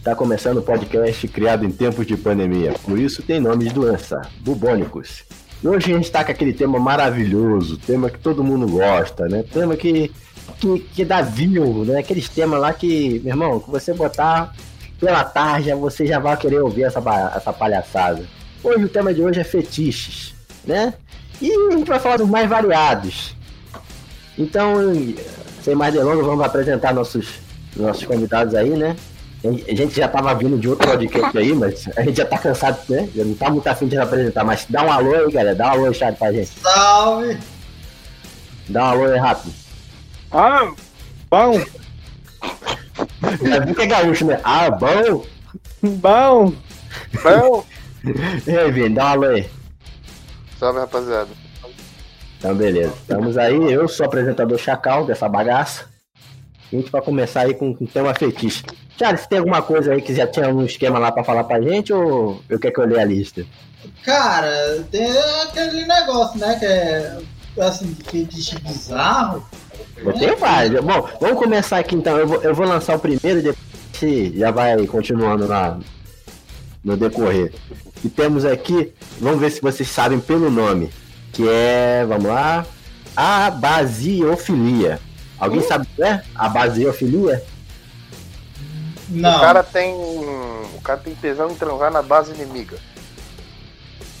Está 0.00 0.14
começando 0.14 0.56
o 0.56 0.62
podcast 0.62 1.28
criado 1.28 1.62
em 1.62 1.70
tempos 1.70 2.06
de 2.06 2.16
pandemia, 2.16 2.72
por 2.84 2.98
isso 2.98 3.22
tem 3.22 3.38
nome 3.38 3.64
de 3.66 3.74
doença, 3.74 4.22
bubônicos. 4.40 5.24
E 5.62 5.68
hoje 5.68 5.92
a 5.92 5.94
gente 5.94 6.06
está 6.06 6.24
com 6.24 6.32
aquele 6.32 6.54
tema 6.54 6.78
maravilhoso, 6.78 7.76
tema 7.76 8.08
que 8.08 8.18
todo 8.18 8.42
mundo 8.42 8.66
gosta, 8.66 9.28
né? 9.28 9.44
Tema 9.52 9.76
que, 9.76 10.10
que, 10.58 10.78
que 10.94 11.04
dá 11.04 11.20
view, 11.20 11.84
né? 11.84 11.98
Aqueles 11.98 12.30
temas 12.30 12.58
lá 12.58 12.72
que, 12.72 13.20
meu 13.22 13.32
irmão, 13.34 13.60
que 13.60 13.70
você 13.70 13.92
botar 13.92 14.56
pela 14.98 15.22
tarde, 15.22 15.70
você 15.74 16.06
já 16.06 16.18
vai 16.18 16.34
querer 16.34 16.62
ouvir 16.62 16.84
essa, 16.84 17.02
essa 17.36 17.52
palhaçada. 17.52 18.24
Hoje 18.64 18.86
o 18.86 18.88
tema 18.88 19.12
de 19.12 19.20
hoje 19.20 19.40
é 19.40 19.44
fetiches, 19.44 20.34
né? 20.64 20.94
E 21.42 21.52
a 21.52 21.76
gente 21.76 21.86
vai 21.86 22.00
falar 22.00 22.16
dos 22.16 22.28
mais 22.28 22.48
variados. 22.48 23.36
Então, 24.38 24.76
sem 25.62 25.74
mais 25.74 25.92
delongas, 25.92 26.24
vamos 26.24 26.42
apresentar 26.42 26.94
nossos, 26.94 27.34
nossos 27.76 28.06
convidados 28.06 28.54
aí, 28.54 28.70
né? 28.70 28.96
A 29.42 29.74
gente 29.74 29.96
já 29.96 30.06
tava 30.06 30.34
vindo 30.34 30.58
de 30.58 30.68
outro 30.68 30.86
podcast 30.86 31.38
aí, 31.38 31.54
mas 31.54 31.88
a 31.96 32.02
gente 32.02 32.18
já 32.18 32.26
tá 32.26 32.36
cansado, 32.36 32.78
né? 32.90 33.08
Já 33.14 33.24
não 33.24 33.34
tá 33.34 33.48
muito 33.48 33.66
afim 33.66 33.86
de 33.86 33.96
apresentar, 33.96 34.44
mas 34.44 34.66
dá 34.68 34.84
um 34.84 34.92
alô 34.92 35.14
aí, 35.14 35.32
galera. 35.32 35.56
Dá 35.56 35.68
um 35.68 35.70
alô 35.70 35.86
aí, 35.86 35.94
chat, 35.94 36.18
pra 36.18 36.30
gente. 36.30 36.50
Salve! 36.60 37.38
Dá 38.68 38.84
um 38.84 38.88
alô 38.88 39.04
aí 39.06 39.18
rápido. 39.18 39.54
Ah, 40.30 40.72
bom! 41.30 41.58
Já 43.42 43.60
viu 43.60 43.74
que 43.74 43.82
é 43.82 43.86
gaúcho, 43.86 44.26
né? 44.26 44.40
Ah, 44.44 44.70
bom! 44.70 45.24
Bom! 45.82 46.52
Bom! 47.22 47.64
E 48.46 48.56
aí, 48.56 48.72
Vini, 48.72 48.94
dá 48.94 49.04
um 49.04 49.08
alô 49.08 49.26
aí. 49.26 49.46
Salve, 50.58 50.78
rapaziada. 50.80 51.28
Então, 52.38 52.54
beleza. 52.54 52.94
Estamos 52.94 53.36
aí, 53.36 53.72
eu 53.72 53.86
sou 53.86 54.04
o 54.04 54.08
apresentador 54.08 54.58
Chacal 54.58 55.04
dessa 55.04 55.28
bagaça. 55.28 55.84
A 56.72 56.76
gente 56.76 56.90
vai 56.90 57.02
começar 57.02 57.42
aí 57.42 57.52
com 57.52 57.70
o 57.70 57.86
tema 57.86 58.14
fetiche. 58.14 58.64
Charles, 59.00 59.26
tem 59.26 59.38
alguma 59.38 59.62
coisa 59.62 59.94
aí 59.94 60.02
que 60.02 60.14
já 60.14 60.26
tinha 60.26 60.54
um 60.54 60.62
esquema 60.62 60.98
lá 60.98 61.10
pra 61.10 61.24
falar 61.24 61.44
pra 61.44 61.58
gente 61.58 61.90
ou 61.90 62.42
eu 62.50 62.58
quero 62.58 62.74
que 62.74 62.80
eu 62.80 62.86
leia 62.86 63.00
a 63.00 63.04
lista? 63.06 63.46
Cara, 64.04 64.84
tem 64.90 65.10
aquele 65.42 65.86
negócio, 65.86 66.38
né? 66.38 66.54
Que 66.58 66.66
é 66.66 67.18
assim, 67.62 67.96
fetiche 68.04 68.58
bizarro. 68.58 69.42
Eu 69.96 70.12
tenho 70.12 70.36
vários. 70.36 70.84
Bom, 70.84 71.08
vamos 71.18 71.38
começar 71.38 71.78
aqui 71.78 71.94
então. 71.94 72.18
Eu 72.18 72.28
vou, 72.28 72.42
eu 72.42 72.54
vou 72.54 72.66
lançar 72.66 72.94
o 72.94 72.98
primeiro 72.98 73.38
e 73.38 73.42
depois 73.42 74.36
já 74.36 74.50
vai 74.50 74.86
continuando 74.86 75.48
na, 75.48 75.78
no 76.84 76.94
decorrer. 76.94 77.54
E 78.04 78.08
temos 78.10 78.44
aqui, 78.44 78.92
vamos 79.18 79.40
ver 79.40 79.50
se 79.50 79.62
vocês 79.62 79.88
sabem 79.88 80.20
pelo 80.20 80.50
nome, 80.50 80.90
que 81.32 81.48
é, 81.48 82.04
vamos 82.06 82.26
lá, 82.26 82.66
a 83.16 83.50
basiofilia. 83.50 85.00
Alguém 85.38 85.62
sabe 85.62 85.86
o 85.86 85.96
que 85.96 86.02
é? 86.02 86.22
A 86.34 86.50
basiofilia? 86.50 87.42
Não. 89.10 89.36
O 89.36 89.40
cara 89.40 89.62
tem. 89.62 89.92
O 89.94 90.80
cara 90.82 91.00
tem 91.00 91.14
tesão 91.14 91.50
em 91.50 91.54
transar 91.54 91.90
na 91.92 92.00
base 92.02 92.32
inimiga. 92.32 92.76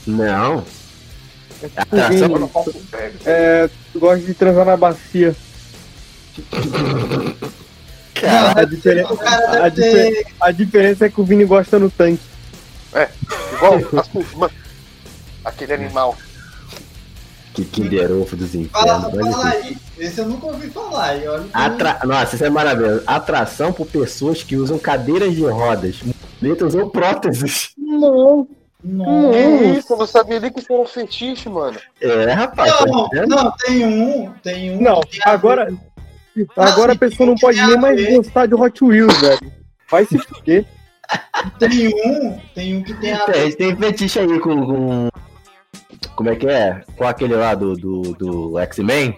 Não. 0.06 0.64
Ideia. 1.62 3.12
é, 3.26 3.70
gosto 3.94 4.24
de 4.24 4.34
transar 4.34 4.64
na 4.64 4.76
bacia. 4.76 5.34
Cara, 8.14 8.60
A, 8.60 8.64
diferen- 8.64 9.04
O 9.04 9.16
cara 9.16 9.64
a, 9.64 9.68
difer- 9.68 10.26
a 10.40 10.50
diferença 10.52 11.06
é 11.06 11.08
que 11.08 11.20
o 11.20 11.24
Vini 11.24 11.44
gosta 11.44 11.78
no 11.78 11.90
tanque. 11.90 12.20
Igual 13.54 13.74
a 13.98 14.04
sua 14.04 14.20
irmã. 14.20 14.50
Aquele 15.44 15.72
animal. 15.74 16.16
Que 17.54 17.64
Kinder 17.64 18.10
Ovo 18.12 18.36
dos 18.36 18.50
Fala, 18.70 19.08
infernos. 19.08 19.34
fala 19.34 19.56
isso. 19.56 19.66
aí. 19.66 19.76
Esse 19.98 20.20
eu 20.20 20.28
nunca 20.28 20.46
ouvi 20.46 20.68
falar. 20.70 21.16
E 21.16 21.26
olha 21.28 21.46
Atra... 21.52 21.98
Nossa, 22.04 22.34
isso 22.36 22.44
é 22.44 22.50
maravilhoso. 22.50 23.02
Atração 23.06 23.72
por 23.72 23.86
pessoas 23.86 24.42
que 24.42 24.56
usam 24.56 24.78
cadeiras 24.78 25.34
de 25.34 25.42
rodas, 25.44 25.96
muletas 26.40 26.74
ou 26.74 26.88
próteses. 26.90 27.70
Não, 27.76 28.46
Não, 28.82 29.30
Que 29.32 29.78
isso? 29.78 29.92
Eu 29.92 29.98
não 29.98 30.06
sabia 30.06 30.40
nem 30.40 30.50
que 30.52 30.60
isso 30.60 30.72
era 30.72 30.80
um 30.82 30.86
fetiche, 30.86 31.48
mano. 31.48 31.78
É, 32.00 32.32
rapaz. 32.32 32.72
tá 32.78 32.86
não, 32.86 33.08
vendo? 33.08 33.28
não, 33.28 33.52
tem 33.64 33.84
um. 33.86 34.32
Tem 34.42 34.76
um. 34.76 34.80
não. 34.80 35.00
tem 35.00 35.20
Agora, 35.26 35.72
agora 36.56 36.92
a 36.92 36.96
pessoa 36.96 37.26
não 37.26 37.34
pode 37.34 37.60
nem 37.60 37.76
mais 37.78 38.14
gostar 38.14 38.46
de 38.46 38.54
Hot 38.54 38.82
Wheels, 38.84 39.20
velho. 39.20 39.52
Vai 39.90 40.06
se 40.06 40.16
fuder. 40.18 40.64
Tem 41.58 41.88
um. 41.88 42.38
Tem 42.54 42.76
um 42.76 42.82
que 42.84 42.94
tem 42.94 43.12
a 43.12 43.24
É, 43.28 43.42
gente 43.44 43.56
tem 43.56 43.76
fetiche 43.76 44.20
aí 44.20 44.38
com, 44.38 44.64
com- 44.64 45.08
Como 46.14 46.30
é 46.30 46.36
que 46.36 46.46
é? 46.46 46.82
Com 46.96 47.06
aquele 47.06 47.34
lá 47.34 47.54
do, 47.54 47.74
do, 47.74 48.02
do 48.14 48.58
X-Men? 48.58 49.16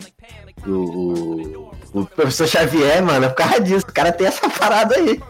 Do, 0.65 0.81
o, 0.83 1.73
o 1.93 2.07
professor 2.07 2.47
Xavier, 2.47 3.03
mano. 3.03 3.27
É 3.27 3.29
por 3.29 3.37
causa 3.37 3.61
disso. 3.61 3.87
O 3.89 3.93
cara 3.93 4.13
tem 4.13 4.27
essa 4.27 4.49
parada 4.49 4.95
aí. 4.97 5.21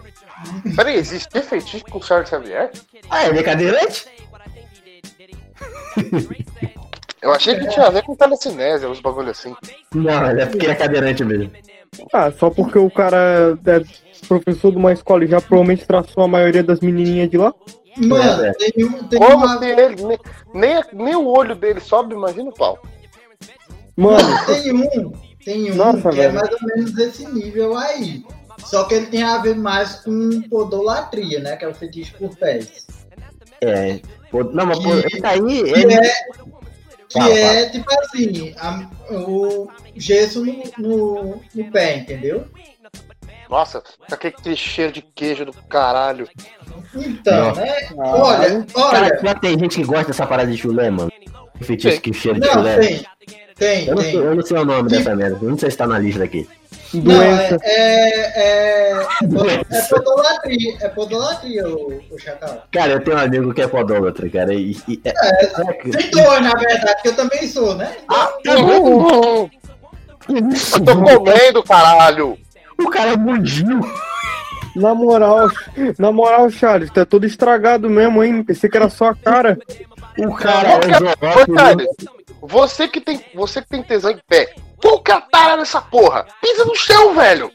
Peraí, 0.74 0.96
existe 0.96 1.40
fetiche 1.40 1.84
com 1.84 1.98
o 1.98 2.02
Charles 2.02 2.28
Xavier? 2.28 2.70
Ah, 3.08 3.26
ele 3.28 3.38
é 3.38 3.42
cadeirante? 3.42 4.06
Eu 7.22 7.32
achei 7.32 7.56
que 7.56 7.68
tinha 7.68 7.86
a 7.86 7.90
ver 7.90 8.02
com 8.02 8.16
telecinésia, 8.16 8.90
uns 8.90 9.00
bagulho 9.00 9.30
assim. 9.30 9.54
Não, 9.94 10.28
ele 10.28 10.42
é 10.42 10.46
porque 10.46 10.66
ele 10.66 10.72
é 10.72 10.76
cadeirante 10.76 11.24
mesmo. 11.24 11.52
Ah, 12.12 12.32
só 12.32 12.50
porque 12.50 12.76
o 12.78 12.90
cara 12.90 13.56
é 13.64 13.82
professor 14.26 14.72
de 14.72 14.78
uma 14.78 14.92
escola 14.92 15.24
e 15.24 15.28
já 15.28 15.40
provavelmente 15.40 15.86
traçou 15.86 16.24
a 16.24 16.28
maioria 16.28 16.64
das 16.64 16.80
menininhas 16.80 17.30
de 17.30 17.38
lá. 17.38 17.54
Mano, 17.96 18.44
É, 18.44 18.48
é. 18.48 18.52
tem 18.52 18.84
um. 18.84 19.04
Tem 19.08 19.18
Como 19.18 19.36
uma, 19.36 19.58
se 19.58 19.64
ele. 19.66 19.96
Nem, 20.02 20.18
nem, 20.54 20.82
nem 20.92 21.16
o 21.16 21.26
olho 21.26 21.54
dele 21.54 21.80
sobe, 21.80 22.14
imagina 22.14 22.48
o 22.50 22.54
pau. 22.54 22.78
Mano, 23.96 24.46
tem 24.46 24.72
um. 24.72 25.12
Tem 25.44 25.72
um 25.72 25.74
Nossa, 25.74 26.02
que 26.10 26.20
é 26.20 26.28
velho. 26.28 26.34
mais 26.34 26.50
ou 26.52 26.58
menos 26.62 26.92
desse 26.92 27.26
nível 27.26 27.76
aí. 27.76 28.24
Só 28.64 28.84
que 28.84 28.94
ele 28.94 29.06
tem 29.06 29.22
a 29.24 29.38
ver 29.38 29.56
mais 29.56 29.96
com 29.96 30.40
podolatria, 30.42 31.40
né? 31.40 31.56
Que 31.56 31.64
é 31.64 31.68
o 31.68 31.74
fetiche 31.74 32.12
por 32.14 32.34
pés. 32.36 32.86
É. 33.60 34.00
Não, 34.52 34.66
mas 34.66 34.78
Que- 34.78 35.06
esse 35.16 35.26
aí. 35.26 35.40
Que 35.64 35.70
Ele... 35.80 35.94
é, 35.94 36.00
que 37.08 37.18
Fala, 37.18 37.34
é 37.34 37.68
tipo 37.68 37.86
assim, 38.00 38.54
a- 38.56 38.88
o 39.10 39.68
gesso 39.96 40.44
no, 40.44 40.62
no, 40.78 41.40
no 41.54 41.70
pé, 41.70 41.96
entendeu? 41.98 42.44
Nossa, 43.52 43.82
com 44.08 44.14
aquele 44.14 44.56
cheiro 44.56 44.90
de 44.92 45.02
queijo 45.02 45.44
do 45.44 45.52
caralho. 45.52 46.26
Então, 46.94 47.48
Nossa. 47.48 47.60
né? 47.60 47.86
Olha, 47.98 48.66
Cara, 48.90 49.06
olha. 49.06 49.20
já 49.22 49.34
tem 49.34 49.58
gente 49.58 49.76
que 49.76 49.84
gosta 49.84 50.06
dessa 50.06 50.26
parada 50.26 50.50
de 50.50 50.56
chulé, 50.56 50.88
mano. 50.88 51.12
Fetiche 51.60 51.90
Tem. 51.90 52.00
que 52.00 52.12
cheira 52.14 52.40
de 52.40 52.46
Não, 52.46 52.54
chulé. 52.54 52.78
tem. 52.78 53.06
Tem, 53.54 53.86
Eu 53.88 53.94
não, 53.94 54.02
sei, 54.02 54.10
tem. 54.12 54.20
eu 54.22 54.34
não 54.34 54.42
sei 54.42 54.56
o 54.58 54.64
nome 54.64 54.88
Que- 54.88 54.96
dessa 54.96 55.14
merda. 55.14 55.38
eu 55.42 55.50
Não 55.50 55.58
sei 55.58 55.70
se 55.70 55.76
tá 55.76 55.86
na 55.86 55.98
lista 55.98 56.24
aqui. 56.24 56.48
Não, 56.94 57.22
é, 57.22 57.28
doença. 57.48 57.58
é, 57.62 58.42
é, 58.42 59.06
é 59.70 59.82
podolatria, 59.90 60.76
é 60.80 60.88
podolatria 60.88 61.68
o, 61.68 62.02
o 62.10 62.18
Chacal. 62.18 62.62
Cara, 62.72 62.92
eu 62.94 63.04
tenho 63.04 63.18
um 63.18 63.20
amigo 63.20 63.52
que 63.54 63.60
é 63.60 63.68
podólatra, 63.68 64.30
cara. 64.30 64.54
E, 64.54 64.72
e- 64.88 65.00
é, 65.04 65.10
é 65.10 65.72
que- 65.74 65.90
Tem 65.90 66.10
dois, 66.10 66.40
na 66.40 66.54
verdade, 66.54 67.02
que 67.02 67.08
eu 67.08 67.16
também 67.16 67.46
sou, 67.46 67.74
né? 67.74 67.94
Ah, 68.08 68.32
tá 68.42 68.52
Eu 68.54 69.50
isso, 70.50 70.82
tô 70.82 70.94
comendo, 70.96 71.62
caralho! 71.62 72.38
O 72.84 72.90
cara 72.90 73.12
é 73.12 73.16
mundiu. 73.16 73.80
Na 74.74 74.94
moral, 74.94 75.50
na 75.98 76.10
moral, 76.10 76.48
Charles, 76.50 76.90
tá 76.90 77.04
todo 77.04 77.26
estragado 77.26 77.90
mesmo, 77.90 78.24
hein? 78.24 78.42
Pensei 78.42 78.70
que 78.70 78.76
era 78.76 78.88
só 78.88 79.10
a 79.10 79.14
cara. 79.14 79.58
O 80.18 80.34
cara 80.34 80.68
é. 80.68 81.54
Charles, 81.54 81.86
você 82.40 82.88
que 82.88 83.00
tem, 83.00 83.20
você 83.34 83.60
que 83.60 83.68
tem 83.68 83.82
tesão 83.82 84.10
em 84.10 84.18
pé, 84.26 84.54
qual 84.80 85.02
que 85.02 85.12
é 85.12 85.14
a 85.14 85.20
tara 85.20 85.56
nessa 85.58 85.80
porra? 85.80 86.26
Pisa 86.40 86.64
no 86.64 86.74
chão, 86.74 87.14
velho! 87.14 87.50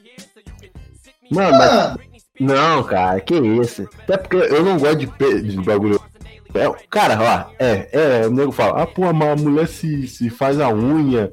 Mano, 1.32 1.58
mas. 1.58 1.98
Não, 2.40 2.84
cara, 2.84 3.20
que 3.20 3.36
isso? 3.36 3.90
Até 4.04 4.18
porque 4.18 4.36
eu 4.38 4.64
não 4.64 4.78
gosto 4.78 4.98
de, 4.98 5.08
pe- 5.08 5.42
de 5.42 5.58
bagulho. 5.58 6.00
É, 6.54 6.70
cara, 6.90 7.18
ó, 7.20 7.52
é, 7.60 7.90
é, 7.92 8.28
o 8.28 8.32
nego 8.32 8.52
fala, 8.52 8.84
ah, 8.84 8.88
pô, 8.88 9.06
a 9.06 9.14
mulher 9.14 9.68
se, 9.68 10.08
se 10.08 10.30
faz 10.30 10.60
a 10.60 10.70
unha, 10.70 11.32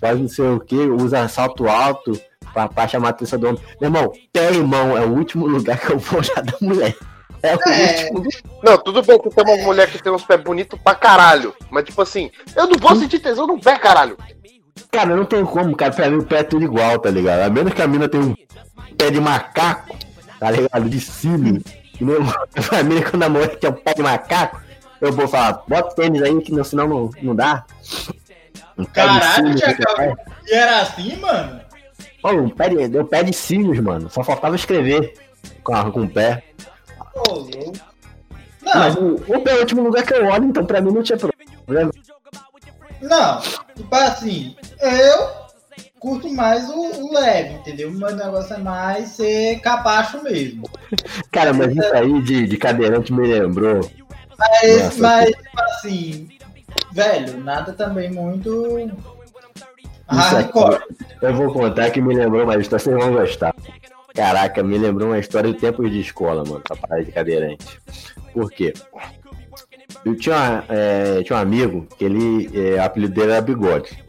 faz 0.00 0.18
não 0.18 0.28
sei 0.28 0.46
o 0.46 0.60
que, 0.60 0.76
usa 0.76 1.26
salto 1.28 1.68
alto 1.68 2.18
pra, 2.54 2.68
pra 2.68 2.88
chamar 2.88 3.08
a 3.08 3.10
atenção 3.10 3.38
do 3.38 3.48
homem. 3.48 3.60
Meu 3.80 3.88
irmão, 3.88 4.12
pé 4.32 4.52
e 4.52 4.62
mão 4.62 4.96
é 4.96 5.04
o 5.04 5.10
último 5.12 5.46
lugar 5.46 5.78
que 5.78 5.90
eu 5.92 5.98
vou 5.98 6.20
olhar 6.20 6.42
da 6.42 6.54
mulher. 6.62 6.94
É 7.42 7.54
o 7.54 7.58
É. 7.68 8.08
último. 8.12 8.50
Não, 8.62 8.78
tudo 8.78 9.02
bem 9.02 9.18
que 9.20 9.28
tem 9.28 9.44
uma 9.44 9.62
mulher 9.64 9.90
que 9.90 10.02
tem 10.02 10.10
uns 10.10 10.24
pés 10.24 10.40
bonitos 10.40 10.78
pra 10.82 10.94
caralho. 10.94 11.54
Mas 11.70 11.84
tipo 11.84 12.00
assim, 12.00 12.30
eu 12.56 12.66
não 12.66 12.78
vou 12.78 12.96
sentir 12.96 13.18
tesão 13.18 13.46
no 13.46 13.60
pé, 13.60 13.76
caralho. 13.78 14.16
Cara, 14.90 15.14
não 15.14 15.24
tem 15.26 15.44
como, 15.44 15.76
cara. 15.76 15.92
Pra 15.92 16.08
mim 16.08 16.18
o 16.18 16.24
pé 16.24 16.38
é 16.38 16.42
tudo 16.44 16.64
igual, 16.64 16.98
tá 16.98 17.10
ligado? 17.10 17.40
A 17.40 17.50
menos 17.50 17.74
que 17.74 17.82
a 17.82 17.86
mina 17.86 18.08
tenha 18.08 18.22
um 18.24 18.34
pé 18.96 19.10
de 19.10 19.20
macaco, 19.20 19.94
tá 20.40 20.50
ligado? 20.50 20.88
De 20.88 21.00
cílio. 21.00 21.62
Pra 22.68 22.82
mim, 22.82 23.00
quando 23.02 23.22
a 23.22 23.28
mulher 23.28 23.56
tem 23.56 23.70
um 23.70 23.72
pé 23.72 23.94
de 23.94 24.02
macaco, 24.02 24.60
eu 25.00 25.12
vou 25.12 25.28
falar, 25.28 25.62
bota 25.68 25.92
o 25.92 25.94
tênis 25.94 26.22
aí, 26.22 26.40
que 26.40 26.50
não, 26.52 26.64
senão 26.64 26.88
não, 26.88 27.10
não 27.22 27.34
dá. 27.36 27.64
Um 28.76 28.84
caralho, 28.84 29.56
Chacal. 29.58 30.16
E 30.46 30.52
era 30.54 30.80
assim, 30.80 31.16
mano? 31.16 31.60
Pô, 32.24 32.30
um 32.30 32.48
pé 32.48 32.70
de, 32.70 32.88
deu 32.88 33.04
pé 33.04 33.22
de 33.22 33.34
cílios, 33.34 33.78
mano. 33.80 34.08
Só 34.08 34.24
faltava 34.24 34.56
escrever 34.56 35.12
com, 35.62 35.74
a- 35.74 35.90
com 35.92 36.04
o 36.04 36.08
pé. 36.08 36.42
Ô, 37.14 37.32
louco. 37.34 37.72
Mas 38.64 38.94
Não, 38.94 39.08
o, 39.08 39.14
o 39.16 39.40
pé 39.42 39.50
é 39.50 39.56
o 39.56 39.60
último 39.60 39.82
lugar 39.82 40.06
que 40.06 40.14
eu 40.14 40.24
olho, 40.24 40.44
então 40.46 40.64
pra 40.64 40.80
mim 40.80 40.90
não 40.90 41.02
tinha 41.02 41.18
problema. 41.18 41.90
não. 43.02 43.40
Tipo 43.76 43.94
assim, 43.94 44.56
eu 44.80 45.28
curto 46.00 46.30
mais 46.32 46.66
o, 46.70 46.74
o 47.04 47.12
leve, 47.12 47.56
entendeu? 47.56 47.90
O 47.90 47.92
meu 47.92 48.16
negócio 48.16 48.54
é 48.54 48.58
mais 48.58 49.10
ser 49.10 49.60
capacho 49.60 50.22
mesmo. 50.22 50.66
Cara, 51.30 51.52
mas 51.52 51.76
isso 51.76 51.94
aí 51.94 52.22
de, 52.22 52.46
de 52.46 52.56
cadeirante 52.56 53.12
me 53.12 53.28
lembrou. 53.28 53.80
Mas, 54.38 54.82
Nossa, 54.84 54.98
mas 55.02 55.26
tipo 55.26 55.60
assim, 55.60 56.28
velho, 56.90 57.36
nada 57.44 57.74
também 57.74 58.10
muito 58.10 58.80
hardcore. 60.08 60.80
eu 61.22 61.34
vou 61.34 61.52
contar 61.52 61.90
que 61.90 62.00
me 62.00 62.14
lembrou 62.14 62.44
uma 62.44 62.56
história, 62.56 62.84
vocês 62.84 62.96
vão 62.96 63.12
gostar. 63.12 63.54
Caraca, 64.14 64.62
me 64.62 64.78
lembrou 64.78 65.08
uma 65.08 65.18
história 65.18 65.52
do 65.52 65.58
tempo 65.58 65.88
de 65.88 66.00
escola, 66.00 66.44
mano, 66.44 66.60
pra 66.60 66.76
parar 66.76 67.02
de 67.02 67.10
cadeirante. 67.10 67.80
Por 68.32 68.50
quê? 68.50 68.72
Eu 70.04 70.16
tinha, 70.16 70.64
é, 70.68 71.22
tinha 71.22 71.38
um 71.38 71.42
amigo 71.42 71.86
que 71.98 72.04
ele, 72.04 72.50
é, 72.54 72.76
o 72.76 72.82
apelido 72.84 73.14
dele 73.14 73.32
era 73.32 73.40
Bigode. 73.40 74.04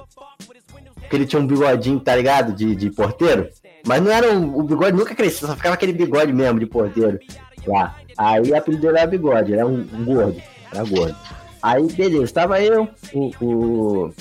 Porque 0.95 1.15
ele 1.15 1.25
tinha 1.25 1.41
um 1.41 1.47
bigodinho, 1.47 1.99
tá 1.99 2.15
ligado? 2.15 2.53
De, 2.53 2.75
de 2.75 2.89
porteiro. 2.91 3.49
Mas 3.85 4.01
não 4.01 4.11
era 4.11 4.31
um, 4.31 4.57
o 4.57 4.63
bigode 4.63 4.97
nunca 4.97 5.13
crescia, 5.13 5.47
só 5.47 5.55
ficava 5.55 5.75
aquele 5.75 5.93
bigode 5.93 6.33
mesmo 6.33 6.59
de 6.59 6.65
porteiro 6.65 7.19
lá. 7.67 7.95
Aí 8.17 8.51
o 8.51 8.57
apelido 8.57 8.81
dele 8.83 8.97
era 8.97 9.07
Bigode, 9.07 9.53
era 9.53 9.67
um, 9.67 9.87
um 9.93 10.05
gordo, 10.05 10.41
era 10.73 10.83
gordo. 10.83 11.15
Aí, 11.61 11.85
beleza, 11.93 12.33
tava 12.33 12.61
eu, 12.61 12.87
o, 13.13 13.31
o, 13.41 14.13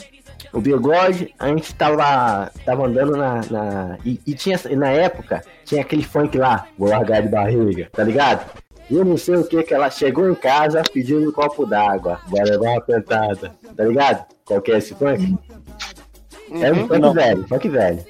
o 0.54 0.60
Bigode, 0.60 1.34
a 1.38 1.48
gente 1.48 1.74
tava, 1.74 2.50
tava 2.64 2.86
andando 2.86 3.16
na. 3.16 3.40
na 3.50 3.98
e, 4.04 4.20
e 4.24 4.34
tinha, 4.34 4.58
na 4.76 4.88
época, 4.90 5.42
tinha 5.64 5.82
aquele 5.82 6.04
funk 6.04 6.38
lá, 6.38 6.66
vou 6.78 6.88
largar 6.88 7.22
de 7.22 7.28
barriga, 7.28 7.88
tá 7.92 8.04
ligado? 8.04 8.48
E 8.88 8.96
eu 8.96 9.04
não 9.04 9.16
sei 9.16 9.34
o 9.36 9.44
que 9.44 9.62
que 9.64 9.74
ela 9.74 9.90
chegou 9.90 10.30
em 10.30 10.34
casa 10.34 10.82
pedindo 10.92 11.28
um 11.28 11.32
copo 11.32 11.66
d'água, 11.66 12.20
vai 12.28 12.44
levar 12.44 12.70
uma 12.70 12.80
pentada, 12.80 13.52
tá 13.76 13.84
ligado? 13.84 14.24
Qual 14.44 14.62
que 14.62 14.70
é 14.70 14.78
esse 14.78 14.94
funk? 14.94 15.36
É 16.52 16.72
um 16.72 16.86
funk 16.86 16.98
Não. 17.00 17.12
velho, 17.12 17.48
funk 17.48 17.68
velho. 17.68 18.04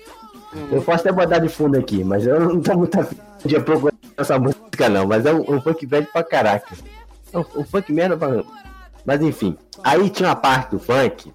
Eu 0.70 0.82
posso 0.82 1.00
até 1.00 1.12
botar 1.12 1.38
de 1.38 1.48
fundo 1.48 1.78
aqui, 1.78 2.04
mas 2.04 2.26
eu 2.26 2.38
não 2.38 2.60
tô 2.60 2.76
muito 2.76 3.00
afim 3.00 3.16
de 3.44 3.58
procurar 3.60 3.94
essa 4.16 4.38
música 4.38 4.88
não, 4.88 5.06
mas 5.06 5.24
é 5.24 5.32
um, 5.32 5.54
um 5.54 5.60
funk 5.60 5.86
velho 5.86 6.06
pra 6.12 6.22
caraca. 6.22 6.74
É 7.32 7.38
um, 7.38 7.44
um 7.56 7.64
funk 7.64 7.90
merda 7.92 8.16
pra... 8.16 8.44
Mas 9.04 9.22
enfim, 9.22 9.56
aí 9.82 10.10
tinha 10.10 10.28
uma 10.28 10.36
parte 10.36 10.72
do 10.72 10.78
funk 10.78 11.32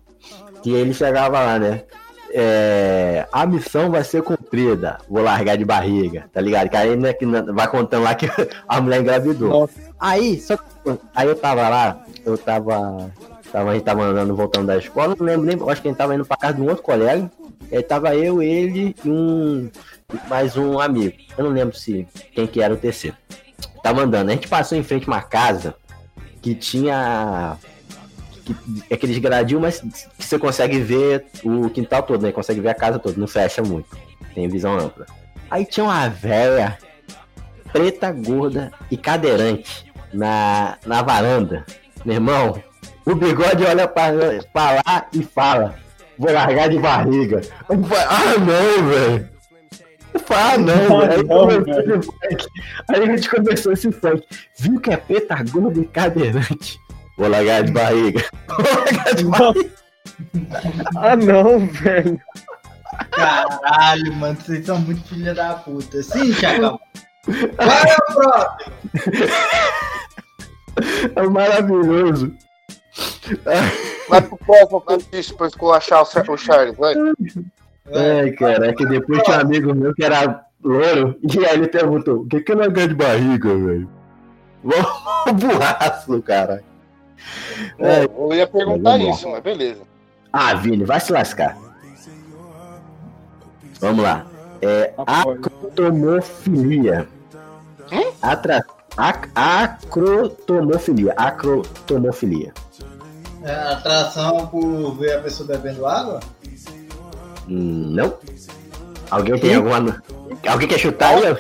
que 0.62 0.72
ele 0.72 0.94
chegava 0.94 1.40
lá, 1.40 1.60
né? 1.60 1.84
É, 2.32 3.28
a 3.32 3.46
missão 3.46 3.90
vai 3.90 4.04
ser 4.04 4.22
cumprida. 4.22 5.00
Vou 5.10 5.24
largar 5.24 5.58
de 5.58 5.66
barriga, 5.66 6.30
tá 6.32 6.40
ligado? 6.40 6.70
Que 6.70 6.78
aí 6.78 6.96
né, 6.96 7.14
que 7.14 7.26
vai 7.26 7.68
contando 7.68 8.04
lá 8.04 8.14
que 8.14 8.30
a 8.68 8.82
mulher 8.82 9.02
engravidou. 9.02 9.50
Nossa. 9.50 9.74
Aí, 10.00 10.40
só 10.40 10.56
que, 10.56 10.64
aí 11.16 11.28
eu 11.28 11.36
tava 11.36 11.68
lá, 11.68 12.04
eu 12.26 12.38
tava. 12.38 13.12
tava 13.52 13.72
a 13.72 13.74
gente 13.74 13.84
tava 13.84 14.04
andando, 14.04 14.36
voltando 14.36 14.68
da 14.68 14.78
escola, 14.78 15.16
não 15.18 15.26
lembro 15.26 15.46
nem, 15.46 15.56
acho 15.70 15.82
que 15.82 15.88
a 15.88 15.92
gente 15.92 15.98
tava 15.98 16.16
indo 16.16 16.26
pra 16.26 16.38
casa 16.38 16.54
de 16.54 16.62
um 16.62 16.70
outro 16.70 16.84
colega. 16.84 17.30
Aí 17.72 17.84
tava 17.84 18.16
eu, 18.16 18.42
ele 18.42 18.96
e 19.04 19.10
um. 19.10 19.70
mais 20.28 20.56
um 20.56 20.80
amigo. 20.80 21.18
Eu 21.38 21.46
não 21.46 21.52
lembro 21.52 21.76
se 21.76 22.08
quem 22.34 22.48
que 22.48 22.62
era 22.62 22.74
o 22.74 22.78
terceiro. 22.78 23.18
Tava 23.84 24.02
andando. 24.02 24.30
A 24.30 24.34
gente 24.34 24.48
passou 24.48 24.78
em 24.78 24.84
frente 24.84 25.06
a 25.06 25.14
uma 25.14 25.22
casa 25.22 25.76
que 26.42 26.56
tinha. 26.56 27.58
Que, 28.54 28.94
aqueles 28.94 29.18
gradil, 29.18 29.60
mas 29.60 29.80
que 29.80 30.26
você 30.26 30.40
consegue 30.40 30.80
ver 30.80 31.26
o 31.44 31.70
quintal 31.70 32.04
todo, 32.04 32.22
né? 32.22 32.32
Consegue 32.32 32.60
ver 32.60 32.70
a 32.70 32.76
casa 32.76 32.98
toda, 32.98 33.20
não 33.20 33.28
fecha 33.28 33.62
muito. 33.62 33.98
Tem 34.34 34.48
visão 34.48 34.78
ampla. 34.78 35.06
Aí 35.50 35.66
tinha 35.66 35.84
uma 35.84 36.08
véia 36.10 36.78
preta, 37.72 38.12
gorda 38.12 38.72
e 38.90 38.98
cadeirante 38.98 39.92
na, 40.14 40.78
na 40.86 41.02
varanda. 41.02 41.66
Meu 42.04 42.16
irmão, 42.16 42.64
o 43.06 43.16
bigode 43.16 43.64
olha 43.66 43.88
pra 43.88 44.12
lá 44.12 45.08
e 45.14 45.24
fala: 45.24 45.76
Vou 46.18 46.32
largar 46.32 46.70
de 46.70 46.80
barriga. 46.80 47.42
Falei, 47.68 48.06
ah, 48.10 48.38
não, 48.38 48.88
velho. 48.90 49.30
Ah, 50.32 50.58
não, 50.58 51.02
Ah, 51.02 51.08
velho. 51.08 52.14
Aí 52.90 53.04
a 53.04 53.06
gente 53.06 53.30
começou 53.30 53.72
esse 53.72 53.92
funk. 53.92 54.24
Viu 54.58 54.80
que 54.80 54.92
é 54.92 54.98
preta, 54.98 55.36
gorda 55.50 55.80
e 55.80 55.86
cadeirante. 55.86 56.80
Vou 57.20 57.28
largar 57.30 57.64
de 57.64 57.72
barriga. 57.72 58.24
Vou 58.48 58.66
largar 58.76 59.16
de 59.16 59.26
barriga. 59.26 59.70
Ah, 60.98 61.16
não, 61.16 61.60
velho. 61.68 62.20
Caralho, 63.12 64.14
mano, 64.16 64.36
vocês 64.40 64.66
são 64.66 64.80
muito 64.80 65.08
filha 65.08 65.34
da 65.36 65.54
puta. 65.56 66.02
Sim, 66.02 66.34
Chacão. 66.34 66.80
Vai, 67.28 67.84
o 67.94 68.14
próximo. 68.14 69.30
É 71.16 71.22
maravilhoso. 71.28 72.34
Vai 74.10 74.22
pro 74.22 74.38
próximo 74.38 74.84
notícia 74.90 75.36
pra 75.36 75.48
esculachar 75.48 76.02
o 76.02 76.06
Char- 76.06 76.30
o 76.30 76.38
Charles, 76.38 76.78
vai. 76.78 76.94
É, 77.92 78.32
cara, 78.32 78.68
é 78.70 78.74
que 78.74 78.86
depois 78.86 79.22
tinha 79.24 79.38
um 79.38 79.42
amigo 79.42 79.74
meu 79.76 79.94
que 79.94 80.04
era 80.04 80.46
louro, 80.64 81.18
e 81.22 81.46
aí 81.46 81.56
ele 81.56 81.68
perguntou, 81.68 82.22
o 82.22 82.28
que 82.28 82.42
que 82.42 82.52
é 82.52 82.56
largar 82.56 82.88
de 82.88 82.96
barriga, 82.96 83.50
velho? 83.50 83.90
Um 84.64 85.34
burraço, 85.34 86.22
cara. 86.22 86.64
É. 87.78 88.06
Eu 88.06 88.34
ia 88.34 88.48
perguntar 88.48 88.98
isso, 89.00 89.30
mas 89.30 89.42
beleza. 89.42 89.82
Ah, 90.32 90.54
Vini, 90.54 90.84
vai 90.84 91.00
se 91.00 91.12
lascar. 91.12 91.58
Vamos 93.80 94.04
lá. 94.04 94.26
É 94.62 94.94
acrotomofilia. 94.98 97.08
Atra... 98.22 98.66
Ac... 98.98 99.30
Acrotomofilia. 99.34 101.14
Acrotomofilia. 101.16 102.54
É, 103.44 103.54
atração 103.54 104.48
por 104.48 104.96
ver 104.96 105.18
a 105.18 105.22
pessoa 105.22 105.48
bebendo 105.48 105.86
água? 105.86 106.20
Hum, 107.48 107.92
Não? 107.92 108.18
Alguém 109.10 109.40
tem 109.40 109.56
alguma. 109.56 110.04
Alguém 110.48 110.68
quer 110.68 110.78
chutar 110.78 111.16
aí? 111.16 111.36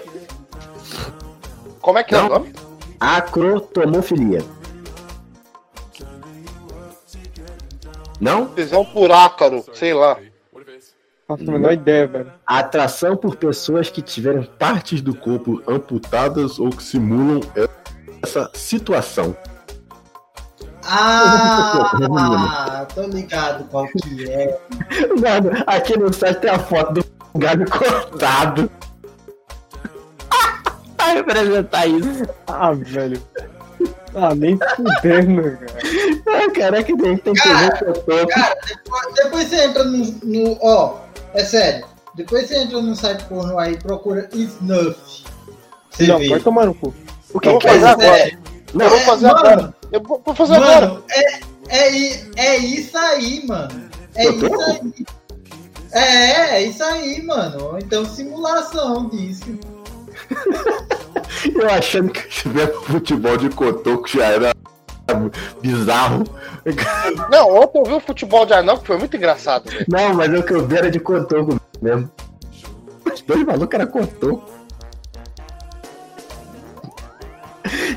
Como 1.81 1.99
é 1.99 2.03
que 2.03 2.15
é 2.15 2.17
Não. 2.17 2.27
o 2.27 2.29
nome? 2.29 2.53
Acrotomofilia. 2.99 4.41
Não? 8.19 8.47
Tesão 8.47 8.83
por 8.83 9.11
ácaro, 9.11 9.63
sei 9.73 9.93
lá. 9.93 10.17
Faço 11.27 11.47
a 11.47 11.51
menor 11.51 11.73
ideia, 11.73 12.07
velho. 12.07 12.33
Atração 12.45 13.15
por 13.15 13.35
pessoas 13.35 13.89
que 13.89 14.01
tiveram 14.01 14.43
partes 14.43 14.99
do 14.99 15.15
corpo 15.15 15.61
amputadas 15.67 16.57
ou 16.57 16.71
que 16.71 16.81
simulam 16.81 17.39
essa 18.23 18.49
situação. 18.53 19.35
Ah, 20.83 22.87
tô 22.95 23.03
ligado 23.03 23.63
qual 23.65 23.85
que 23.87 24.27
é. 24.27 24.59
Mano, 25.21 25.51
aqui 25.67 25.97
no 25.97 26.11
site 26.11 26.39
tem 26.39 26.49
a 26.49 26.57
foto 26.57 26.93
do 26.93 27.05
galho 27.35 27.69
cortado. 27.69 28.71
Vai 30.97 31.15
representar 31.15 31.85
isso. 31.85 32.23
Ah, 32.47 32.71
velho. 32.71 33.21
Ah, 34.15 34.33
nem 34.35 34.57
fudendo, 34.75 35.41
cara. 35.57 35.79
Ah, 36.27 36.51
caraca, 36.51 36.97
tem, 36.97 37.17
tem 37.17 37.33
que 37.33 37.53
ver 37.53 37.77
que 37.77 37.83
eu 37.85 37.93
tô. 37.93 38.27
Cara, 38.27 38.57
depois, 38.67 39.13
depois 39.15 39.47
você 39.47 39.63
entra 39.65 39.83
no, 39.83 39.97
no. 40.23 40.57
Ó, 40.61 40.97
é 41.33 41.43
sério. 41.45 41.85
Depois 42.15 42.47
você 42.47 42.57
entra 42.57 42.81
no 42.81 42.95
site 42.95 43.23
porno 43.25 43.57
aí 43.59 43.73
e 43.73 43.77
procura 43.77 44.27
Snuff. 44.33 45.23
Você 45.91 46.07
Não, 46.07 46.17
vê. 46.19 46.29
vai 46.29 46.39
tomar 46.39 46.65
no 46.65 46.73
cu. 46.73 46.87
O 47.33 47.37
Eu 47.37 47.39
que 47.39 47.49
vou 47.49 47.59
que 47.59 47.67
é 47.67 47.71
fazer 47.79 47.85
isso? 47.85 47.87
agora. 47.93 48.39
Não, 48.73 48.85
Eu 48.85 48.89
vou 48.91 48.99
fazer 48.99 49.27
mano, 49.27 49.39
agora. 49.39 49.75
Eu 49.91 50.01
vou 50.03 50.21
vou 50.25 50.35
fazer 50.35 50.55
agora. 50.55 50.87
Mano, 50.87 51.03
é, 51.09 51.39
é, 51.69 51.95
i- 51.97 52.31
é 52.35 52.57
isso 52.57 52.97
aí, 52.97 53.45
mano. 53.47 53.89
É 54.15 54.31
Botou? 54.31 54.59
isso 54.59 54.71
aí. 54.83 55.05
É, 55.91 56.55
é 56.57 56.63
isso 56.63 56.83
aí, 56.83 57.21
mano. 57.23 57.77
Então, 57.79 58.05
simulação 58.05 59.07
disso. 59.09 59.57
Eu 61.55 61.69
achando 61.69 62.11
que 62.11 62.27
tiver 62.27 62.67
futebol 62.73 63.37
de 63.37 63.49
cotoco 63.49 64.07
já 64.07 64.25
era 64.25 64.51
bizarro. 65.61 66.23
Não, 67.31 67.55
ontem 67.55 67.79
eu 67.79 67.85
vi 67.85 67.93
o 67.93 67.99
futebol 67.99 68.45
de 68.45 68.53
anão 68.53 68.77
que 68.77 68.85
foi 68.87 68.97
muito 68.97 69.15
engraçado, 69.17 69.69
velho. 69.69 69.85
Não, 69.87 70.13
mas 70.13 70.31
o 70.37 70.43
que 70.43 70.53
eu 70.53 70.65
vi 70.67 70.77
era 70.77 70.91
de 70.91 70.99
cotoco 70.99 71.59
mesmo. 71.81 72.09
Os 73.11 73.21
dois 73.21 73.43
malucos 73.45 73.73
era 73.73 73.87
cotoco. 73.87 74.49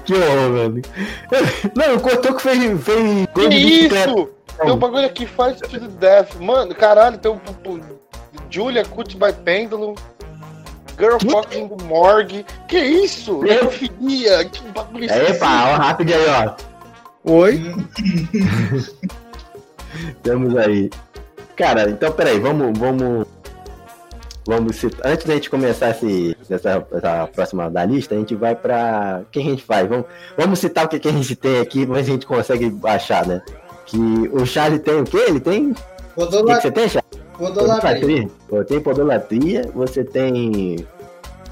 Que 0.05 0.15
horror, 0.15 0.51
mano. 0.51 0.83
Não, 1.77 1.97
o 1.97 2.01
cotoco 2.01 2.41
fez, 2.41 2.59
fez 2.83 3.27
gol 3.35 3.49
de 3.49 3.57
isso? 3.57 4.29
Tem 4.61 4.71
um 4.71 4.77
bagulho 4.77 5.07
aqui 5.07 5.27
faz 5.27 5.59
to 5.61 5.69
the 5.81 5.89
death. 5.99 6.35
Mano, 6.41 6.75
caralho, 6.75 7.19
tem 7.19 7.31
um. 7.31 7.41
um- 7.71 7.81
Julia 8.51 8.85
Cut 8.85 9.17
by 9.17 9.33
Pendulum. 9.33 9.95
Girl 11.03 11.17
Que? 11.17 11.31
fucking 11.31 11.69
morgue. 11.89 12.47
Que 12.69 12.79
isso? 12.79 13.41
Que? 13.41 13.47
Necrofilia. 13.55 14.45
Que 14.45 14.69
bagulho 14.69 15.05
Epa, 15.07 15.15
esquisito. 15.17 15.43
ó, 15.43 15.75
rápido 15.77 16.13
aí, 16.15 16.27
ó. 16.29 16.55
Oi? 17.25 17.75
Temos 20.23 20.57
aí. 20.57 20.91
Cara, 21.57 21.91
então 21.91 22.13
peraí, 22.13 22.39
vamos. 22.39 22.79
Vamos. 22.79 23.27
Vamos 24.47 24.77
citar. 24.77 25.13
Antes 25.13 25.27
da 25.27 25.35
gente 25.35 25.51
começar 25.51 25.91
esse, 25.91 26.37
essa, 26.51 26.85
essa 26.93 27.29
próxima 27.33 27.71
da 27.71 27.85
lista, 27.85 28.15
a 28.15 28.19
gente 28.19 28.35
vai 28.35 28.55
pra. 28.55 29.21
O 29.23 29.31
que 29.31 29.39
a 29.39 29.43
gente 29.43 29.63
faz? 29.63 29.89
Vamos, 29.89 30.07
vamos 30.37 30.59
citar 30.59 30.85
o 30.85 30.89
que, 30.89 30.99
que 30.99 31.09
a 31.09 31.13
gente 31.13 31.35
tem 31.37 31.61
aqui, 31.61 31.87
mas 31.87 32.09
a 32.09 32.11
gente 32.11 32.27
consegue 32.27 32.77
achar, 32.85 33.27
né? 33.27 33.43
Que 33.87 33.99
o 34.33 34.45
Charlie 34.47 34.79
tem 34.81 35.01
o 35.01 35.05
quê? 35.05 35.19
Ele 35.29 35.41
tem. 35.41 35.75
O 36.17 36.27
que, 36.27 36.43
que 36.43 36.55
você 36.61 36.71
tem, 36.71 36.89
Charlie? 36.89 37.12
Podolatria. 37.47 38.29
Pô, 38.49 38.65
Tem 38.65 38.81
podolatria, 38.81 39.71
você 39.75 40.05
tem 40.05 40.87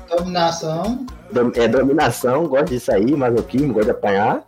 Dominação. 0.09 1.05
dom- 1.33 1.53
é, 1.55 1.67
dominação, 1.69 2.47
gosta 2.47 2.67
disso 2.67 2.93
aí, 2.93 3.15
masoquismo, 3.17 3.73
gosta 3.75 3.87
de 3.93 3.99
apanhar. 3.99 4.43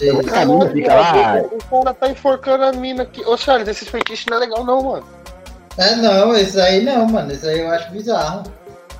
Isso. 0.00 0.34
A 0.34 0.44
mina 0.44 0.70
fica 0.70 0.94
lá. 0.94 1.42
O 1.70 1.82
cara 1.82 1.94
tá 1.94 2.08
enforcando 2.08 2.64
a 2.64 2.72
mina 2.72 3.02
aqui. 3.02 3.24
Ô, 3.26 3.36
Charles, 3.36 3.66
esse 3.68 3.84
feitiço 3.84 4.26
não 4.30 4.36
é 4.36 4.40
legal, 4.40 4.64
não, 4.64 4.82
mano. 4.82 5.04
É 5.76 5.96
não, 5.96 6.36
esse 6.36 6.60
aí 6.60 6.84
não, 6.84 7.06
mano. 7.06 7.32
Esse 7.32 7.48
aí 7.48 7.60
eu 7.60 7.70
acho 7.70 7.90
bizarro. 7.90 8.44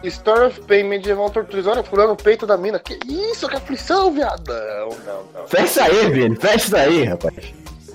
Story 0.05 0.47
of 0.47 0.61
Pain 0.63 0.85
Medieval 0.85 1.29
Tortures. 1.31 1.67
Olha, 1.67 1.83
furando 1.85 2.13
o 2.13 2.17
peito 2.17 2.47
da 2.47 2.57
mina. 2.57 2.79
Que 2.79 2.99
isso, 3.07 3.49
que 3.49 3.57
aflição, 3.57 4.11
viadão. 4.13 4.89
Não, 5.07 5.23
não. 5.35 5.47
Fecha 5.47 5.65
isso 5.65 5.81
aí, 5.83 6.11
Vini, 6.11 6.37
fecha 6.37 6.57
isso 6.67 6.77
aí, 6.77 7.05
rapaz. 7.05 7.35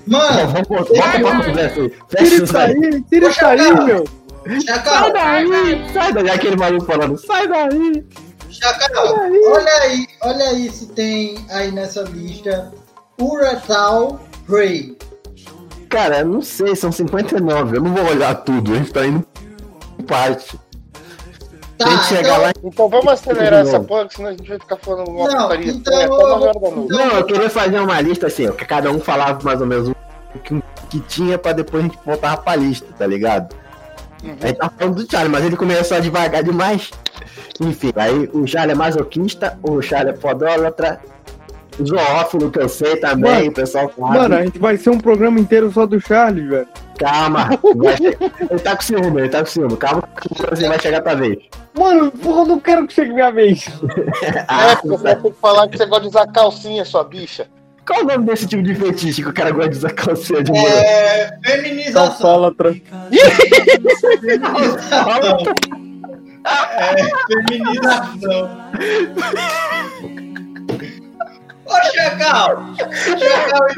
Mano, 0.06 0.48
Vamos 0.66 0.88
pra 0.88 1.44
conversa 1.44 1.80
aí. 1.80 1.92
Fecha 2.08 2.24
Tira 2.30 2.44
isso 2.44 2.56
aí. 2.56 3.02
tira 3.10 3.28
isso 3.28 3.44
aí, 3.46 3.84
meu. 3.84 4.04
Chacal, 4.66 4.94
Sai 5.04 5.12
daí, 5.12 5.92
sai 5.94 6.12
daí, 6.12 6.30
aquele 6.30 6.56
maluco 6.56 6.84
falando, 6.84 7.16
sai 7.18 7.48
daí. 7.48 8.04
Chacal, 8.50 9.16
olha 9.16 9.72
aí, 9.82 10.06
olha 10.22 10.44
aí 10.50 10.70
se 10.70 10.86
tem 10.88 11.44
aí 11.50 11.70
nessa 11.72 12.02
lista 12.02 12.70
Uratal 13.18 14.20
Prey. 14.46 14.96
Cara, 15.88 16.20
eu 16.20 16.26
não 16.26 16.42
sei, 16.42 16.76
são 16.76 16.92
59, 16.92 17.76
eu 17.76 17.80
não 17.82 17.94
vou 17.94 18.04
olhar 18.06 18.34
tudo, 18.34 18.72
a 18.74 18.76
gente 18.76 18.92
tá 18.92 19.06
indo 19.06 19.24
parte. 20.06 20.58
Tá, 21.76 21.86
Tem 21.86 21.98
que 21.98 22.04
chegar 22.04 22.20
então, 22.22 22.42
lá 22.42 22.52
Então 22.62 22.88
vamos 22.88 23.08
acelerar 23.08 23.60
essa 23.62 23.80
porra, 23.80 24.06
senão 24.08 24.28
a 24.28 24.32
gente 24.32 24.48
vai 24.48 24.58
ficar 24.58 24.76
falando 24.76 25.08
uma 25.08 25.28
Não, 25.28 25.42
putaria. 25.42 25.72
então- 25.72 26.00
É, 26.00 26.06
noite. 26.06 26.88
Não, 26.88 27.06
eu 27.18 27.24
queria 27.24 27.50
fazer 27.50 27.80
uma 27.80 28.00
lista 28.00 28.26
assim, 28.28 28.48
ó, 28.48 28.52
que 28.52 28.64
cada 28.64 28.90
um 28.90 29.00
falava 29.00 29.42
mais 29.42 29.60
ou 29.60 29.66
menos 29.66 29.88
o 29.88 30.38
que, 30.38 30.62
que 30.88 31.00
tinha 31.00 31.36
pra 31.36 31.52
depois 31.52 31.84
a 31.84 31.88
gente 31.88 31.98
voltar 32.04 32.36
pra 32.36 32.54
lista, 32.54 32.86
tá 32.96 33.06
ligado? 33.06 33.54
Uhum. 34.22 34.36
A 34.40 34.46
gente 34.46 34.56
tá 34.56 34.70
falando 34.78 35.02
do 35.04 35.10
Charlie, 35.10 35.32
mas 35.32 35.44
ele 35.44 35.56
começou 35.56 35.96
a 35.96 36.00
devagar 36.00 36.42
demais. 36.44 36.90
Enfim, 37.60 37.92
aí 37.96 38.30
o 38.32 38.46
Charlie 38.46 38.72
é 38.72 38.76
masoquista, 38.76 39.58
o 39.62 39.82
Charlie 39.82 40.14
é 40.14 40.16
fodólatra, 40.16 41.00
o 41.78 41.86
zoófilo 41.86 42.50
que 42.50 42.58
eu 42.60 42.68
sei 42.68 42.96
também, 42.96 43.32
Mano, 43.32 43.48
o 43.48 43.52
pessoal 43.52 43.88
fala. 43.88 44.12
Mano, 44.14 44.34
a 44.36 44.42
gente 44.44 44.58
vai 44.58 44.76
ser 44.76 44.90
um 44.90 44.98
programa 44.98 45.38
inteiro 45.40 45.70
só 45.72 45.86
do 45.86 46.00
Charlie, 46.00 46.46
velho. 46.48 46.68
Calma, 46.98 47.50
ele 48.50 48.60
tá 48.60 48.76
com 48.76 48.82
ciúme, 48.82 49.20
ele 49.22 49.28
tá 49.28 49.40
com 49.40 49.46
ciúme, 49.46 49.76
calma 49.76 50.02
que 50.20 50.28
você 50.50 50.68
vai 50.68 50.78
chegar 50.80 51.02
pra 51.02 51.14
vez. 51.14 51.38
Mano, 51.76 52.10
porra, 52.12 52.42
eu 52.42 52.46
não 52.46 52.60
quero 52.60 52.86
que 52.86 52.92
chegue 52.94 53.12
minha 53.12 53.32
vez. 53.32 53.66
Ah, 54.48 54.70
É, 54.72 54.76
porque 54.76 54.88
você 54.88 55.02
vai 55.02 55.16
ter 55.16 55.30
que 55.32 55.40
falar 55.40 55.68
que 55.68 55.76
você 55.76 55.86
gosta 55.86 56.02
de 56.02 56.08
usar 56.08 56.26
calcinha, 56.28 56.84
sua 56.84 57.02
bicha. 57.04 57.46
Qual 57.86 58.00
o 58.00 58.04
nome 58.04 58.24
desse 58.26 58.46
tipo 58.46 58.62
de 58.62 58.74
fetiche 58.74 59.22
que 59.22 59.28
o 59.28 59.32
cara 59.34 59.50
gosta 59.50 59.70
de 59.70 59.76
usar 59.78 59.92
calcinha 59.92 60.42
de 60.42 60.50
mulher? 60.52 60.84
é, 60.84 61.38
feminização. 61.44 62.06
Calçólatra. 62.08 62.74
É, 66.46 66.94
feminização. 67.26 68.50
Ô, 71.66 71.92
Chacal! 71.94 72.62
Chacal, 73.18 73.68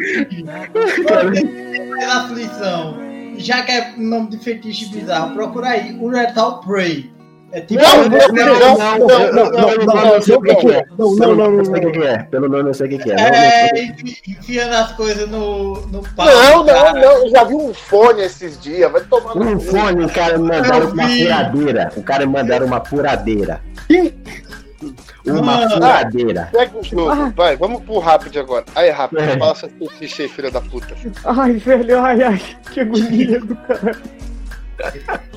você 0.75 1.45
tem 1.45 1.87
mais 1.89 2.09
aflição. 2.11 2.97
Já 3.39 3.63
que 3.63 3.73
é 3.73 3.93
nome 3.97 4.29
de 4.31 4.39
fetiche 4.39 4.87
bizarro, 4.89 5.35
procura 5.35 5.69
aí 5.69 5.97
Uratal 6.01 6.61
Prey. 6.61 7.11
É 7.53 7.61
tipo. 7.61 7.81
Não, 7.81 8.09
não, 8.09 8.11
não, 8.11 8.19
não, 8.19 8.99
não, 8.99 9.33
não, 9.33 9.51
não, 9.53 10.19
o 10.19 10.73
é. 10.73 10.85
Não, 10.99 11.17
Pelo 11.17 11.17
não, 11.17 11.27
não, 11.27 11.37
nome 11.37 11.57
não, 11.57 11.59
eu 11.59 11.65
sei 11.65 11.77
o 11.77 11.81
que 11.81 11.93
que 11.93 12.03
é. 12.03 12.23
Pelo 12.25 12.49
nome 12.49 12.69
eu 12.71 12.75
sei 12.75 12.87
o 12.87 12.91
que 12.91 12.99
que 12.99 13.13
é. 13.13 13.17
Não, 13.17 13.23
É, 13.25 13.71
enfi- 13.85 14.23
enfiando 14.29 14.73
as 14.75 14.93
coisas 14.93 15.29
no, 15.31 15.87
no 15.87 16.03
pau. 16.15 16.27
Não, 16.27 16.65
do 16.65 16.73
não, 16.73 16.75
cara. 16.75 16.93
não. 17.01 17.25
Eu 17.25 17.31
já 17.31 17.45
vi 17.45 17.55
um 17.55 17.73
fone 17.73 18.23
esses 18.23 18.61
dias. 18.61 18.91
Vai 18.91 19.01
tomar 19.03 19.37
Um 19.37 19.61
fone, 19.61 20.05
o 20.05 20.09
cara 20.13 20.39
me 20.39 20.49
mandaram 20.49 20.91
uma 20.91 21.09
furadeira. 21.09 21.93
O 21.97 22.03
cara 22.03 22.27
me 22.27 22.33
mandaram 22.33 22.67
uma 22.67 22.85
furadeira. 22.85 23.61
Uma 25.27 25.43
Mano. 25.43 25.71
furadeira. 25.71 26.49
Pega 26.53 26.79
o 26.79 26.83
jogo, 26.85 27.33
vai, 27.35 27.57
vamos 27.57 27.83
pro 27.85 27.99
rápido 27.99 28.39
agora. 28.39 28.65
Aí, 28.75 28.91
rápido, 28.91 29.21
É. 29.21 29.39
fala 29.39 29.53
essa 29.53 29.69
fetiche 29.69 30.23
aí, 30.23 30.29
filha 30.29 30.51
da 30.51 30.61
puta. 30.61 30.95
Ai, 31.25 31.53
velho, 31.55 32.01
ai, 32.05 32.23
ai, 32.23 32.43
que 32.73 32.81
agonia 32.81 33.41
do 33.41 33.57
cara. 33.57 33.97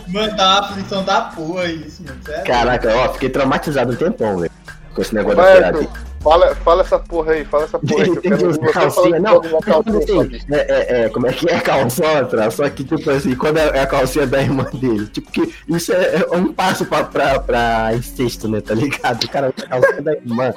Mano, 0.08 0.36
dá 0.36 0.44
uma 0.50 0.60
aflição 0.60 1.04
da 1.04 1.22
porra 1.22 1.66
isso, 1.66 2.04
mano. 2.04 2.20
Sério. 2.26 2.44
Caraca, 2.46 2.96
ó, 2.96 3.14
fiquei 3.14 3.30
traumatizado 3.30 3.94
um 3.94 3.96
tempão, 3.96 4.38
velho. 4.40 4.52
Com 4.94 5.02
esse 5.02 5.16
negócio 5.16 5.38
da 5.38 5.44
Vai, 5.44 5.56
furadeira. 5.56 5.90
Fala, 6.22 6.54
fala 6.56 6.82
essa 6.82 7.00
porra 7.00 7.32
aí, 7.32 7.46
fala 7.46 7.64
essa 7.64 7.80
porra 7.80 8.04
aí. 8.04 8.12
Que 8.12 8.18
eu 8.18 8.22
Tem 8.22 8.32
que 8.32 8.38
quero 8.38 8.52
ver 8.52 8.60
usar 8.60 8.74
calcinha. 8.74 9.20
Não, 9.20 9.42
calcinha, 9.62 10.24
bicha. 10.26 10.46
é, 10.52 10.58
é, 10.58 11.02
é, 11.06 11.10
como 11.10 11.28
é 11.28 11.34
que 11.34 11.50
é 11.50 11.60
calçotra? 11.60 12.52
Só 12.52 12.70
que, 12.70 12.84
tipo 12.84 13.10
assim, 13.10 13.36
quando 13.36 13.58
é 13.58 13.80
a 13.80 13.88
calcinha 13.88 14.28
da 14.28 14.42
irmã 14.42 14.66
dele. 14.74 15.08
Tipo 15.08 15.32
que 15.32 15.54
isso 15.68 15.94
é, 15.94 16.16
é 16.16 16.36
um 16.36 16.52
passo 16.54 16.86
pra, 16.86 17.04
pra, 17.06 17.40
pra 17.40 17.94
incesto, 17.96 18.48
né? 18.48 18.60
Tá 18.62 18.74
ligado? 18.74 19.24
O 19.24 19.30
cara 19.30 19.48
a 19.48 19.52
calcinha 19.52 20.02
da 20.02 20.14
irmã. 20.14 20.54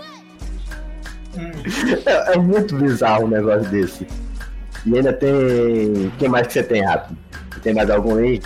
Hum. 1.37 1.51
É, 2.05 2.35
é 2.35 2.39
muito 2.39 2.75
bizarro 2.77 3.25
um 3.25 3.29
negócio 3.29 3.69
desse. 3.71 4.07
E 4.85 4.97
ainda 4.97 5.13
tem. 5.13 6.13
Quem 6.19 6.29
mais 6.29 6.47
que 6.49 6.55
você 6.55 6.63
tem, 6.63 6.83
rápido? 6.85 7.17
Tem 7.63 7.73
mais 7.73 7.89
algum 7.89 8.17
aí? 8.17 8.43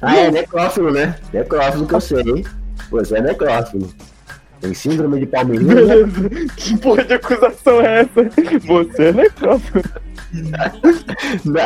Ah, 0.00 0.16
é 0.16 0.30
necrófilo, 0.30 0.92
né? 0.92 1.16
Necrófilo 1.32 1.86
que 1.86 1.94
eu 1.94 2.00
sei. 2.00 2.46
Você 2.90 3.16
é 3.18 3.20
necrófilo. 3.20 3.92
Tem 4.60 4.74
síndrome 4.74 5.20
de 5.20 5.26
palmeirinha. 5.26 5.74
Beleza. 5.74 6.30
Que 6.56 6.76
porra 6.76 7.04
de 7.04 7.14
acusação 7.14 7.80
é 7.80 8.00
essa? 8.02 8.30
Você 8.66 9.04
é 9.04 9.12
necrófilo. 9.12 9.82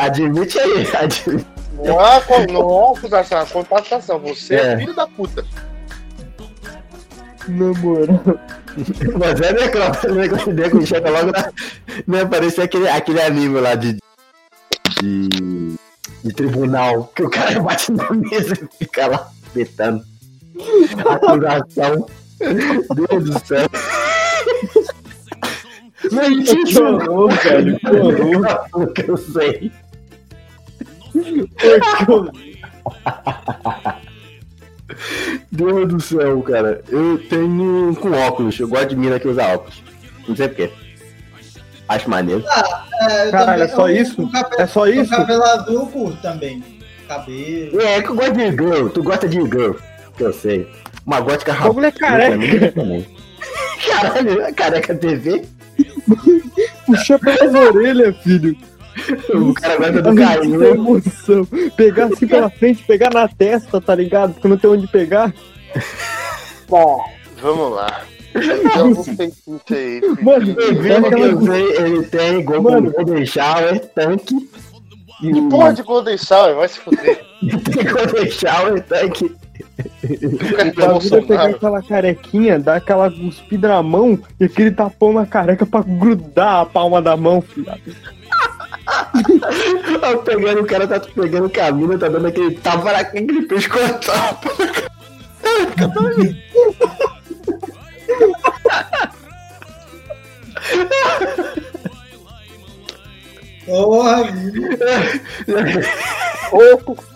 Admite 0.00 0.58
aí, 0.58 0.88
admite. 0.96 1.46
Não 1.82 2.00
é, 2.00 2.46
não 2.46 2.94
é 2.94 2.98
acusação, 2.98 3.38
é 3.38 3.42
uma 3.42 3.46
contestação. 3.64 4.18
Você 4.20 4.54
é, 4.54 4.72
É. 4.72 4.78
filho 4.78 4.94
da 4.94 5.06
puta. 5.06 5.44
Na 7.48 7.72
moral. 7.80 8.20
Mas 9.18 9.40
é 9.40 9.52
necrófilo, 9.52 10.14
né? 10.14 10.28
Quando 10.28 10.46
o 10.48 10.52
nego 10.52 10.86
chega 10.86 11.10
logo 11.10 11.32
na. 11.32 11.52
Né, 12.06 12.24
parecia 12.24 12.64
aquele, 12.64 12.88
aquele 12.88 13.20
anime 13.20 13.60
lá 13.60 13.74
de. 13.74 13.98
de. 15.00 15.28
de 16.24 16.32
tribunal, 16.32 17.12
que 17.14 17.22
o 17.24 17.30
cara 17.30 17.60
bate 17.60 17.92
na 17.92 18.08
mesa 18.12 18.54
e 18.54 18.76
fica 18.78 19.06
lá 19.08 19.30
betando. 19.52 20.02
Acusação. 21.04 22.06
Deus 22.40 23.24
do 23.30 23.46
céu. 23.46 23.66
Não 26.12 26.42
Que 26.42 26.78
horror, 26.80 27.30
velho. 27.42 27.78
Que 27.80 27.86
horror. 27.90 28.92
que 28.92 29.10
eu 29.10 29.16
sei. 29.16 29.72
Deus 35.50 35.88
do 35.88 36.00
céu, 36.00 36.42
cara. 36.42 36.82
Eu 36.88 37.18
tenho 37.28 37.94
com 37.96 38.10
óculos. 38.12 38.58
Eu 38.58 38.68
gosto 38.68 38.88
de 38.88 38.96
mina 38.96 39.18
que 39.18 39.28
usa 39.28 39.54
óculos. 39.54 39.82
Não 40.28 40.36
sei 40.36 40.48
porquê. 40.48 40.70
Acho 41.88 42.08
maneiro. 42.10 42.42
É, 43.02 43.28
eu 43.28 43.30
Caralho, 43.30 43.62
é 43.62 43.68
só 43.68 43.88
isso? 43.88 44.28
cabelo- 44.30 44.60
É 44.62 44.66
só 44.66 44.86
isso? 44.86 45.10
cabelo 45.10 45.42
azul 45.42 45.86
curto 45.88 46.20
também. 46.22 46.62
Cabelo. 47.08 47.80
É, 47.80 48.02
que 48.02 48.08
eu 48.08 48.14
gosto 48.14 48.32
de 48.32 48.50
girl. 48.50 48.88
Tu 48.88 49.02
gosta 49.02 49.28
de 49.28 49.40
girl. 49.40 49.72
Que 50.16 50.24
eu 50.24 50.32
sei. 50.32 50.68
Uma 51.06 51.20
gótica 51.20 51.52
O 51.52 51.56
bagulho 51.64 51.86
é 51.86 51.92
careca. 51.92 52.72
Caralho, 53.88 54.40
é 54.42 54.52
careca 54.52 54.94
TV. 54.94 55.44
Puxa 56.86 57.18
pelas 57.18 57.54
orelhas, 57.54 58.16
filho. 58.18 58.56
O 59.34 59.52
cara 59.54 59.76
gosta 59.76 60.02
do 60.02 60.14
carinho. 60.14 60.58
né? 60.60 60.68
emoção. 60.70 61.44
Pegar 61.76 62.06
assim 62.06 62.26
pela 62.26 62.48
frente, 62.48 62.84
pegar 62.84 63.10
na 63.12 63.26
testa, 63.28 63.80
tá 63.80 63.94
ligado? 63.94 64.34
Porque 64.34 64.48
não 64.48 64.56
tem 64.56 64.70
onde 64.70 64.86
pegar. 64.86 65.34
Vamos 67.40 67.72
lá. 67.74 68.02
Feitiço 69.16 69.60
aí. 69.70 70.00
Mano, 70.22 70.56
Eu 70.58 70.70
é 70.70 71.00
vi 71.00 71.08
que 71.14 71.20
eu 71.22 71.42
sei, 71.42 71.76
ele 71.76 72.02
tem 72.06 72.40
igual 72.40 72.62
Mano. 72.62 72.92
com 72.92 73.04
Golden 73.04 73.26
Shower, 73.26 73.80
tanque. 73.94 74.34
E 75.22 75.32
Que 75.32 75.42
porra 75.48 75.72
de 75.72 75.82
Golden 75.82 76.18
Shower, 76.18 76.54
vai 76.56 76.68
se 76.68 76.78
fuder. 76.80 77.24
tem 77.40 77.84
Golden 77.84 78.30
Shower, 78.30 78.82
tanque. 78.82 79.34
O 80.02 81.16
é 81.16 81.20
pegar 81.22 81.46
aquela 81.46 81.82
carequinha, 81.82 82.58
dar 82.58 82.76
aquela 82.76 83.10
cuspida 83.10 83.68
na 83.68 83.82
mão 83.82 84.18
e 84.38 84.44
aquele 84.44 84.70
tapão 84.70 85.12
na 85.12 85.26
careca 85.26 85.64
pra 85.64 85.82
grudar 85.82 86.60
a 86.60 86.66
palma 86.66 87.00
da 87.00 87.16
mão, 87.16 87.40
filho. 87.40 87.66
Ó, 90.02 90.16
pegando, 90.24 90.60
o 90.60 90.66
cara 90.66 90.86
tá 90.86 91.00
pegando 91.00 91.48
caminho, 91.48 91.98
tá 91.98 92.08
dando 92.08 92.26
aquele 92.26 92.54
tapa 92.56 92.92
na 92.92 92.98
aquele 92.98 93.42
pescotão. 93.42 94.38
Porra, 103.66 104.24
viu? 104.24 104.68
Ô, 106.52 107.13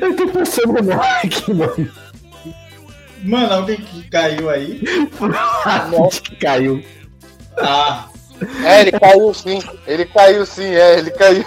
Eu 0.00 0.16
tô 0.16 0.28
passando 0.28 0.82
mal 0.84 1.00
aqui, 1.22 1.52
mano. 1.52 1.90
Mano, 3.22 3.52
alguém 3.54 3.76
que 3.76 4.08
caiu 4.08 4.48
aí. 4.50 4.82
Acho 5.64 6.22
que 6.22 6.36
caiu. 6.36 6.82
Ah, 7.58 8.06
É, 8.64 8.82
ele 8.82 8.92
caiu 8.92 9.32
sim. 9.34 9.58
Ele 9.86 10.04
caiu 10.06 10.44
sim, 10.46 10.64
é, 10.74 10.98
ele 10.98 11.10
caiu. 11.10 11.44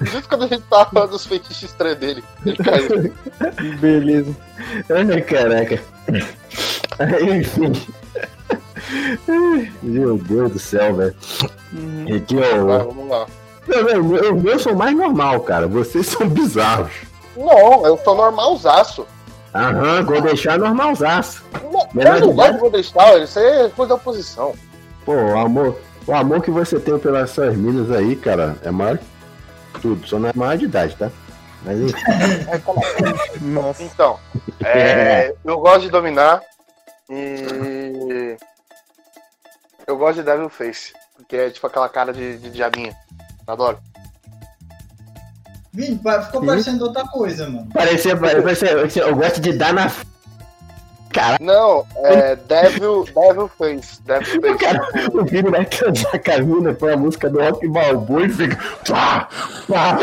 Justo 0.00 0.28
quando 0.28 0.44
a 0.44 0.46
gente 0.46 0.62
tava 0.70 0.88
falando 0.90 1.10
dos 1.10 1.26
feitiços 1.26 1.62
estranhos 1.64 1.98
dele. 1.98 2.24
Ele 2.46 2.56
caiu. 2.56 3.12
Beleza. 3.80 4.36
Ai, 4.88 5.20
caraca. 5.22 5.82
Aí, 6.98 7.38
Enfim. 7.38 7.72
Meu 9.82 10.16
Deus 10.18 10.52
do 10.52 10.58
céu, 10.58 10.94
velho. 10.94 11.14
Aqui, 12.16 12.34
Vai, 12.36 12.60
ó. 12.60 12.78
vamos 12.84 13.08
lá. 13.08 13.26
Não, 13.66 13.82
não, 13.82 14.16
eu- 14.16 14.34
Os 14.36 14.42
meus 14.42 14.62
são 14.62 14.74
mais 14.74 14.96
normal, 14.96 15.40
cara. 15.40 15.66
Vocês 15.66 16.06
são 16.06 16.28
bizarros. 16.28 16.92
Não, 17.36 17.86
eu 17.86 17.96
tô 17.96 18.14
normalzaço. 18.14 19.06
Aham, 19.54 20.02
vou 20.04 20.20
deixar 20.20 20.58
normalzaço. 20.58 21.44
Não, 21.70 21.88
Menor 21.92 22.16
eu 22.16 22.26
não 22.26 22.32
gosto 22.34 22.52
de 22.52 22.58
Golden 22.58 22.82
Star, 22.82 23.16
isso 23.18 23.38
aí 23.38 23.66
é 23.66 23.68
coisa 23.68 23.90
da 23.90 23.94
oposição. 23.96 24.54
Pô, 25.04 25.12
o 25.12 25.38
amor, 25.38 25.78
o 26.06 26.14
amor 26.14 26.40
que 26.42 26.50
você 26.50 26.80
tem 26.80 26.98
pelas 26.98 27.30
suas 27.30 27.54
minas 27.56 27.90
aí, 27.90 28.16
cara, 28.16 28.56
é 28.62 28.70
maior 28.70 28.98
que 28.98 29.80
tudo. 29.80 30.06
Só 30.06 30.18
não 30.18 30.30
é 30.30 30.32
maior 30.34 30.56
de 30.56 30.64
idade, 30.64 30.96
tá? 30.96 31.10
Mas. 31.64 31.92
Nossa. 33.40 33.82
Então, 33.82 34.18
é, 34.64 35.34
eu 35.44 35.58
gosto 35.58 35.82
de 35.82 35.90
dominar 35.90 36.42
e. 37.10 38.36
Eu 39.86 39.98
gosto 39.98 40.16
de 40.16 40.22
Devil 40.22 40.48
Face, 40.48 40.92
porque 41.16 41.36
é 41.36 41.50
tipo 41.50 41.66
aquela 41.66 41.88
cara 41.88 42.12
de, 42.12 42.38
de 42.38 42.50
diabinha. 42.50 42.96
Adoro. 43.46 43.78
Vini, 45.72 45.96
ficou 45.96 46.40
Sim. 46.40 46.46
parecendo 46.46 46.84
outra 46.84 47.04
coisa, 47.08 47.48
mano. 47.48 47.66
Parecia, 47.72 48.14
parecia, 48.16 49.02
eu 49.02 49.16
gosto 49.16 49.40
de 49.40 49.52
dar 49.54 49.72
na. 49.72 49.90
Caralho, 51.10 51.44
Não, 51.44 51.86
é 51.96 52.36
Devil, 52.36 53.04
Devil 53.04 53.48
Face. 53.58 54.02
Devil 54.02 54.40
Face. 54.40 54.58
cara, 54.58 54.80
o 55.14 55.26
filho 55.26 55.50
vai 55.50 55.64
cantar 55.66 56.18
com 56.18 56.32
a 56.32 56.38
mina 56.38 56.74
põe 56.74 56.92
a 56.92 56.96
música 56.96 57.28
do 57.28 57.38
Rock 57.40 57.68
Balboa 57.68 58.24
e 58.24 58.28
fica. 58.30 58.58
Pá, 58.86 59.28
pá, 59.68 59.98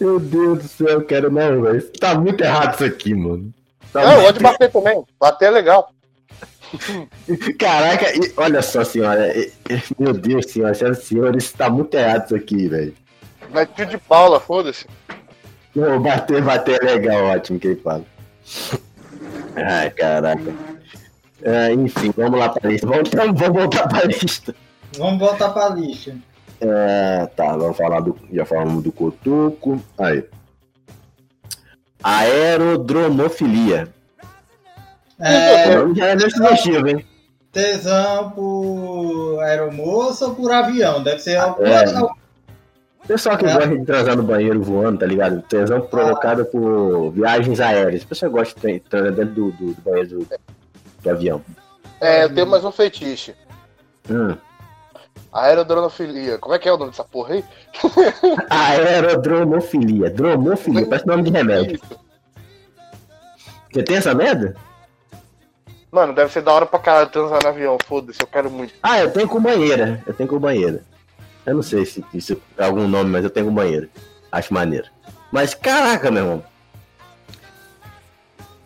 Meu 0.00 0.18
Deus 0.20 0.58
do 0.58 0.68
céu, 0.68 1.04
quero 1.04 1.30
não, 1.30 1.62
velho. 1.62 1.90
Tá 1.98 2.14
muito 2.14 2.42
errado 2.42 2.74
isso 2.74 2.84
aqui, 2.84 3.14
mano. 3.14 3.52
Tá 3.92 4.02
Não, 4.02 4.12
eu 4.12 4.20
gosto 4.22 4.34
de 4.34 4.42
bater 4.42 4.70
também. 4.70 5.04
Bater 5.18 5.46
é 5.46 5.50
legal. 5.50 5.92
Caraca, 7.58 8.14
e- 8.16 8.32
olha 8.36 8.62
só, 8.62 8.84
senhora. 8.84 9.36
e- 9.36 9.52
e- 9.70 9.82
Meu 9.98 10.12
Deus, 10.12 10.46
senhora, 10.46 10.74
senhoras 10.74 10.98
e 11.02 11.06
senhores, 11.06 11.44
isso 11.44 11.56
tá 11.56 11.68
muito 11.70 11.94
errado 11.94 12.26
isso 12.26 12.36
aqui, 12.36 12.68
velho. 12.68 12.94
Mas 13.52 13.68
tio 13.74 13.86
de 13.86 13.98
Paula, 13.98 14.38
foda-se. 14.40 14.86
Não, 15.74 16.00
bater, 16.02 16.42
bater 16.42 16.82
é 16.82 16.84
legal, 16.86 17.24
ótimo 17.26 17.58
que 17.58 17.68
ele 17.68 17.80
fala. 17.80 18.04
Ai, 19.56 19.90
caraca. 19.90 20.52
Ah, 21.44 21.72
enfim, 21.72 22.12
vamos 22.16 22.38
lá 22.38 22.48
pra 22.50 22.68
lista. 22.70 22.86
Vamos, 22.86 23.08
então, 23.08 23.34
vamos 23.34 23.56
voltar 23.62 23.88
pra 23.88 24.04
lista. 24.04 24.54
Vamos 24.98 25.18
voltar 25.18 25.50
pra 25.50 25.68
lixa. 25.70 26.16
É, 26.60 27.26
tá, 27.34 27.56
vamos 27.56 27.76
falar 27.76 28.00
do. 28.00 28.16
Já 28.32 28.44
falamos 28.44 28.82
do 28.82 28.92
cotuco. 28.92 29.80
Aí. 29.98 30.24
Aerodromofilia. 32.02 33.88
É, 35.20 35.94
já 35.94 36.06
é 36.06 36.18
sugestivo, 36.30 36.88
hein? 36.88 37.06
tesão 37.52 38.30
por 38.30 39.40
aeromoça 39.42 40.26
ou 40.26 40.34
por 40.36 40.52
avião? 40.52 41.02
Deve 41.02 41.18
ser 41.20 41.36
alguma. 41.36 41.68
É. 41.68 41.84
Pessoal 43.08 43.36
que 43.36 43.44
É. 43.44 43.52
gosta 43.52 43.76
de 43.76 43.84
transar 43.84 44.16
no 44.16 44.22
banheiro 44.22 44.62
voando, 44.62 45.00
tá 45.00 45.06
ligado? 45.06 45.42
Tesão 45.42 45.80
provocada 45.80 46.44
por 46.44 47.10
viagens 47.10 47.58
aéreas. 47.60 48.02
O 48.02 48.06
pessoal 48.06 48.30
gosta 48.30 48.60
de 48.72 48.78
transar 48.80 49.12
dentro 49.12 49.34
do, 49.34 49.50
do- 49.52 49.74
do 49.74 49.82
banheiro 49.82 50.08
do, 50.20 50.28
do 51.02 51.10
avião. 51.10 51.42
É, 52.00 52.22
eu 52.24 52.32
tenho 52.32 52.46
mais 52.46 52.64
um 52.64 52.70
feitiço. 52.70 53.32
Hum. 54.08 54.36
Aerodromofilia. 55.32 56.38
Como 56.38 56.54
é 56.54 56.58
que 56.58 56.68
é 56.68 56.72
o 56.72 56.76
nome 56.76 56.92
dessa 56.92 57.04
porra 57.04 57.34
aí? 57.34 57.44
Aerodromofilia. 58.48 60.08
Dromofilia, 60.10 60.86
parece 60.86 61.06
nome 61.06 61.24
de 61.24 61.30
remédio. 61.30 61.76
Isso. 61.82 62.00
Você 63.72 63.82
tem 63.82 63.96
essa 63.96 64.14
merda? 64.14 64.54
Mano, 65.90 66.14
deve 66.14 66.32
ser 66.32 66.42
da 66.42 66.52
hora 66.52 66.66
pra 66.66 66.78
caralho 66.78 67.10
transar 67.10 67.42
no 67.42 67.48
avião. 67.48 67.76
Foda-se, 67.84 68.20
eu 68.20 68.26
quero 68.26 68.50
muito. 68.50 68.74
Ah, 68.82 69.00
eu 69.00 69.10
tenho 69.10 69.28
com 69.28 69.40
banheira. 69.40 70.02
Eu 70.06 70.14
tenho 70.14 70.28
com 70.28 70.38
banheira. 70.38 70.84
Eu 71.44 71.54
não 71.54 71.62
sei 71.62 71.84
se 71.84 72.04
isso 72.14 72.40
é 72.56 72.64
algum 72.64 72.86
nome, 72.86 73.10
mas 73.10 73.24
eu 73.24 73.30
tenho 73.30 73.46
com 73.46 73.54
banheira. 73.54 73.88
Acho 74.30 74.54
maneiro. 74.54 74.86
Mas 75.32 75.54
caraca, 75.54 76.10
meu 76.10 76.22
irmão. 76.22 76.44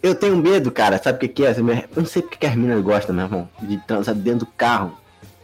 Eu 0.02 0.14
tenho 0.14 0.37
medo, 0.37 0.70
cara. 0.70 0.98
Sabe 1.02 1.16
o 1.16 1.20
que, 1.20 1.28
que 1.28 1.46
é? 1.46 1.52
Eu 1.52 1.88
não 1.96 2.04
sei 2.04 2.20
porque 2.20 2.37
que 2.37 2.46
as 2.46 2.54
meninas 2.54 2.82
gostam, 2.82 3.14
meu 3.14 3.24
irmão. 3.24 3.48
De 3.62 3.78
transar 3.78 4.14
dentro 4.14 4.40
do 4.40 4.52
carro. 4.52 4.98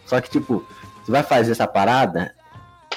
Só 0.05 0.21
que, 0.21 0.29
tipo, 0.29 0.67
você 1.03 1.11
vai 1.11 1.23
fazer 1.23 1.53
essa 1.53 1.67
parada 1.67 2.35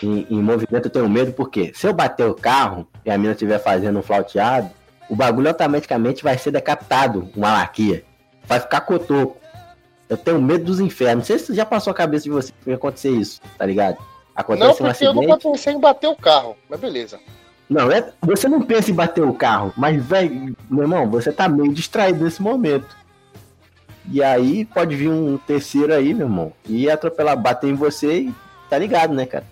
em, 0.02 0.28
em 0.30 0.42
movimento, 0.42 0.86
eu 0.86 0.92
tenho 0.92 1.10
medo, 1.10 1.32
porque 1.32 1.72
se 1.74 1.88
eu 1.88 1.94
bater 1.94 2.26
o 2.26 2.34
carro 2.34 2.88
e 3.06 3.12
a 3.12 3.18
mina 3.18 3.32
estiver 3.32 3.60
fazendo 3.60 4.00
um 4.00 4.04
flauteado, 4.04 4.70
o 5.10 5.16
bagulho 5.16 5.48
automaticamente 5.48 6.24
vai 6.24 6.38
ser 6.38 6.52
decapitado, 6.52 7.30
uma 7.36 7.54
laquia. 7.54 8.04
Vai 8.46 8.60
ficar 8.60 8.82
cotoco. 8.82 9.38
Eu 10.10 10.18
tenho 10.18 10.42
medo 10.42 10.66
dos 10.66 10.80
infernos. 10.80 11.28
Não 11.30 11.38
sei 11.38 11.40
se 11.40 11.56
já 11.56 11.66
passou 11.66 11.92
a 11.92 11.94
cabeça 11.96 12.26
de 12.26 12.30
você 12.30 12.52
que 12.64 12.70
ia 12.70 12.76
acontecer 12.76 13.10
isso, 13.10 13.42
tá 13.58 13.66
ligado? 13.66 13.98
Acontece 14.36 14.66
Não, 14.66 14.72
um 14.72 14.76
porque 14.76 15.06
eu 15.06 15.10
acidente. 15.10 15.28
nunca 15.28 15.38
pensei 15.38 15.74
em 15.74 15.80
bater 15.80 16.08
o 16.08 16.16
carro. 16.16 16.58
Mas 16.70 16.80
beleza. 16.80 17.20
Não, 17.70 17.92
é, 17.92 18.12
você 18.22 18.48
não 18.48 18.62
pensa 18.62 18.92
em 18.92 18.94
bater 18.94 19.24
o 19.24 19.34
carro, 19.34 19.74
mas, 19.78 20.04
velho, 20.04 20.56
meu 20.70 20.84
irmão, 20.84 21.10
você 21.10 21.32
tá 21.32 21.48
meio 21.48 21.74
distraído 21.74 22.24
nesse 22.24 22.42
momento. 22.42 22.96
E 24.12 24.22
aí 24.22 24.66
pode 24.66 24.96
vir 24.96 25.10
um 25.10 25.38
terceiro 25.38 25.94
aí, 25.94 26.14
meu 26.14 26.28
irmão, 26.28 26.54
e 26.68 26.90
atropelar, 26.90 27.38
bater 27.38 27.70
em 27.70 27.74
você 27.74 28.20
e 28.20 28.36
tá 28.70 28.78
ligado, 28.78 29.14
né, 29.14 29.26
cara? 29.26 29.46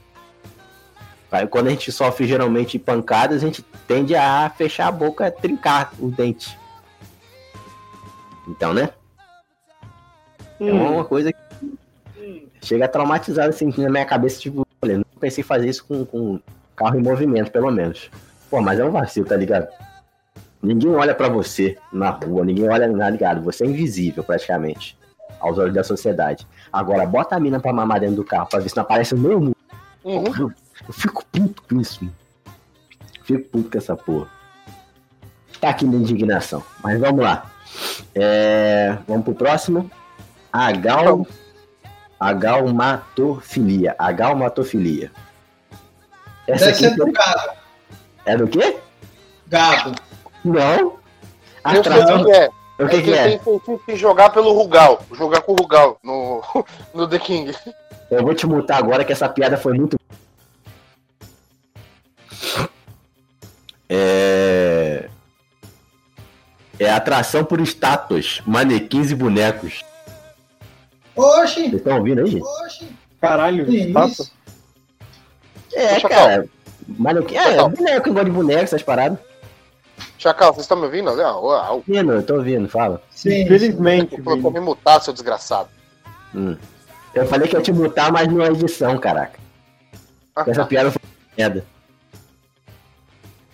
Aí, 1.31 1.47
quando 1.47 1.67
a 1.67 1.69
gente 1.69 1.91
sofre 1.91 2.27
geralmente 2.27 2.77
pancadas, 2.77 3.37
a 3.37 3.45
gente 3.45 3.63
tende 3.87 4.13
a 4.13 4.51
fechar 4.55 4.87
a 4.87 4.91
boca, 4.91 5.31
trincar 5.31 5.93
os 5.97 6.11
dentes. 6.13 6.57
Então, 8.47 8.73
né? 8.73 8.89
É 10.59 10.63
Hum. 10.63 10.93
uma 10.95 11.05
coisa 11.05 11.31
que 11.33 12.49
chega 12.61 12.85
a 12.85 12.87
traumatizar 12.87 13.49
assim 13.49 13.73
na 13.77 13.89
minha 13.89 14.05
cabeça, 14.05 14.39
tipo, 14.39 14.65
olha, 14.81 14.97
não 14.97 15.05
pensei 15.19 15.41
em 15.43 15.45
fazer 15.47 15.67
isso 15.69 15.83
com, 15.85 16.05
com 16.05 16.39
carro 16.75 16.99
em 16.99 17.03
movimento, 17.03 17.51
pelo 17.51 17.71
menos. 17.71 18.09
Pô, 18.49 18.61
mas 18.61 18.79
é 18.79 18.85
um 18.85 18.91
vacilo, 18.91 19.25
tá 19.25 19.35
ligado? 19.35 19.67
Ninguém 20.61 20.93
olha 20.93 21.15
pra 21.15 21.27
você 21.29 21.77
na 21.91 22.11
rua, 22.11 22.45
ninguém 22.45 22.69
olha, 22.69 22.91
tá 22.95 23.09
ligado? 23.09 23.41
Você 23.41 23.63
é 23.63 23.67
invisível, 23.67 24.23
praticamente, 24.23 24.95
aos 25.39 25.57
olhos 25.57 25.73
da 25.73 25.83
sociedade. 25.83 26.45
Agora, 26.71 27.05
bota 27.05 27.35
a 27.35 27.39
mina 27.39 27.59
pra 27.59 27.73
mamar 27.73 27.99
dentro 27.99 28.17
do 28.17 28.23
carro 28.23 28.47
pra 28.47 28.59
ver 28.59 28.69
se 28.69 28.75
não 28.75 28.83
aparece 28.83 29.15
o 29.15 29.17
mesmo. 29.17 29.55
Uhum. 30.03 30.23
Eu, 30.37 30.51
eu 30.87 30.93
fico 30.93 31.25
puto 31.31 31.63
com 31.63 31.81
isso, 31.81 32.03
mano. 32.03 32.15
Fico 33.23 33.49
puto 33.49 33.71
com 33.71 33.77
essa 33.77 33.95
porra. 33.95 34.27
Tá 35.59 35.69
aqui 35.69 35.85
minha 35.85 36.01
indignação. 36.01 36.63
Mas 36.83 36.99
vamos 36.99 37.23
lá. 37.23 37.50
É, 38.15 38.97
vamos 39.07 39.23
pro 39.23 39.35
próximo. 39.35 39.89
Agal. 40.51 41.25
Agalmatofilia. 42.19 43.95
Agalmatofilia. 43.97 45.11
Essa 46.47 46.65
Deve 46.65 46.77
ser 46.77 46.85
aqui 46.87 46.95
do 46.97 47.11
gato. 47.11 47.57
é 48.25 48.37
do 48.37 48.47
quê? 48.47 48.77
Gato. 49.47 50.01
Não. 50.43 50.59
Eu 50.59 50.99
sei 51.63 51.79
Atração. 51.79 52.21
o 52.21 52.25
que 52.25 52.31
é. 52.31 52.49
O 52.79 52.87
que, 52.87 53.01
que 53.03 53.13
é? 53.13 53.37
Tem 53.37 53.79
de 53.87 53.95
jogar 53.95 54.31
pelo 54.31 54.53
Rugal. 54.53 55.01
Jogar 55.13 55.41
com 55.41 55.53
o 55.53 55.55
Rugal 55.55 55.99
no, 56.03 56.43
no 56.93 57.07
The 57.07 57.19
King. 57.19 57.55
Eu 58.09 58.23
vou 58.23 58.33
te 58.33 58.45
multar 58.45 58.77
agora 58.77 59.05
que 59.05 59.13
essa 59.13 59.29
piada 59.29 59.57
foi 59.57 59.73
muito. 59.73 59.97
É. 63.87 64.40
É 66.83 66.89
atração 66.91 67.43
por 67.45 67.61
estátuas, 67.61 68.41
manequins 68.43 69.11
e 69.11 69.15
bonecos. 69.15 69.83
Oxi. 71.15 71.53
Vocês 71.61 71.73
estão 71.75 71.97
ouvindo 71.97 72.21
aí? 72.21 72.41
Oxi. 72.41 72.87
Caralho, 73.21 73.65
Que 73.67 73.77
estátua. 73.87 74.07
isso? 74.09 74.31
É, 75.75 75.99
Chacal. 75.99 76.17
cara. 76.17 76.49
Manequim. 76.87 77.35
É, 77.35 77.57
boneco, 77.69 78.09
eu 78.09 78.13
gosto 78.13 78.25
de 78.25 78.31
boneco, 78.31 78.63
essas 78.63 78.81
paradas. 78.81 79.19
Chacal, 80.17 80.53
vocês 80.53 80.63
estão 80.63 80.75
me 80.77 80.85
ouvindo? 80.85 81.11
Uau. 81.11 81.75
Ouvindo, 81.75 82.13
eu 82.13 82.23
tô 82.23 82.35
ouvindo, 82.37 82.67
fala. 82.67 82.99
Sim. 83.11 83.43
Infelizmente, 83.43 84.19
colocou 84.19 84.49
Vini. 84.51 84.59
me 84.61 84.65
mutar, 84.65 84.99
seu 85.01 85.13
desgraçado. 85.13 85.69
Hum. 86.33 86.57
Eu 87.13 87.27
falei 87.27 87.47
que 87.47 87.55
ia 87.55 87.61
te 87.61 87.71
mutar, 87.71 88.11
mas 88.11 88.27
não 88.27 88.41
é 88.43 88.47
edição, 88.47 88.97
caraca. 88.97 89.39
Ah, 90.35 90.45
Essa 90.47 90.65
piada 90.65 90.89
foi 90.89 91.01
merda. 91.37 91.63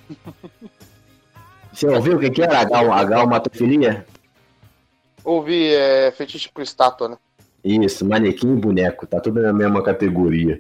Você 1.77 1.87
ouviu 1.87 2.17
o 2.17 2.19
que, 2.19 2.31
que 2.31 2.41
era? 2.41 2.57
Agal, 2.57 2.91
agalmatofilia? 2.91 4.03
Ouvi 5.23 5.75
é, 5.75 6.09
fetiche 6.09 6.49
por 6.51 6.63
estátua, 6.63 7.07
né? 7.07 7.17
Isso, 7.63 8.03
manequim 8.03 8.53
e 8.53 8.59
boneco, 8.59 9.05
tá 9.05 9.21
tudo 9.21 9.39
na 9.43 9.53
mesma 9.53 9.83
categoria. 9.83 10.59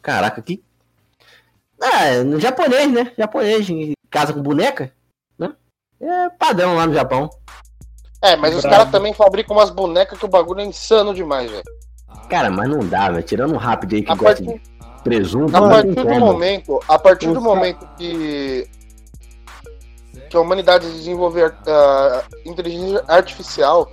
Caraca, 0.00 0.40
que. 0.40 0.64
Ah, 1.78 2.24
no 2.24 2.40
japonês, 2.40 2.90
né? 2.90 3.12
Japonês, 3.18 3.68
em 3.68 3.92
casa 4.08 4.32
com 4.32 4.40
boneca, 4.40 4.90
né? 5.38 5.52
É 6.00 6.30
padrão 6.30 6.74
lá 6.74 6.86
no 6.86 6.94
Japão. 6.94 7.28
É, 8.22 8.34
mas 8.34 8.56
os 8.56 8.62
caras 8.62 8.90
também 8.90 9.12
fabricam 9.12 9.54
umas 9.54 9.68
bonecas 9.68 10.18
que 10.18 10.24
o 10.24 10.28
bagulho 10.28 10.60
é 10.60 10.64
insano 10.64 11.12
demais, 11.12 11.50
velho. 11.50 11.64
Cara, 12.30 12.50
mas 12.50 12.66
não 12.66 12.78
dá, 12.78 13.10
velho. 13.10 13.22
Tirando 13.22 13.52
um 13.52 13.58
rápido 13.58 13.94
aí 13.94 14.02
que 14.02 14.10
A 14.10 14.14
gosta 14.14 14.42
partir, 14.42 14.58
de 14.58 15.02
presunto, 15.02 15.54
a 15.54 15.68
partir 15.68 15.94
do 15.94 16.18
momento, 16.18 16.80
a 16.88 16.98
partir 16.98 17.30
do 17.30 17.42
momento 17.42 17.86
que 17.98 18.66
que 20.30 20.36
a 20.36 20.40
humanidade 20.40 20.90
desenvolver 20.90 21.52
inteligência 22.46 23.02
artificial, 23.08 23.90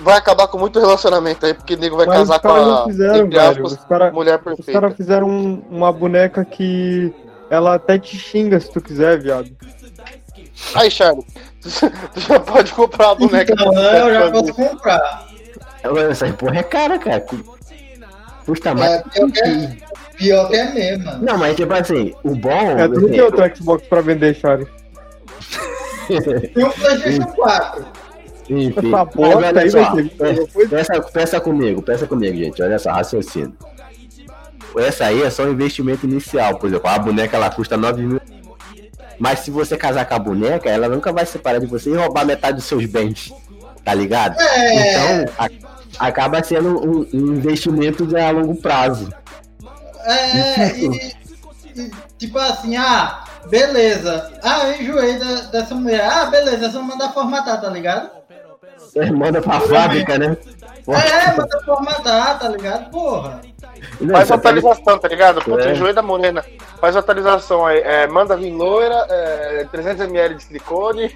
vai 0.00 0.16
acabar 0.16 0.46
com 0.46 0.56
muito 0.56 0.78
relacionamento 0.78 1.44
aí, 1.44 1.52
porque 1.52 1.74
o 1.74 1.78
nego 1.78 1.96
vai 1.96 2.06
Mas 2.06 2.18
casar 2.20 2.36
os 2.36 2.42
com 2.42 2.48
a 2.48 2.60
não 2.64 2.84
fizeram, 2.86 3.28
aspas, 3.50 3.72
Os 3.72 3.84
caras 3.84 4.12
mulher 4.14 4.38
os 4.38 4.44
perfeita. 4.44 4.72
caras 4.80 4.96
fizeram 4.96 5.28
um- 5.28 5.62
uma 5.68 5.92
boneca 5.92 6.44
que 6.44 7.12
ela 7.50 7.74
até 7.74 7.98
te 7.98 8.16
xinga 8.16 8.58
se 8.60 8.70
tu 8.70 8.80
quiser, 8.80 9.18
viado. 9.20 9.50
Aí, 10.74 10.90
Charlie, 10.90 11.26
tu 11.60 12.20
já 12.20 12.38
pode 12.40 12.72
comprar 12.72 13.10
a 13.10 13.14
boneca. 13.16 13.52
Então, 13.52 13.74
eu 13.74 14.14
já 14.14 14.30
posso 14.30 14.54
comprar. 14.54 15.26
Essa 16.10 16.32
porra 16.32 16.58
é 16.58 16.62
cara, 16.62 16.98
cara. 16.98 17.20
Cu- 17.20 17.56
Custa 18.46 18.74
mais. 18.74 18.90
É, 18.92 19.02
pior, 19.02 19.30
que 19.30 19.40
é, 19.40 19.76
pior 20.16 20.48
que 20.48 20.56
é 20.56 20.72
mesmo, 20.72 21.04
mano. 21.04 21.24
Não, 21.24 21.38
mas 21.38 21.56
tipo 21.56 21.72
assim, 21.74 22.14
o 22.24 22.34
bom. 22.34 22.50
É, 22.78 22.88
tu 22.88 23.00
não 23.00 23.08
tem 23.08 23.20
outro 23.20 23.56
Xbox 23.56 23.86
pra 23.88 24.00
vender, 24.00 24.34
Charlie. 24.34 24.66
Tem 26.54 26.64
um 26.64 26.70
PlayStation 26.70 27.26
4. 27.32 27.86
Enfim, 28.50 28.90
mas 28.90 29.34
olha 29.34 29.60
aí 29.60 29.70
só, 29.70 29.94
vai 29.94 30.02
ter. 30.04 30.46
pe- 30.48 30.68
pensa, 30.68 31.00
pensa 31.12 31.40
comigo, 31.40 31.80
pensa 31.80 32.06
comigo, 32.06 32.36
gente. 32.36 32.60
Olha 32.62 32.78
só, 32.78 32.90
raciocínio. 32.90 33.54
Essa 34.76 35.06
aí 35.06 35.22
é 35.22 35.30
só 35.30 35.44
um 35.44 35.52
investimento 35.52 36.06
inicial, 36.06 36.58
por 36.58 36.66
exemplo, 36.68 36.88
a 36.88 36.98
boneca 36.98 37.36
ela 37.36 37.50
custa 37.50 37.76
9 37.76 38.02
mil. 38.02 38.20
Mas 39.18 39.40
se 39.40 39.50
você 39.50 39.76
casar 39.76 40.06
com 40.06 40.14
a 40.14 40.18
boneca, 40.18 40.68
ela 40.68 40.88
nunca 40.88 41.12
vai 41.12 41.24
separar 41.24 41.58
de 41.60 41.66
você 41.66 41.90
e 41.90 41.94
roubar 41.94 42.24
metade 42.26 42.56
dos 42.56 42.64
seus 42.64 42.84
bens. 42.86 43.32
Tá 43.84 43.94
ligado? 43.94 44.40
É. 44.40 44.90
Então, 45.24 45.34
a- 45.38 46.06
acaba 46.06 46.42
sendo 46.42 46.78
um, 46.78 47.00
um 47.12 47.34
investimento 47.36 48.06
de 48.06 48.16
a 48.16 48.30
longo 48.30 48.56
prazo. 48.56 49.12
É, 50.04 50.76
e, 50.78 51.12
e, 51.76 51.90
tipo 52.18 52.38
assim, 52.38 52.76
ah, 52.76 53.22
beleza. 53.48 54.30
Ah, 54.42 54.68
eu 54.68 54.80
enjoei 54.80 55.18
da- 55.18 55.40
dessa 55.50 55.74
mulher. 55.74 56.04
Ah, 56.04 56.26
beleza, 56.26 56.66
é 56.66 56.70
só 56.70 56.82
mandar 56.82 57.12
formatar, 57.12 57.60
tá 57.60 57.68
ligado? 57.68 58.10
Você 58.78 59.10
manda 59.10 59.40
pra 59.40 59.60
fábrica, 59.60 60.18
né? 60.18 60.36
É, 60.88 61.36
manda 61.36 61.60
formatar, 61.64 62.38
tá 62.38 62.48
ligado? 62.48 62.90
Porra. 62.90 63.40
Não, 64.00 64.14
Faz 64.14 64.28
tá- 64.28 64.34
atualização, 64.34 64.98
tá 64.98 65.08
ligado? 65.08 65.42
Puta, 65.42 65.68
É. 65.68 65.72
enjoei 65.72 65.92
da 65.92 66.02
morena. 66.02 66.44
Faz 66.80 66.96
atualização 66.96 67.64
aí. 67.66 67.78
É, 67.80 68.06
manda 68.06 68.36
vir 68.36 68.50
loira, 68.52 69.06
é, 69.08 69.66
300ml 69.72 70.34
de 70.34 70.42
silicone. 70.44 71.14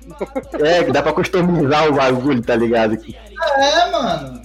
É, 0.60 0.84
que 0.84 0.92
dá 0.92 1.02
pra 1.02 1.12
customizar 1.12 1.88
o 1.88 1.92
bagulho, 1.94 2.42
tá 2.42 2.54
ligado? 2.56 2.96
É, 3.56 3.90
mano. 3.90 4.40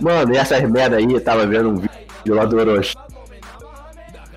Mano, 0.00 0.34
e 0.34 0.36
essas 0.38 0.62
merda 0.68 0.96
aí, 0.96 1.12
eu 1.12 1.22
tava 1.22 1.46
vendo 1.46 1.68
um 1.70 1.76
vídeo 1.76 2.34
lá 2.34 2.44
do 2.44 2.58
Orochi. 2.58 2.94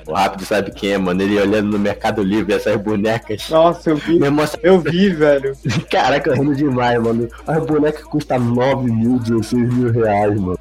O 0.07 0.13
Rápido 0.13 0.45
sabe 0.45 0.71
quem 0.71 0.93
é, 0.93 0.97
mano. 0.97 1.21
Ele 1.21 1.39
olhando 1.39 1.71
no 1.71 1.79
Mercado 1.79 2.21
Livre, 2.21 2.53
essas 2.53 2.75
bonecas. 2.77 3.49
Nossa, 3.49 3.89
eu 3.89 3.97
vi. 3.97 4.15
Irmão, 4.21 4.45
Eu 4.61 4.79
vi, 4.79 5.09
velho. 5.09 5.55
caraca, 5.89 6.33
rindo 6.33 6.55
demais, 6.55 7.01
mano. 7.01 7.27
As 7.47 7.65
bonecas 7.65 8.03
custam 8.03 8.39
9 8.39 8.91
mil, 8.91 9.19
16 9.19 9.73
mil 9.73 9.91
reais, 9.91 10.39
mano. 10.39 10.59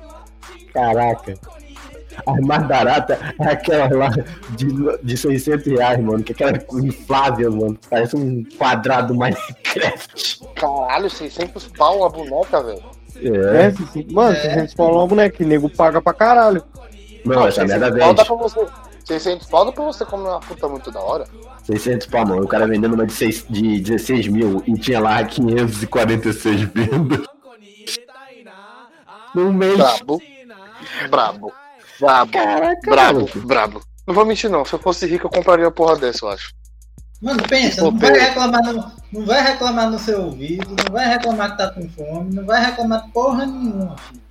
Caraca. 0.73 1.35
As 2.27 2.41
mais 2.41 2.67
baratas 2.67 3.19
é 3.41 3.49
aquela 3.49 3.89
lá 3.93 4.09
de, 4.57 4.69
de 5.03 5.17
600 5.17 5.67
reais, 5.67 6.01
mano. 6.01 6.23
Que 6.23 6.33
é 6.33 6.35
aquela 6.35 6.85
inflável, 6.85 7.53
mano. 7.53 7.79
Parece 7.91 8.17
um 8.17 8.45
quadrado 8.57 9.09
do 9.09 9.15
Minecraft. 9.19 10.41
Caralho, 10.55 11.11
600 11.11 11.69
pau 11.77 12.05
a 12.05 12.09
boneca, 12.09 12.63
velho. 12.63 12.83
É. 13.17 13.67
É, 13.67 14.13
mano, 14.13 14.37
se 14.37 14.47
a 14.47 14.59
gente 14.59 14.75
falar 14.75 14.99
uma 14.99 15.07
boneca, 15.07 15.43
o 15.43 15.47
nego 15.47 15.69
paga 15.69 16.01
pra 16.01 16.13
caralho. 16.13 16.63
Não, 17.25 17.47
essa 17.47 17.65
merda 17.65 17.87
600 17.87 17.99
pau 17.99 18.15
dá 18.15 18.23
vende. 18.23 18.27
pra 18.27 18.37
você. 18.37 18.67
600 19.05 19.47
pau 19.49 19.65
dá 19.65 19.73
pra 19.73 19.85
você 19.85 20.05
comer 20.05 20.29
uma 20.29 20.41
puta 20.41 20.69
muito 20.69 20.91
da 20.91 21.01
hora. 21.01 21.27
600 21.65 22.07
pau, 22.07 22.27
mano. 22.27 22.43
O 22.45 22.49
cara 22.49 22.67
vendendo 22.67 22.95
uma 22.95 23.07
de, 23.07 23.13
seis, 23.13 23.45
de 23.49 23.81
16 23.81 24.29
mil 24.29 24.63
e 24.67 24.75
tinha 24.79 25.01
lá 25.01 25.23
546 25.25 26.63
vendas. 26.63 27.27
Num 29.35 29.53
mês. 29.53 29.77
Brabo. 29.77 30.23
Brabo. 31.11 31.53
Brabo. 32.01 32.33
Caraca, 32.33 32.91
Brabo. 32.91 33.15
maluco. 33.19 33.41
Brabo. 33.41 33.83
Não 34.07 34.15
vou 34.15 34.25
mentir, 34.25 34.51
não. 34.51 34.65
Se 34.65 34.75
eu 34.75 34.79
fosse 34.79 35.07
rico, 35.07 35.27
eu 35.27 35.31
compraria 35.31 35.65
uma 35.65 35.73
porra 35.73 35.97
dessa, 35.97 36.25
eu 36.25 36.31
acho. 36.31 36.55
Mano, 37.23 37.43
pensa, 37.49 37.81
não 37.83 37.97
vai 37.97 38.13
reclamar 38.13 38.63
no, 38.63 38.93
não 39.11 39.25
vai 39.25 39.43
reclamar 39.43 39.91
no 39.91 39.99
seu 39.99 40.21
ouvido, 40.25 40.69
não 40.69 40.93
vai 40.93 41.09
reclamar 41.09 41.53
que 41.53 41.57
tá 41.57 41.71
com 41.71 41.89
fome, 41.89 42.35
não 42.35 42.45
vai 42.45 42.63
reclamar 42.63 43.09
porra 43.15 43.47
nenhuma, 43.47 43.97
filho. 43.97 44.23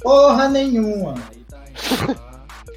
Porra 0.00 0.48
nenhuma. 0.48 1.14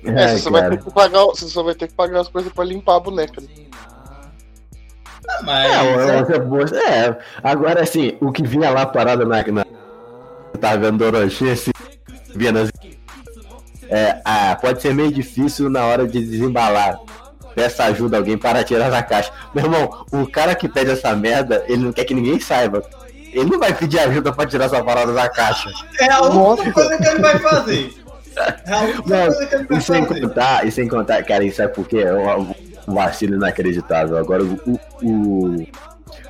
É, 0.05 0.11
Ai, 0.23 0.29
você, 0.29 0.37
só 0.39 0.49
vai 0.49 0.69
ter 0.69 0.77
que 0.81 0.91
pagar, 0.93 1.25
você 1.25 1.45
só 1.49 1.61
vai 1.61 1.75
ter 1.75 1.87
que 1.89 1.93
pagar 1.93 2.21
as 2.21 2.29
coisas 2.29 2.53
pra 2.53 2.63
limpar 2.63 2.95
a 2.95 2.99
boneca. 3.01 3.41
né? 3.41 3.47
Ah, 5.27 5.41
Mas 5.43 5.71
É, 6.09 6.17
outra 6.17 6.39
boa- 6.39 6.63
é, 6.87 7.17
agora 7.43 7.81
assim, 7.83 8.17
o 8.21 8.31
que 8.31 8.41
vinha 8.41 8.69
lá 8.69 8.85
parado 8.85 9.25
na. 9.25 9.43
na 9.43 9.65
tava 10.59 10.77
vendo 10.77 11.01
Orochi, 11.03 11.49
assim, 11.49 11.71
via 12.33 12.51
nas- 12.53 12.71
é, 13.89 14.21
ah, 14.23 14.57
pode 14.61 14.81
ser 14.81 14.93
meio 14.93 15.11
difícil 15.11 15.69
na 15.69 15.85
hora 15.85 16.07
de 16.07 16.23
desembalar. 16.25 16.97
Peça 17.53 17.83
ajuda 17.83 18.15
a 18.15 18.19
alguém 18.19 18.37
para 18.37 18.63
tirar 18.63 18.89
da 18.89 19.03
caixa. 19.03 19.31
Meu 19.53 19.65
irmão, 19.65 20.05
o 20.13 20.25
cara 20.31 20.55
que 20.55 20.69
pede 20.69 20.91
essa 20.91 21.13
merda, 21.15 21.65
ele 21.67 21.83
não 21.83 21.91
quer 21.91 22.05
que 22.05 22.13
ninguém 22.13 22.39
saiba. 22.39 22.81
Ele 23.33 23.49
não 23.49 23.59
vai 23.59 23.73
pedir 23.73 23.99
ajuda 23.99 24.31
pra 24.31 24.45
tirar 24.45 24.65
essa 24.65 24.81
parada 24.83 25.11
da 25.13 25.27
caixa. 25.29 25.69
é 25.99 26.09
a 26.11 26.21
única 26.21 26.71
coisa 26.71 26.97
que 26.97 27.05
ele 27.07 27.19
vai 27.19 27.37
fazer. 27.39 27.93
Não, 29.05 29.77
E 29.77 29.81
sem 29.81 30.05
contar, 30.05 30.65
e 30.67 30.71
sem 30.71 30.87
contar, 30.87 31.23
cara, 31.23 31.43
isso 31.43 31.61
é 31.61 31.67
porque 31.67 31.97
é 31.99 32.13
um, 32.13 32.53
vacilo 32.87 33.35
inacreditável. 33.35 34.17
Agora 34.17 34.43
o, 34.43 34.79
o- 35.03 35.67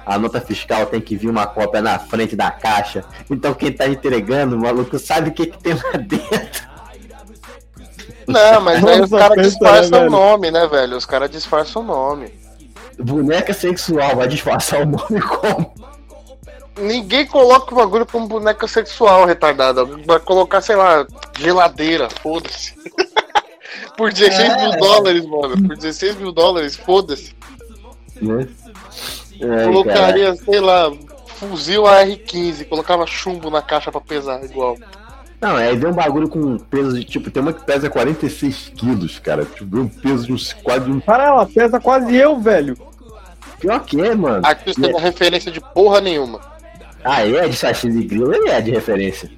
a 0.06 0.18
nota 0.18 0.42
fiscal 0.42 0.86
tem 0.88 1.00
que 1.00 1.16
vir 1.16 1.30
uma 1.30 1.46
cópia 1.46 1.82
na 1.82 2.00
frente 2.00 2.36
da 2.36 2.50
caixa. 2.50 3.04
Então 3.30 3.54
quem 3.54 3.72
tá 3.72 3.88
entregando, 3.88 4.56
o 4.56 4.60
maluco, 4.60 4.98
sabe 4.98 5.30
o 5.30 5.34
que, 5.34 5.48
que 5.48 5.58
tem 5.58 5.74
lá 5.74 5.92
dentro. 6.00 6.68
Não, 8.28 8.62
mas 8.62 8.84
aí 8.84 9.02
os 9.02 9.10
caras 9.10 9.44
disfarçam 9.48 9.90
né, 9.92 9.98
o 9.98 10.00
velho? 10.02 10.12
nome, 10.12 10.52
né, 10.52 10.68
velho? 10.68 10.98
Os 10.98 11.06
caras 11.06 11.30
disfarçam 11.32 11.82
o 11.82 11.86
nome. 11.86 12.32
Boneca 13.00 13.54
sexual, 13.54 14.16
vai 14.16 14.28
disfarçar 14.28 14.82
o 14.82 14.86
nome 14.86 15.22
como? 15.22 15.74
Ninguém 16.80 17.26
coloca 17.26 17.74
o 17.74 17.78
bagulho 17.78 18.06
como 18.06 18.28
boneca 18.28 18.68
sexual, 18.68 19.26
retardada. 19.26 19.84
Vai 19.84 20.20
colocar, 20.20 20.62
sei 20.62 20.76
lá, 20.76 21.06
geladeira, 21.38 22.10
foda-se. 22.10 22.74
Por 23.98 24.12
16 24.14 24.56
mil 24.58 24.74
É. 24.74 24.78
dólares, 24.78 25.26
mano. 25.26 25.68
Por 25.68 25.76
16 25.76 26.16
mil 26.18 26.32
dólares, 26.32 26.76
foda-se. 26.76 27.36
Né? 28.22 28.48
É, 29.42 29.48
cara. 29.48 29.66
Colocaria, 29.66 30.36
sei 30.36 30.60
lá, 30.60 30.92
fuzil 31.28 31.86
AR-15, 31.86 32.68
colocava 32.68 33.06
chumbo 33.06 33.50
na 33.50 33.62
caixa 33.62 33.92
pra 33.92 34.02
pesar 34.02 34.44
igual. 34.44 34.78
Não, 35.42 35.56
aí 35.56 35.76
vem 35.78 35.90
um 35.90 35.94
bagulho 35.96 36.28
com 36.28 36.58
peso 36.58 36.98
de 36.98 37.04
tipo, 37.06 37.32
tem 37.32 37.42
uma 37.42 37.54
que 37.54 37.64
pesa 37.66 37.90
46 37.90 38.74
quilos, 38.76 39.20
cara. 39.20 39.46
Tipo, 39.46 39.66
vem 39.66 39.82
um 39.84 39.88
peso 39.88 40.26
de 40.26 40.34
uns 40.34 40.52
quase 40.52 40.90
um. 40.92 41.00
Para 41.00 41.26
ela 41.26 41.46
pesa 41.46 41.80
quase 41.80 42.14
eu, 42.16 42.40
velho. 42.40 42.78
Pior 43.60 43.80
que 43.86 44.00
é, 44.02 44.16
mano. 44.16 44.42
Aqui 44.46 44.74
você 44.74 44.82
não 44.92 45.00
é 45.00 45.02
referência 45.02 45.52
de 45.52 45.62
porra 45.62 46.02
nenhuma. 46.02 46.40
Ah, 47.04 47.26
é 47.26 47.48
de 47.48 47.56
sashimi 47.56 48.04
grill, 48.06 48.34
ele 48.34 48.50
é 48.50 48.62
de 48.62 48.72
referência. 48.72 49.30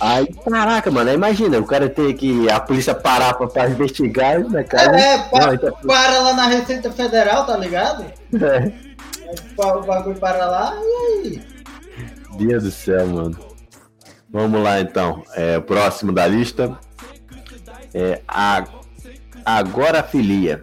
Aí, 0.00 0.26
caraca, 0.44 0.90
mano, 0.90 1.12
imagina, 1.12 1.58
o 1.58 1.64
cara 1.64 1.88
ter 1.88 2.12
que 2.14 2.50
a 2.50 2.60
polícia 2.60 2.94
parar 2.94 3.32
pra, 3.34 3.46
pra 3.46 3.68
investigar, 3.70 4.40
né, 4.40 4.62
cara? 4.64 4.98
É, 5.00 5.18
pa- 5.18 5.46
Não, 5.46 5.54
então- 5.54 5.72
para 5.86 6.18
lá 6.20 6.32
na 6.34 6.46
Receita 6.48 6.90
Federal, 6.90 7.46
tá 7.46 7.56
ligado? 7.56 8.04
É. 8.34 8.84
O 9.56 9.82
bagulho 9.82 10.16
para 10.18 10.44
lá 10.46 10.74
e 10.76 11.26
aí? 11.26 11.42
Deus 12.36 12.62
do 12.64 12.70
céu, 12.70 13.06
mano. 13.06 13.36
Vamos 14.30 14.62
lá 14.62 14.80
então. 14.80 15.24
É, 15.34 15.58
próximo 15.58 16.12
da 16.12 16.26
lista. 16.26 16.78
É 17.92 18.20
a 18.28 18.64
agorafilia. 19.44 20.62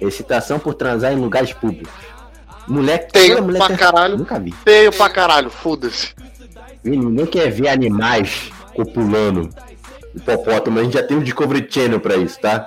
Excitação 0.00 0.58
por 0.58 0.74
transar 0.74 1.12
em 1.12 1.16
lugares 1.16 1.52
públicos. 1.52 1.92
Toda 2.66 3.42
mulher 3.42 3.58
pra 3.58 3.68
tem- 3.68 3.76
caralho. 3.76 4.18
Nunca 4.18 4.38
vi. 4.38 4.52
Feio 4.52 4.92
pra 4.92 5.08
caralho, 5.10 5.50
foda-se. 5.50 6.14
Ninguém 6.82 7.26
quer 7.26 7.50
ver 7.50 7.68
animais 7.68 8.50
copulando 8.74 9.48
hipopótamo. 10.14 10.78
A 10.78 10.84
gente 10.84 10.94
já 10.94 11.02
tem 11.02 11.16
um 11.16 11.22
Discovery 11.22 11.66
Channel 11.70 12.00
pra 12.00 12.16
isso, 12.16 12.38
tá? 12.40 12.60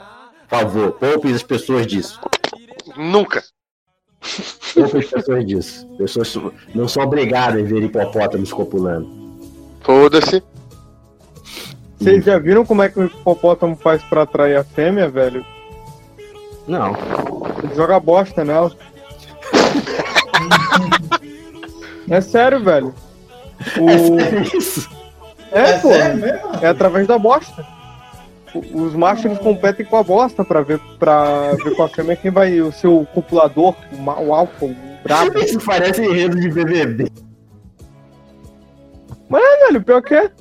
Por 0.47 0.59
favor, 0.59 0.91
poupe 0.93 1.31
as 1.33 1.43
pessoas 1.43 1.85
disso. 1.85 2.19
Nunca. 2.95 3.43
Poupe 4.73 4.97
as 4.97 5.05
pessoas 5.05 5.45
disso. 5.45 5.87
Pessoas 5.97 6.35
não 6.73 6.87
são 6.87 7.03
obrigadas 7.03 7.61
a 7.61 7.65
ver 7.67 7.83
hipopótamos 7.83 8.51
copulando. 8.51 9.07
Foda-se. 9.81 10.41
Vocês 11.99 12.23
já 12.23 12.37
viram 12.37 12.65
como 12.65 12.83
é 12.83 12.89
que 12.89 12.99
o 12.99 13.05
hipopótamo 13.05 13.75
faz 13.75 14.01
pra 14.03 14.21
atrair 14.23 14.55
a 14.57 14.63
fêmea, 14.63 15.09
velho? 15.09 15.45
Não. 16.67 16.95
Ele 17.63 17.75
joga 17.75 17.99
bosta 17.99 18.43
nela. 18.43 18.71
É 22.09 22.21
sério, 22.21 22.63
velho. 22.63 22.95
O... 23.77 23.89
É 23.89 24.57
isso? 24.57 24.89
É, 25.51 25.59
É 25.71 25.79
pô. 25.79 25.91
É 26.61 26.67
através 26.69 27.05
da 27.05 27.17
bosta. 27.19 27.65
Os 28.73 28.95
machos 28.95 29.25
eles 29.25 29.39
competem 29.39 29.85
com 29.85 29.97
a 29.97 30.03
bosta 30.03 30.43
pra 30.45 30.61
ver, 30.61 30.79
pra 30.97 31.51
ver 31.61 31.75
com 31.75 31.83
a 31.83 31.89
fêmea 31.89 32.15
quem 32.15 32.31
vai 32.31 32.61
o 32.61 32.71
seu 32.71 33.05
copulador, 33.13 33.75
o, 33.91 33.97
ma- 34.01 34.17
o 34.19 34.31
brabo. 35.03 35.37
Isso 35.43 35.59
parece 35.65 36.01
enredo 36.01 36.39
de 36.39 36.49
BBB. 36.49 37.11
Velho, 39.29 39.81
pior 39.83 40.01
que 40.01 40.15
é. 40.15 40.31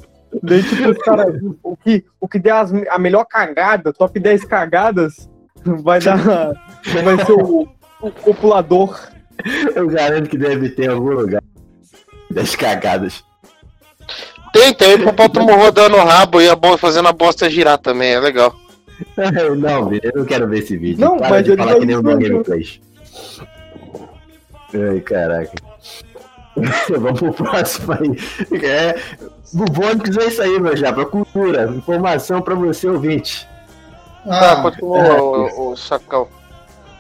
Daí, 0.42 0.62
tipo, 0.62 0.88
os 0.90 0.98
caras, 0.98 1.34
o 1.64 1.76
que, 1.76 2.04
o 2.20 2.28
que 2.28 2.38
der 2.38 2.52
as- 2.52 2.72
a 2.90 2.98
melhor 2.98 3.24
cagada, 3.24 3.92
top 3.92 4.20
10 4.20 4.44
cagadas, 4.44 5.28
vai 5.64 5.98
dar. 6.00 6.18
Vai 7.02 7.24
ser 7.24 7.32
o, 7.32 7.68
o 8.00 8.10
copulador. 8.12 8.96
Eu 9.74 9.86
garanto 9.88 10.28
que 10.28 10.38
deve 10.38 10.68
ter 10.70 10.84
em 10.84 10.88
algum 10.88 11.10
lugar. 11.10 11.42
Das 12.30 12.54
cagadas. 12.56 13.24
Tem, 14.52 14.72
tem 14.74 14.94
o 14.94 14.98
hipopótamo 15.00 15.54
rodando 15.54 15.96
o 15.96 16.04
rabo 16.04 16.40
e 16.40 16.48
a 16.48 16.56
bo- 16.56 16.78
fazendo 16.78 17.08
a 17.08 17.12
bosta 17.12 17.48
girar 17.50 17.78
também, 17.78 18.12
é 18.14 18.20
legal. 18.20 18.54
Não, 19.58 19.92
eu 19.92 20.12
não 20.14 20.24
quero 20.24 20.48
ver 20.48 20.60
esse 20.60 20.74
vídeo. 20.76 20.98
Não, 21.04 21.18
Para 21.18 21.28
mas 21.28 21.44
de 21.44 21.50
ele 21.52 21.58
falar 21.62 21.74
que 21.78 21.84
nem 21.86 22.02
meu 22.02 22.18
gameplays. 22.18 22.80
Ai, 24.74 25.00
caraca. 25.00 25.52
Vamos 26.98 27.20
pro 27.20 27.32
próximo 27.34 27.92
aí. 27.92 28.58
É, 28.64 28.98
Bubônicos 29.52 30.16
é 30.16 30.24
isso 30.26 30.40
aí, 30.42 30.58
meu 30.58 30.74
já. 30.76 30.92
Cultura, 30.92 31.66
informação 31.66 32.40
pra 32.40 32.54
você, 32.54 32.88
ouvinte. 32.88 33.46
Tá, 34.24 34.52
Ah, 34.52 34.62
continua, 34.62 34.98
é. 34.98 35.20
o, 35.20 35.70
o 35.72 35.76
Chacal. 35.76 36.30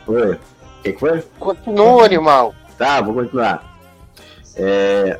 Oi. 0.06 0.38
Que, 0.86 0.92
que 0.92 1.00
foi? 1.00 1.24
Continua, 1.38 2.04
animal. 2.04 2.54
Tá, 2.78 3.00
vou 3.00 3.14
continuar. 3.14 3.76
É... 4.54 5.18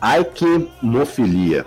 Aikimofilia. 0.00 1.64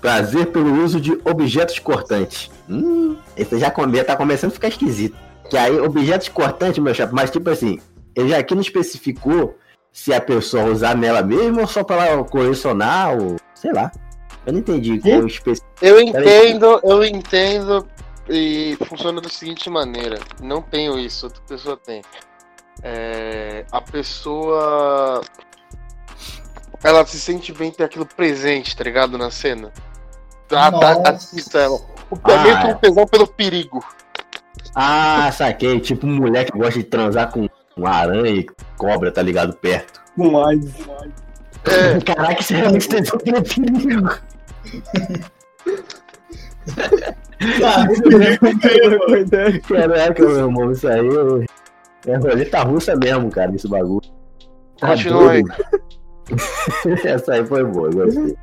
Prazer 0.00 0.46
pelo 0.46 0.82
uso 0.84 1.00
de 1.00 1.18
objetos 1.24 1.78
cortantes. 1.78 2.50
Hum, 2.68 3.16
esse 3.36 3.58
já 3.58 3.70
come... 3.70 4.02
tá 4.04 4.16
começando 4.16 4.50
a 4.50 4.54
ficar 4.54 4.68
esquisito. 4.68 5.16
Que 5.48 5.56
aí, 5.56 5.78
objetos 5.80 6.28
cortantes, 6.28 6.82
meu 6.82 6.94
chapa, 6.94 7.12
mas 7.14 7.30
tipo 7.30 7.48
assim, 7.50 7.78
ele 8.14 8.30
já 8.30 8.38
aqui 8.38 8.54
não 8.54 8.62
especificou 8.62 9.56
se 9.92 10.12
a 10.12 10.20
pessoa 10.20 10.64
usar 10.64 10.96
nela 10.96 11.22
mesmo 11.22 11.60
ou 11.60 11.66
só 11.66 11.84
pra 11.84 12.06
ela 12.06 12.24
colecionar 12.24 13.16
ou 13.16 13.36
sei 13.54 13.72
lá. 13.72 13.90
Eu 14.44 14.52
não 14.52 14.60
entendi 14.60 14.98
qual 14.98 15.20
o 15.20 15.26
especi... 15.26 15.62
Eu 15.80 16.00
entendo, 16.00 16.80
eu 16.82 17.02
entendo 17.04 17.86
e 18.28 18.76
funciona 18.86 19.20
da 19.20 19.28
seguinte 19.28 19.70
maneira. 19.70 20.18
Não 20.42 20.60
tenho 20.60 20.98
isso, 20.98 21.26
outra 21.26 21.42
pessoa 21.46 21.76
tem. 21.76 22.02
É, 22.82 23.64
a 23.70 23.80
pessoa 23.80 25.22
ela 26.84 27.04
se 27.06 27.18
sente 27.18 27.50
bem 27.50 27.70
ter 27.70 27.84
aquilo 27.84 28.04
presente, 28.04 28.76
tá 28.76 28.84
ligado? 28.84 29.16
Na 29.16 29.30
cena. 29.30 29.72
A, 30.52 30.66
a, 30.66 30.68
a, 30.68 31.12
Nossa. 31.12 31.58
ela. 31.58 31.80
O 32.10 32.16
é 32.16 32.18
que 32.18 32.30
Ah, 32.30 32.66
um 32.68 32.74
tesão 32.74 33.06
pelo 33.06 33.26
perigo. 33.26 33.82
Ah, 34.74 35.32
saquei. 35.32 35.80
Tipo 35.80 36.06
um 36.06 36.16
moleque 36.16 36.52
que 36.52 36.58
gosta 36.58 36.78
de 36.78 36.84
transar 36.84 37.32
com 37.32 37.48
uma 37.74 37.90
aranha 37.90 38.30
e 38.30 38.46
cobra, 38.76 39.10
tá 39.10 39.22
ligado? 39.22 39.56
Perto. 39.56 40.02
Mais. 40.16 40.60
É, 41.64 41.98
Caraca, 42.04 42.40
isso 42.40 42.52
é 42.52 42.56
realmente 42.58 42.86
tesão 42.86 43.18
pelo 43.18 43.42
perigo. 43.42 44.10
tá, 47.60 47.88
Caraca, 49.66 50.22
meu 50.22 50.36
irmão, 50.36 50.70
isso 50.70 50.86
aí 50.86 51.08
é 52.06 52.16
roleta 52.16 52.62
russa 52.62 52.94
mesmo, 52.96 53.30
cara, 53.30 53.54
esse 53.54 53.68
bagulho. 53.68 54.02
Tá 54.78 54.88
Continua 54.88 55.32
aí. 55.32 55.44
Essa 57.04 57.34
aí 57.34 57.46
foi 57.46 57.64
boa, 57.64 57.88
eu 57.88 57.92
gostei. 57.92 58.36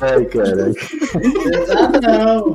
Ai, 0.00 0.24
caraca. 0.26 0.72
Não. 2.02 2.54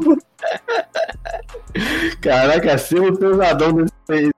Caraca, 2.22 2.78
ser 2.78 3.02
o 3.02 3.18
pesadão 3.18 3.74
desse 3.74 4.32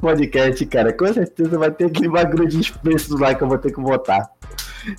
podcast, 0.00 0.66
cara. 0.66 0.92
Com 0.92 1.12
certeza 1.12 1.58
vai 1.58 1.70
ter 1.70 1.86
aquele 1.86 2.08
bagulho 2.08 2.48
de 2.48 2.60
expresso 2.60 3.16
lá 3.18 3.34
que 3.34 3.42
eu 3.42 3.48
vou 3.48 3.58
ter 3.58 3.72
que 3.72 3.80
botar. 3.80 4.30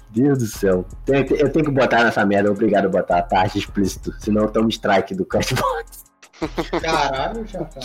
Deus 0.10 0.40
do 0.40 0.48
céu. 0.48 0.86
Eu 1.08 1.50
tenho 1.52 1.66
que 1.66 1.72
botar 1.72 2.04
nessa 2.04 2.26
merda, 2.26 2.52
obrigado 2.52 2.86
a 2.86 2.90
botar 2.90 3.20
a 3.20 3.22
taxa 3.22 3.58
explícito. 3.58 4.12
Senão 4.20 4.44
eu 4.44 4.50
tomo 4.50 4.70
strike 4.70 5.14
do 5.14 5.26
Cashbox. 5.26 6.05
Caralho, 6.82 7.48
Chacal. 7.48 7.84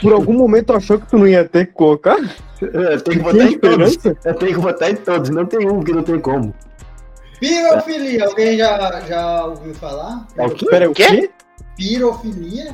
Por 0.00 0.12
algum 0.12 0.32
momento 0.34 0.72
achou 0.72 0.98
que 1.00 1.06
tu 1.06 1.18
não 1.18 1.26
ia 1.26 1.44
ter 1.48 1.66
que 1.66 1.72
colocar? 1.72 2.16
Eu 2.60 3.00
tenho 3.02 3.18
que 3.18 3.22
botar 3.24 3.44
em 3.44 3.58
todos. 3.58 3.92
esperança? 3.92 4.16
Eu 4.24 4.34
tenho 4.34 4.54
que 4.54 4.60
botar 4.60 4.90
em 4.90 4.96
todos. 4.96 5.30
Não 5.30 5.46
tem 5.46 5.68
um 5.68 5.82
que 5.82 5.92
não 5.92 6.02
tem 6.02 6.20
como. 6.20 6.54
Pirofilia, 7.40 8.24
alguém 8.26 8.58
já, 8.58 9.00
já 9.02 9.44
ouviu 9.46 9.74
falar? 9.74 10.26
É 10.36 10.44
o 10.46 10.50
quê? 10.50 10.66
Pera, 10.66 10.90
o 10.90 10.94
Quê? 10.94 11.30
Pirofilia? 11.76 12.72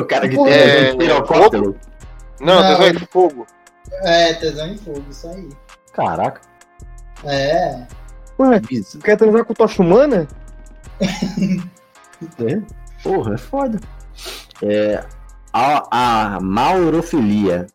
O 0.00 0.04
cara 0.06 0.28
que 0.28 0.34
tem 0.36 0.48
é- 0.48 0.96
pirocóptero. 0.96 1.76
não, 2.40 2.54
Não. 2.62 2.62
tesão 2.76 2.92
de 2.92 3.06
fogo. 3.06 3.46
É, 4.02 4.32
tesão 4.34 4.66
em 4.68 4.78
fogo, 4.78 5.04
isso 5.10 5.28
aí. 5.28 5.48
Caraca. 5.92 6.40
É. 7.24 7.82
Ué, 8.38 8.60
quer 9.02 9.16
transar 9.16 9.44
com 9.44 9.54
tocha 9.54 9.82
humana? 9.82 10.26
É. 12.38 12.60
Porra, 13.06 13.34
é 13.34 13.38
foda. 13.38 13.80
É. 14.62 15.04
A, 15.52 16.34
a 16.36 16.40
maurofilia. 16.40 17.66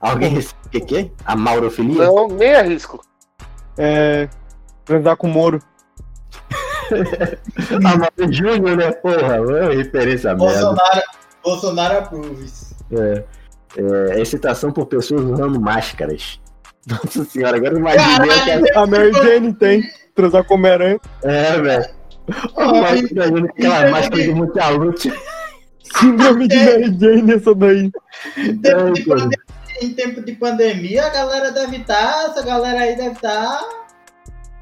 Alguém. 0.00 0.38
O 0.38 0.68
que, 0.68 0.80
que 0.80 0.96
é? 0.96 1.10
A 1.24 1.34
maurofilia? 1.34 2.06
Não, 2.06 2.28
nem 2.28 2.54
arrisco. 2.54 3.04
É. 3.76 4.28
Transar 4.84 5.16
com 5.16 5.26
Moro. 5.26 5.58
A 7.84 7.96
Mauro 7.96 8.32
Júnior, 8.32 8.76
né? 8.76 8.92
Porra, 8.92 9.36
é 9.36 9.74
referência 9.74 10.34
merda. 10.34 10.60
Bolsonaro, 10.60 11.02
Bolsonaro 11.42 11.98
approves. 11.98 12.74
É. 12.92 13.24
É, 13.76 14.20
excitação 14.20 14.70
por 14.70 14.86
pessoas 14.86 15.22
usando 15.22 15.60
máscaras. 15.60 16.40
Nossa 16.86 17.24
senhora, 17.24 17.56
agora 17.56 17.76
aquela. 17.76 18.82
A 18.82 18.86
Mary 18.86 19.12
Jane 19.12 19.52
tem. 19.54 19.82
Transar 20.14 20.44
com 20.44 20.54
Homem-Aranha. 20.54 21.00
É, 21.22 21.60
velho. 21.60 22.03
Ai, 22.56 23.00
aquela 23.00 23.86
é 23.86 23.90
máscara 23.90 24.22
de 24.22 24.34
multialute. 24.34 25.12
Síndrome 25.98 26.48
de 26.48 26.56
Mary 26.56 26.98
Jane, 26.98 27.32
essa 27.34 27.54
daí. 27.54 27.90
Em 28.36 28.56
tempo, 28.58 28.92
de 28.92 29.04
cara. 29.04 29.20
pandemia, 29.20 29.38
em 29.82 29.94
tempo 29.94 30.22
de 30.22 30.32
pandemia, 30.32 31.06
a 31.06 31.10
galera 31.10 31.52
deve 31.52 31.76
estar. 31.76 32.26
essa 32.30 32.42
galera 32.42 32.80
aí 32.80 32.96
deve 32.96 33.12
estar. 33.12 33.60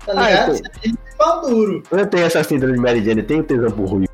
tá 0.05 0.13
Ah, 0.15 0.29
ligado? 0.29 0.61
eu 0.85 0.93
pau 1.17 1.41
duro. 1.43 1.83
Eu 1.91 2.07
tenho 2.07 2.25
essa 2.25 2.43
síndrome 2.43 2.75
de 2.75 2.81
Mary 2.81 3.05
Jane, 3.05 3.23
tenho 3.23 3.45
tesão 3.45 3.71
por 3.71 3.87
ruim. 3.89 4.07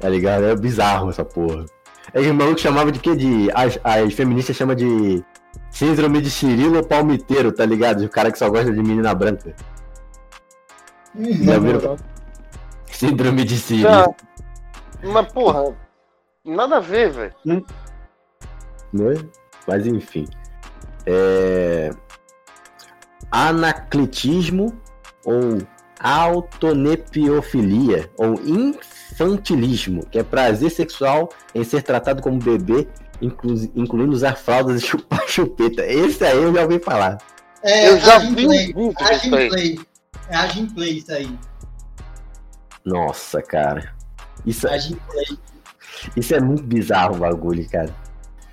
Tá 0.00 0.08
ligado? 0.08 0.44
É 0.44 0.54
bizarro 0.56 1.10
essa 1.10 1.24
porra. 1.24 1.64
É 2.12 2.20
que 2.22 2.30
o 2.30 2.34
maluco 2.34 2.60
chamava 2.60 2.92
de 2.92 3.00
quê? 3.00 3.16
De. 3.16 3.50
As, 3.54 3.78
as 3.82 4.12
feministas 4.14 4.54
chamam 4.54 4.76
de 4.76 5.24
síndrome 5.70 6.20
de 6.20 6.30
Cirilo 6.30 6.86
Palmiteiro, 6.86 7.50
tá 7.50 7.66
ligado? 7.66 8.04
O 8.04 8.08
cara 8.08 8.30
que 8.30 8.38
só 8.38 8.48
gosta 8.48 8.70
de 8.72 8.82
menina 8.82 9.14
branca. 9.14 9.54
Já 11.18 11.58
viram? 11.58 11.96
Síndrome 12.90 13.44
de. 13.44 13.82
Tá. 13.82 14.06
Mas, 15.02 15.32
porra, 15.32 15.74
nada 16.44 16.76
a 16.78 16.80
ver, 16.80 17.10
velho. 17.10 17.34
né? 18.92 19.14
Mas 19.66 19.86
enfim. 19.86 20.26
É... 21.06 21.90
Anacletismo 23.30 24.72
ou 25.24 25.58
autonepiofilia 26.00 28.10
ou 28.16 28.34
infantilismo, 28.34 30.04
que 30.06 30.18
é 30.18 30.22
prazer 30.22 30.70
sexual 30.70 31.28
em 31.54 31.64
ser 31.64 31.82
tratado 31.82 32.22
como 32.22 32.38
bebê, 32.38 32.86
inclu- 33.20 33.70
incluindo 33.74 34.12
usar 34.12 34.36
fraldas 34.36 34.82
e 34.82 34.86
chupar 34.86 35.22
chupeta. 35.28 35.84
Esse 35.86 36.24
aí 36.24 36.36
eu 36.36 36.54
já 36.54 36.62
ouvi 36.62 36.78
falar. 36.78 37.18
É, 37.62 37.88
Eu 37.88 37.98
já 37.98 38.18
vi 38.18 38.72
um 38.76 38.88
vídeo 38.88 38.94
Agem 39.00 39.30
disso 39.30 39.54
aí. 39.56 39.78
É 40.28 40.36
agem 40.36 40.66
play 40.66 40.98
isso 40.98 41.12
aí. 41.12 41.38
Nossa, 42.84 43.42
cara. 43.42 43.94
Isso, 44.44 44.66
play. 44.66 45.38
Isso 46.16 46.34
é 46.34 46.40
muito 46.40 46.62
bizarro 46.62 47.16
o 47.16 47.18
bagulho, 47.18 47.68
cara. 47.68 47.94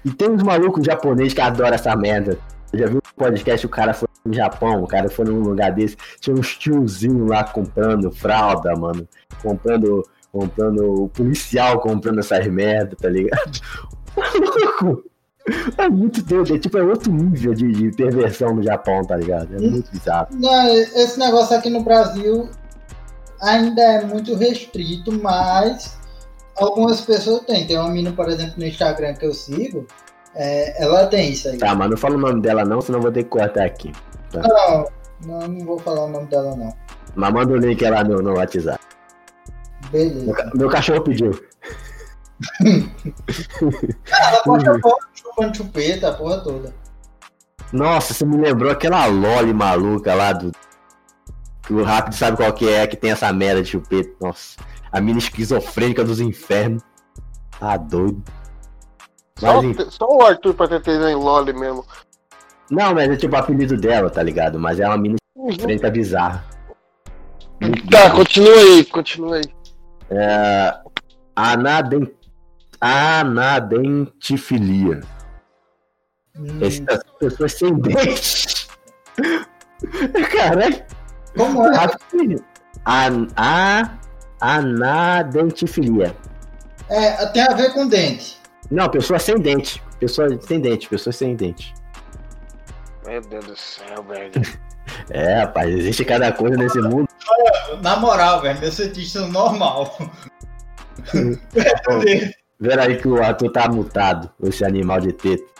E 0.03 0.11
tem 0.11 0.29
uns 0.29 0.43
malucos 0.43 0.83
japoneses 0.85 1.33
que 1.33 1.41
adoram 1.41 1.73
essa 1.73 1.95
merda. 1.95 2.37
Eu 2.73 2.79
já 2.79 2.85
vi 2.87 2.97
um 2.97 3.01
podcast, 3.15 3.65
o 3.65 3.69
cara 3.69 3.93
foi 3.93 4.07
no 4.23 4.33
Japão, 4.33 4.83
o 4.83 4.87
cara 4.87 5.09
foi 5.09 5.25
num 5.25 5.41
lugar 5.41 5.71
desse, 5.71 5.97
tinha 6.19 6.35
uns 6.35 6.55
tiozinhos 6.57 7.29
lá 7.29 7.43
comprando 7.43 8.11
fralda, 8.11 8.73
mano. 8.75 9.07
Comprando, 9.41 10.03
comprando, 10.31 11.03
o 11.03 11.09
policial 11.09 11.79
comprando 11.79 12.19
essas 12.19 12.47
merda, 12.47 12.95
tá 12.95 13.09
ligado? 13.09 13.59
Maluco! 14.15 15.10
É 15.77 15.89
muito 15.89 16.21
doido, 16.23 16.55
é 16.55 16.59
tipo, 16.59 16.77
é 16.77 16.83
outro 16.83 17.11
nível 17.11 17.53
de, 17.53 17.71
de 17.71 17.91
perversão 17.95 18.53
no 18.55 18.61
Japão, 18.63 19.01
tá 19.03 19.15
ligado? 19.17 19.55
É 19.55 19.59
muito 19.59 19.91
bizarro. 19.91 20.27
Não, 20.33 20.67
esse 20.67 21.17
negócio 21.19 21.57
aqui 21.57 21.69
no 21.69 21.83
Brasil 21.83 22.49
ainda 23.41 23.81
é 23.81 24.05
muito 24.05 24.35
restrito, 24.35 25.11
mas 25.11 25.97
algumas 26.57 27.01
pessoas 27.01 27.41
têm. 27.45 27.65
Tem 27.65 27.77
uma 27.77 27.89
menina, 27.89 28.11
por 28.11 28.29
exemplo, 28.29 28.53
no 28.57 28.65
Instagram 28.65 29.13
que 29.15 29.25
eu 29.25 29.33
sigo, 29.33 29.85
É, 30.35 30.81
ela 30.83 31.07
tem 31.07 31.31
isso 31.31 31.49
aí. 31.49 31.57
Tá, 31.57 31.73
mas 31.75 31.89
não 31.89 31.97
fala 31.97 32.15
o 32.15 32.19
nome 32.19 32.41
dela 32.41 32.63
não, 32.63 32.79
senão 32.79 33.01
vou 33.01 33.11
ter 33.11 33.23
que 33.23 33.29
cortar 33.29 33.65
aqui. 33.65 33.91
Não, 34.33 34.85
não, 35.25 35.47
não 35.47 35.65
vou 35.65 35.77
falar 35.79 36.05
o 36.05 36.09
nome 36.09 36.27
dela, 36.27 36.55
não. 36.55 36.73
Mas 37.15 37.33
manda 37.33 37.51
o 37.53 37.57
link 37.57 37.83
lá 37.83 38.01
no, 38.03 38.21
no 38.21 38.35
WhatsApp. 38.37 38.79
Meu, 39.91 40.09
Beleza. 40.09 40.33
ca- 40.33 40.51
meu 40.53 40.69
cachorro 40.69 41.01
pediu. 41.01 41.31
Ela 43.61 44.43
posta 44.43 44.79
chupando 45.41 45.57
chupeta, 45.57 46.09
a 46.09 46.13
porra 46.13 46.37
toda. 46.39 46.73
Nossa, 47.73 48.13
você 48.13 48.25
me 48.25 48.37
lembrou 48.37 48.71
aquela 48.71 49.05
Loli 49.05 49.53
maluca 49.53 50.13
lá 50.13 50.33
do. 50.33 50.51
Que 51.63 51.73
o 51.73 51.83
rápido 51.83 52.15
sabe 52.15 52.37
qual 52.37 52.51
que 52.53 52.67
é, 52.67 52.85
que 52.87 52.97
tem 52.97 53.11
essa 53.11 53.31
merda 53.31 53.61
de 53.61 53.69
chupeta. 53.69 54.09
Nossa. 54.19 54.57
A 54.91 54.99
mina 54.99 55.19
esquizofrênica 55.19 56.03
dos 56.03 56.19
infernos. 56.19 56.83
Tá 57.59 57.77
doido. 57.77 58.21
Só, 59.37 59.61
Mas, 59.61 59.65
enfim. 59.65 59.85
só 59.89 60.07
o 60.07 60.21
Arthur 60.23 60.53
pra 60.53 60.67
ter 60.67 60.81
em 61.09 61.15
Loli 61.15 61.53
mesmo. 61.53 61.85
não, 62.69 62.93
mas 62.93 63.09
é 63.09 63.15
tipo 63.15 63.35
o 63.35 63.39
apelido 63.39 63.77
dela, 63.77 64.09
tá 64.09 64.21
ligado? 64.21 64.59
Mas 64.59 64.79
é 64.79 64.87
uma 64.87 64.97
mina 64.97 65.15
esquizofrênica 65.47 65.89
bizarra. 65.89 66.43
Muito 67.61 67.81
Tá, 67.89 68.01
bizarra. 68.01 68.15
continua 68.15 68.53
aí, 68.55 68.85
continua 68.85 69.37
aí. 69.37 69.43
É, 70.09 70.73
anaden... 71.35 72.11
Anadentifilia. 72.83 75.01
Hum, 76.37 76.59
Essas 76.61 77.03
pessoas 77.19 77.53
sem 77.53 77.73
dentes. 77.75 78.67
Caralho. 80.31 80.83
como 81.35 81.67
é? 81.67 81.75
Rapidinho. 81.75 82.43
An- 82.85 83.27
a- 83.35 83.97
Anadentifilia. 84.39 86.15
é? 86.89 87.25
Tem 87.27 87.43
a 87.43 87.53
ver 87.53 87.73
com 87.73 87.87
dente. 87.87 88.37
Não, 88.71 88.89
pessoa 88.89 89.19
sem 89.19 89.35
dente. 89.39 89.81
Pessoa 89.99 90.27
sem 90.41 90.59
dente, 90.59 90.87
pessoa 90.89 91.13
sem 91.13 91.35
dente. 91.35 91.73
Meu 93.05 93.21
Deus 93.21 93.45
do 93.45 93.55
céu, 93.57 94.03
velho. 94.03 94.31
É, 95.09 95.41
rapaz, 95.41 95.69
existe 95.73 96.03
cada 96.03 96.31
coisa 96.33 96.57
nesse 96.57 96.79
mundo. 96.81 97.07
Na 97.81 97.97
moral, 97.97 98.41
velho, 98.41 98.59
meu 98.59 98.71
cientista 98.71 99.25
normal. 99.27 99.95
Vera 102.59 102.83
aí 102.83 102.97
que 102.97 103.07
o 103.07 103.21
Arthur 103.23 103.51
tá 103.51 103.69
mutado, 103.69 104.29
esse 104.43 104.65
animal 104.65 104.99
de 104.99 105.13
teto. 105.13 105.50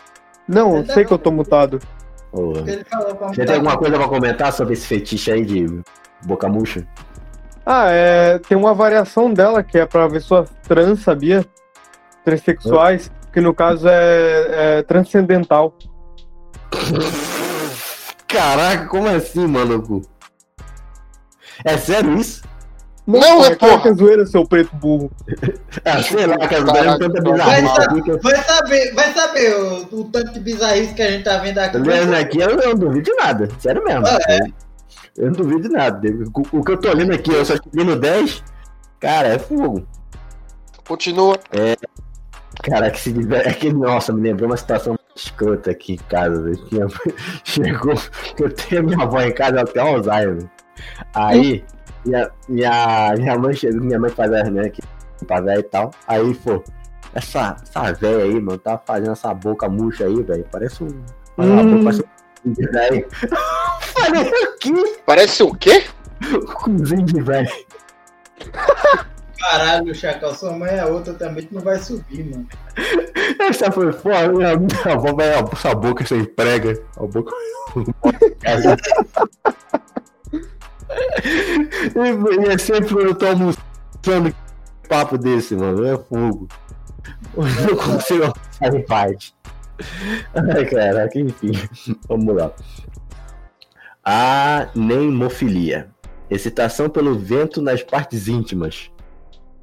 Não, 0.46 0.76
eu 0.78 0.86
sei 0.86 1.04
que 1.04 1.12
eu 1.12 1.18
tô 1.18 1.30
mutado. 1.30 1.78
Pra 2.30 3.28
Você 3.28 3.44
tem 3.44 3.56
alguma 3.56 3.76
coisa 3.76 3.96
pra 3.96 4.08
comentar 4.08 4.52
sobre 4.52 4.74
esse 4.74 4.86
fetiche 4.86 5.30
aí 5.30 5.44
de 5.44 5.82
boca 6.24 6.48
murcha? 6.48 6.86
Ah, 7.64 7.90
é. 7.90 8.38
Tem 8.38 8.56
uma 8.56 8.74
variação 8.74 9.32
dela 9.32 9.62
que 9.62 9.78
é 9.78 9.86
pra 9.86 10.08
pessoas 10.08 10.48
trans, 10.62 11.00
sabia? 11.00 11.44
Transsexuais, 12.24 13.10
que 13.32 13.40
no 13.40 13.54
caso 13.54 13.86
é, 13.88 14.78
é 14.78 14.82
transcendental. 14.82 15.76
Caraca, 18.26 18.86
como 18.86 19.08
assim, 19.08 19.46
maluco? 19.46 20.02
É 21.64 21.76
sério 21.76 22.16
isso? 22.16 22.42
Não, 23.04 23.44
é 23.44 23.54
claro 23.56 23.74
porra. 23.74 23.82
que 23.82 23.88
é 23.88 23.94
zoeira, 23.94 24.26
seu 24.26 24.46
preto 24.46 24.74
burro. 24.76 25.10
Ah, 25.84 26.02
sei 26.02 26.24
lá, 26.26 26.38
cara, 26.38 26.62
dando 26.62 26.98
tanta 26.98 27.20
vai 27.22 27.32
bizarrice 27.32 27.74
dar- 27.76 27.82
aqui 27.90 28.02
que 28.02 28.10
eu 28.12 28.20
Vai 28.20 28.36
saber, 28.36 28.94
vai 28.94 29.12
saber 29.12 29.54
o, 29.56 30.00
o 30.00 30.04
tanto 30.04 30.32
de 30.34 30.40
bizarrice 30.40 30.94
que 30.94 31.02
a 31.02 31.10
gente 31.10 31.24
tá 31.24 31.38
vendo 31.38 31.58
aqui. 31.58 31.72
tô 31.72 31.78
lendo 31.84 32.14
aqui, 32.14 32.38
eu 32.40 32.56
não 32.56 32.74
duvido 32.76 33.02
de 33.02 33.14
nada. 33.14 33.48
Sério 33.58 33.82
mesmo. 33.84 34.06
Ah, 34.06 34.18
Eu 35.16 35.26
não 35.26 35.32
duvido 35.32 35.62
de 35.62 35.68
nada. 35.70 36.00
O, 36.52 36.58
o 36.58 36.64
que 36.64 36.72
eu 36.72 36.76
tô 36.80 36.92
lendo 36.92 37.12
aqui, 37.12 37.32
eu 37.32 37.44
só 37.44 37.54
cheguei 37.56 37.84
no 37.84 37.96
10. 37.96 38.42
Cara, 39.00 39.28
é 39.28 39.38
fogo. 39.38 39.84
Continua. 40.86 41.38
Cara, 42.62 42.90
que 42.90 43.00
se 43.00 43.12
tiver. 43.12 43.46
É 43.46 43.52
que, 43.52 43.72
nossa, 43.72 44.12
me 44.12 44.20
lembrou 44.22 44.48
uma 44.48 44.56
situação 44.56 44.96
escrota 45.16 45.70
aqui 45.72 45.94
em 45.94 45.96
casa. 46.08 46.52
Chegou. 47.44 47.94
Eu 48.38 48.52
tenho 48.54 48.84
minha 48.84 49.02
avó 49.02 49.20
em 49.20 49.32
casa, 49.32 49.58
ela 49.58 49.66
tem 49.66 49.82
Alzheimer. 49.82 50.44
Aí, 51.14 51.64
minha, 52.04 52.30
minha, 52.48 53.14
minha 53.16 53.38
mãe 53.38 53.54
chegou, 53.54 53.80
minha 53.80 53.98
mãe 53.98 54.10
faz 54.10 54.32
as 54.32 54.50
né, 54.50 54.68
que 54.68 54.82
pra 55.24 55.58
e 55.58 55.62
tal. 55.62 55.90
Aí, 56.06 56.34
pô, 56.34 56.62
essa, 57.14 57.56
essa 57.62 57.92
velha 57.92 58.24
aí, 58.24 58.40
mano, 58.40 58.58
tá 58.58 58.78
fazendo 58.78 59.12
essa 59.12 59.32
boca 59.34 59.68
murcha 59.68 60.04
aí, 60.04 60.22
velho. 60.22 60.46
Parece 60.50 60.82
um. 60.82 60.88
Hum. 61.38 61.84
parece 61.84 62.04
um 62.44 62.52
de 62.52 62.66
velho. 62.68 63.06
Falei 63.80 64.22
o 64.22 64.58
quê? 64.58 65.00
Parece 65.06 65.42
o 65.42 65.54
quê? 65.54 65.84
Cozinho 66.54 67.04
de 67.04 67.20
velho. 67.20 67.48
Caralho, 69.38 69.94
Chacal, 69.94 70.34
sua 70.34 70.52
mãe 70.52 70.70
é 70.70 70.84
outra 70.84 71.14
também 71.14 71.44
que 71.44 71.54
não 71.54 71.62
vai 71.62 71.78
subir, 71.78 72.24
mano. 72.24 72.46
Essa 73.40 73.72
foi 73.72 73.92
foda, 73.92 74.28
minha, 74.28 74.56
minha 74.56 74.84
avó 74.86 75.14
vai 75.14 75.30
essa 75.30 75.74
boca 75.74 76.06
sem 76.06 76.24
prega. 76.24 76.80
A 76.96 77.06
boca. 77.06 77.32
e, 81.94 82.46
e 82.46 82.48
é 82.52 82.58
sempre 82.58 82.94
eu 82.94 83.14
tô 83.14 83.26
almoçando 83.26 84.28
um 84.28 84.32
papo 84.88 85.16
desse, 85.18 85.54
mano. 85.56 85.84
É 85.86 85.96
fogo. 85.96 86.48
Eu 87.36 87.44
não 87.44 87.76
consigo 87.76 88.24
almoçar 88.24 88.74
em 88.74 88.84
paz. 88.86 89.34
Ai, 90.34 90.64
caraca, 90.66 91.18
enfim. 91.18 91.52
Vamos 92.08 92.36
lá. 92.36 92.52
Anemofilia. 94.04 95.88
Excitação 96.30 96.88
pelo 96.88 97.14
vento 97.18 97.60
nas 97.60 97.82
partes 97.82 98.28
íntimas. 98.28 98.90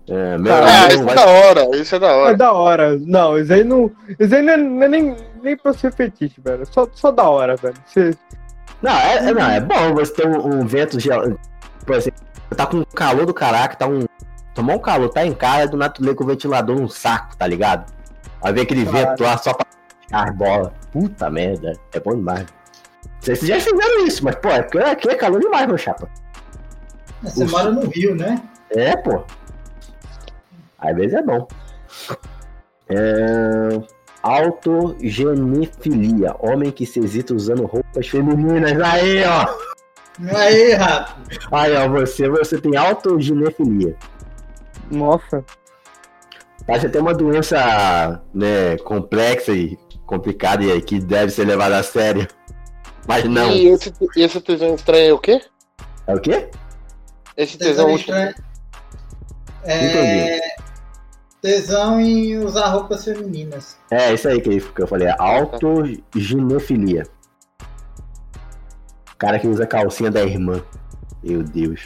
É, 0.08 0.38
meu 0.38 0.54
Ah, 0.54 0.86
amigo 0.86 0.94
isso 0.94 1.02
é 1.02 1.06
vai 1.06 1.16
da 1.16 1.26
hora, 1.28 1.76
isso 1.78 1.96
é 1.96 2.00
da 2.00 2.08
É 2.08 2.14
hora. 2.14 2.38
da 2.38 2.52
hora. 2.54 2.98
Não, 3.00 3.38
isso 3.40 3.54
aí 3.54 3.64
não. 3.64 3.92
Isso 4.20 4.36
aí 4.36 4.42
não 4.42 4.54
é, 4.54 4.58
não 4.58 4.84
é 4.84 4.88
nem, 4.88 5.16
nem 5.44 5.58
pra 5.58 5.74
ser 5.74 5.94
fetiche, 5.94 6.42
velho. 6.42 6.66
Só, 6.72 6.88
só 6.94 7.12
da 7.12 7.24
hora, 7.30 7.56
velho. 7.56 7.76
Você, 7.86 8.12
Não, 8.82 8.92
é, 8.92 9.18
é- 9.18 9.34
não, 9.34 9.50
é 9.50 9.60
bom 9.60 9.94
você 9.94 10.14
ter 10.14 10.28
um, 10.28 10.62
um 10.62 10.66
vento 10.66 11.00
gel... 11.00 11.38
Por 11.86 11.96
exemplo, 11.96 12.20
tá 12.56 12.66
com 12.66 12.84
calor 12.86 13.26
do 13.26 13.34
caraca, 13.34 13.76
tá 13.76 13.88
um. 13.88 14.06
Tomar 14.54 14.76
um 14.76 14.80
calor, 14.80 15.10
tá 15.10 15.26
em 15.26 15.34
casa, 15.34 15.68
do 15.68 15.78
nada 15.78 15.94
tu 15.94 16.04
lê 16.04 16.14
com 16.14 16.24
o 16.24 16.28
ventilador 16.28 16.76
num 16.76 16.88
saco, 16.88 17.36
tá 17.38 17.48
ligado? 17.48 17.92
Aí 18.42 18.54
vem 18.54 18.64
aquele 18.64 18.86
Caralho. 18.86 19.08
vento 19.10 19.24
lá 19.24 19.38
só 19.38 19.54
pra 19.54 19.66
as 20.12 20.36
bolas. 20.36 20.72
Puta 20.92 21.30
merda, 21.30 21.74
é 21.94 22.00
bom 22.00 22.16
demais. 22.16 22.42
Não 22.42 23.22
sei 23.22 23.36
se 23.36 23.46
vocês 23.46 23.64
já 23.64 23.72
fizeram 23.72 24.06
isso, 24.06 24.24
mas 24.24 24.36
pô, 24.36 24.50
é 24.50 24.62
porque 24.62 24.78
aqui 24.80 25.10
é 25.10 25.16
calor 25.16 25.40
demais, 25.40 25.68
meu 25.68 25.78
chapa. 25.78 26.10
Você 27.22 27.44
Ufa. 27.44 27.52
mora 27.58 27.72
no 27.72 27.90
Rio, 27.90 28.16
né? 28.16 28.42
É, 28.72 28.96
pô. 28.96 29.24
Às 30.78 30.96
vezes 30.96 31.14
é 31.14 31.22
bom. 31.22 31.48
É... 32.90 33.70
Autogenefilia. 34.22 36.36
Homem 36.40 36.72
que 36.72 36.86
se 36.86 37.00
hesita 37.00 37.34
usando 37.34 37.66
roupas 37.66 38.08
femininas. 38.08 38.80
Aí, 38.82 39.24
ó. 39.26 39.46
Aí, 40.36 40.74
rato. 40.74 41.16
Aí, 41.52 41.74
ó, 41.76 41.88
você, 41.90 42.30
você 42.30 42.60
tem 42.60 42.76
autogenefilia. 42.76 43.96
nossa. 44.92 45.44
Tá, 46.68 46.78
você 46.80 46.90
tem 46.90 47.02
uma 47.02 47.14
doença, 47.14 48.22
né, 48.34 48.78
complexa 48.80 49.54
e 49.54 49.78
complicada 50.06 50.64
e 50.64 50.82
que 50.82 51.00
deve 51.00 51.32
ser 51.32 51.46
levada 51.46 51.78
a 51.78 51.84
sério. 51.84 52.28
Mas 53.08 53.24
não. 53.26 53.50
E 53.52 53.68
esse, 53.70 53.92
esse 54.16 54.42
tesão 54.42 54.76
estranho 54.76 55.10
é 55.10 55.14
o 55.14 55.18
quê? 55.18 55.42
É 56.06 56.14
o 56.14 56.20
quê? 56.20 56.50
Esse 57.38 57.58
tesão 57.58 57.86
Tesão 57.86 57.96
estranho. 57.96 58.36
É. 59.64 60.40
Tesão 61.42 62.00
em 62.02 62.38
usar 62.40 62.68
roupas 62.68 63.04
femininas. 63.06 63.78
É, 63.90 64.14
isso 64.14 64.28
aí 64.28 64.42
que 64.42 64.62
eu 64.78 64.88
falei. 64.88 65.08
é 65.08 65.16
Autoginefilia. 65.18 67.04
Cara 69.18 69.40
que 69.40 69.48
usa 69.48 69.66
calcinha 69.66 70.12
da 70.12 70.22
irmã. 70.22 70.62
Meu 71.24 71.42
Deus. 71.44 71.82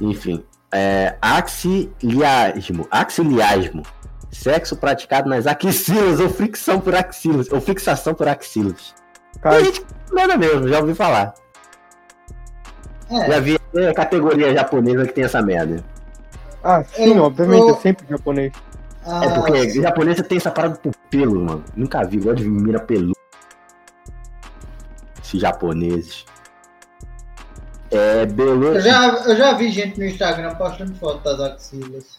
Enfim. 0.00 0.42
É, 0.72 1.16
axiliasmo. 1.20 2.86
Axiliasmo. 2.90 3.82
Sexo 4.30 4.76
praticado 4.76 5.28
nas 5.28 5.46
axilas 5.46 6.20
ou 6.20 6.30
fricção 6.30 6.80
por 6.80 6.94
axilas. 6.94 7.50
Ou 7.52 7.60
fixação 7.60 8.14
por 8.14 8.28
axilas. 8.28 8.94
Cara, 9.42 9.62
Gente, 9.64 9.84
nada 10.12 10.36
mesmo, 10.36 10.68
já 10.68 10.78
ouvi 10.80 10.94
falar. 10.94 11.34
É. 13.10 13.26
Já 13.30 13.40
vi 13.40 13.58
é, 13.74 13.92
categoria 13.92 14.54
japonesa 14.54 15.04
que 15.06 15.12
tem 15.12 15.24
essa 15.24 15.42
merda. 15.42 15.82
ah, 16.62 16.82
sim, 16.84 17.14
Eu- 17.16 17.24
obviamente, 17.24 17.60
eu- 17.62 17.70
é 17.70 17.74
sempre 17.80 18.06
japonês. 18.08 18.52
Ah, 19.06 19.24
É 19.24 19.28
porque 19.30 19.70
japonesa 19.82 20.22
tem 20.22 20.38
essa 20.38 20.50
parada 20.50 20.76
por 20.76 20.94
pelo, 21.10 21.40
mano. 21.44 21.64
Nunca 21.74 22.04
vi, 22.04 22.18
gosto 22.18 22.42
de 22.42 22.48
mira 22.48 22.78
pelu. 22.80 23.12
Esses 25.22 25.40
japoneses. 25.40 26.24
É, 27.90 28.24
beleza. 28.26 28.78
eu, 28.78 28.80
já, 28.82 29.06
eu 29.30 29.36
já 29.36 29.52
vi 29.54 29.70
gente 29.70 29.98
no 29.98 30.04
Instagram 30.06 30.54
postando 30.54 30.94
foto 30.94 31.24
das 31.24 31.40
axilas. 31.40 32.16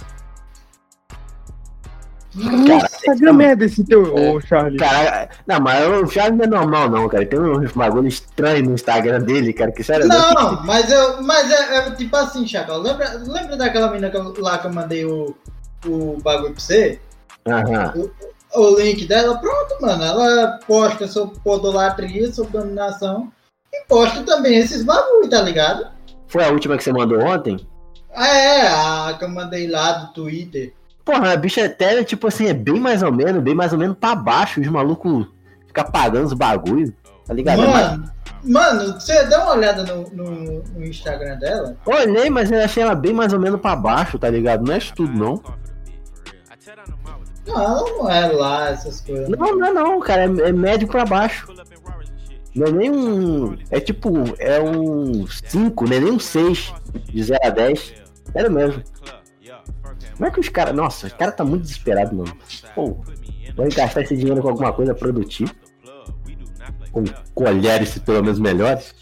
Nossa, 2.34 3.13
que 3.17 3.32
merda 3.34 3.65
esse 3.65 3.84
teu, 3.84 4.13
ô 4.15 4.39
Charlie. 4.39 4.77
Cara, 4.77 5.29
não, 5.45 5.59
mas 5.59 5.86
o 5.86 6.07
Charles 6.07 6.38
não 6.38 6.45
é 6.45 6.47
normal, 6.47 6.89
não, 6.89 7.09
cara. 7.09 7.25
Tem 7.25 7.38
uns 7.38 7.71
bagulho 7.73 8.07
estranho 8.07 8.63
no 8.65 8.73
Instagram 8.73 9.19
dele, 9.21 9.51
cara, 9.51 9.69
que 9.71 9.84
sério. 9.84 10.07
Não, 10.07 10.63
mas 10.65 10.89
eu. 10.89 11.21
Mas 11.21 11.51
é, 11.51 11.77
é 11.77 11.91
tipo 11.91 12.15
assim, 12.15 12.47
Chacal. 12.47 12.79
Lembra, 12.79 13.21
lembra 13.27 13.57
daquela 13.57 13.89
menina 13.89 14.09
que 14.09 14.15
eu- 14.15 14.34
lá 14.39 14.57
que 14.59 14.67
eu 14.67 14.73
mandei 14.73 15.03
o, 15.05 15.36
o 15.86 16.17
bagulho 16.21 16.53
pra 16.53 16.61
você? 16.61 16.99
Aham. 17.47 17.93
o 18.53 18.79
link 18.79 19.05
dela, 19.05 19.38
pronto, 19.38 19.82
mano. 19.82 20.03
Ela 20.03 20.59
posta 20.67 21.07
sobre 21.07 21.39
podolatria, 21.39 22.32
sobre 22.32 22.59
dominação 22.59 23.32
e 23.73 23.86
posta 23.88 24.23
também 24.23 24.57
esses 24.57 24.84
bagulho, 24.84 25.29
tá 25.29 25.41
ligado? 25.41 25.88
Foi 26.27 26.43
a 26.43 26.49
última 26.49 26.77
que 26.77 26.84
você 26.84 26.93
mandou 26.93 27.19
ontem? 27.19 27.59
Ah, 28.13 28.27
é, 28.27 28.67
a 28.67 29.15
que 29.17 29.23
eu 29.23 29.29
mandei 29.29 29.67
lá 29.67 29.93
do 29.93 30.13
Twitter. 30.13 30.73
Porra, 31.03 31.32
a 31.32 31.38
bicha 31.38 31.65
até, 31.65 32.03
tipo 32.03 32.27
assim, 32.27 32.47
é 32.47 32.53
bem 32.53 32.79
mais 32.79 33.01
ou 33.01 33.11
menos, 33.11 33.41
bem 33.41 33.55
mais 33.55 33.73
ou 33.73 33.79
menos 33.79 33.97
pra 33.97 34.15
baixo. 34.15 34.61
Os 34.61 34.67
malucos 34.67 35.25
ficam 35.67 35.86
pagando 35.86 36.25
os 36.25 36.34
bagulho, 36.34 36.93
tá 37.25 37.34
ligado? 37.34 37.63
É 37.63 37.67
Mano, 37.67 38.11
mano, 38.43 38.93
você 38.93 39.23
deu 39.25 39.39
uma 39.39 39.53
olhada 39.53 39.84
no, 39.84 40.09
no, 40.11 40.63
no 40.63 40.86
Instagram 40.86 41.38
dela? 41.38 41.75
Olhei, 41.86 42.29
mas 42.29 42.51
eu 42.51 42.63
achei 42.63 42.84
ela 42.84 42.95
bem 42.95 43.13
mais 43.13 43.34
ou 43.34 43.39
menos 43.39 43.59
pra 43.59 43.75
baixo, 43.75 44.19
tá 44.19 44.29
ligado? 44.29 44.65
Não 44.65 44.73
é 44.73 44.77
isso 44.77 44.93
tudo, 44.93 45.13
não. 45.13 45.41
Não, 47.52 47.62
ela 47.62 47.82
não 47.82 48.10
é 48.10 48.28
lá, 48.28 48.70
essas 48.70 49.02
coisas. 49.02 49.30
Não, 49.30 49.56
não 49.56 49.66
é 49.66 49.74
não, 49.74 49.99
cara. 49.99 50.24
É, 50.24 50.49
é 50.49 50.52
médio 50.52 50.88
pra 50.88 51.06
baixo. 51.06 51.47
Não 52.56 52.68
é 52.68 52.72
nem 52.72 52.91
um. 52.91 53.58
É 53.70 53.80
tipo, 53.80 54.12
é 54.39 54.60
um 54.62 55.26
5, 55.28 55.88
não 55.88 55.95
é 55.95 55.99
nem 55.99 56.12
um 56.14 56.20
6 56.20 56.74
de 57.06 57.24
0 57.24 57.39
a 57.43 57.49
10. 57.49 57.93
Sério 58.34 58.52
mesmo. 58.52 58.84
Como 60.18 60.28
é 60.28 60.32
que 60.32 60.39
os 60.39 60.49
caras. 60.49 60.76
Nossa, 60.76 61.08
os 61.08 61.14
caras 61.14 61.36
tá 61.36 61.43
muito 61.43 61.64
desesperado, 61.64 62.16
mano. 62.16 62.36
Pô, 62.76 62.97
vou 63.56 63.70
gastar 63.74 64.02
esse 64.02 64.16
dinheiro 64.16 64.41
com 64.41 64.49
alguma 64.49 64.74
coisa 64.74 64.93
produtiva. 64.93 65.54
Com 66.91 67.04
colheres 67.34 67.97
pelo 67.99 68.22
menos 68.22 68.39
melhores. 68.39 68.93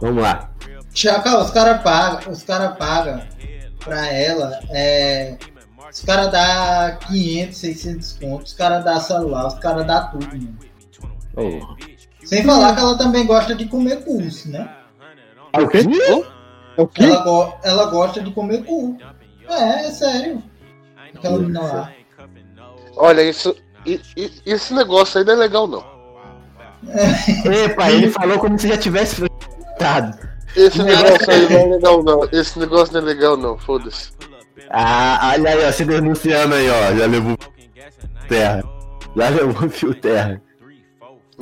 Vamos 0.00 0.22
lá. 0.22 0.50
Chacal, 0.94 1.42
os 1.42 1.50
caras 1.50 1.82
pagam, 1.82 2.32
os 2.32 2.42
caras 2.42 2.76
pagam 2.78 3.22
pra 3.84 4.10
ela, 4.12 4.58
é, 4.70 5.36
os 5.92 6.00
caras 6.02 6.30
dá 6.32 6.98
500, 7.06 7.58
600 7.58 8.12
contos, 8.14 8.52
os 8.52 8.58
caras 8.58 8.84
dá 8.84 9.00
celular, 9.00 9.46
os 9.46 9.54
caras 9.58 9.86
dá 9.86 10.00
tudo, 10.08 10.26
mano. 10.26 10.58
Ô. 11.36 11.76
Sem 12.24 12.42
falar 12.44 12.74
que 12.74 12.80
ela 12.80 12.98
também 12.98 13.24
gosta 13.26 13.54
de 13.54 13.66
comer 13.66 13.96
pulso, 14.04 14.50
né? 14.50 14.68
É 15.52 15.60
o 15.60 15.68
quê? 15.68 15.78
É 16.76 16.82
o 16.82 16.86
quê? 16.88 17.04
Ela, 17.04 17.22
go- 17.22 17.54
ela 17.62 17.86
gosta 17.86 18.20
de 18.20 18.30
comer 18.32 18.64
cu. 18.64 18.96
É, 19.48 19.86
é 19.86 19.90
sério. 19.92 20.42
Aquela 21.14 21.38
menina 21.38 21.62
lá. 21.62 21.92
Olha, 22.96 23.22
isso, 23.22 23.54
i- 23.86 24.00
i- 24.16 24.42
esse 24.44 24.74
negócio 24.74 25.18
aí 25.18 25.24
não 25.24 25.34
é 25.34 25.36
legal, 25.36 25.66
não. 25.66 25.84
Epa, 27.64 27.90
ele 27.90 28.10
falou 28.10 28.38
como 28.38 28.58
se 28.58 28.68
já 28.68 28.76
tivesse. 28.76 29.22
Esse 30.56 30.82
negócio 30.82 31.30
aí 31.30 31.48
não 31.50 31.58
é 31.60 31.66
legal, 31.66 32.02
não. 32.02 32.28
Esse 32.32 32.58
negócio 32.58 32.92
não 32.94 33.00
é 33.00 33.04
legal, 33.04 33.36
não. 33.36 33.56
Foda-se. 33.58 34.10
Ah, 34.70 35.32
olha 35.34 35.50
aí, 35.50 35.64
ó, 35.68 35.72
se 35.72 35.84
denunciando 35.84 36.54
aí, 36.54 36.68
ó. 36.68 36.94
Já 36.96 37.06
levou 37.06 37.36
terra. 38.28 38.64
Já 39.16 39.28
levou 39.28 39.68
fio 39.70 39.94
terra. 39.94 40.40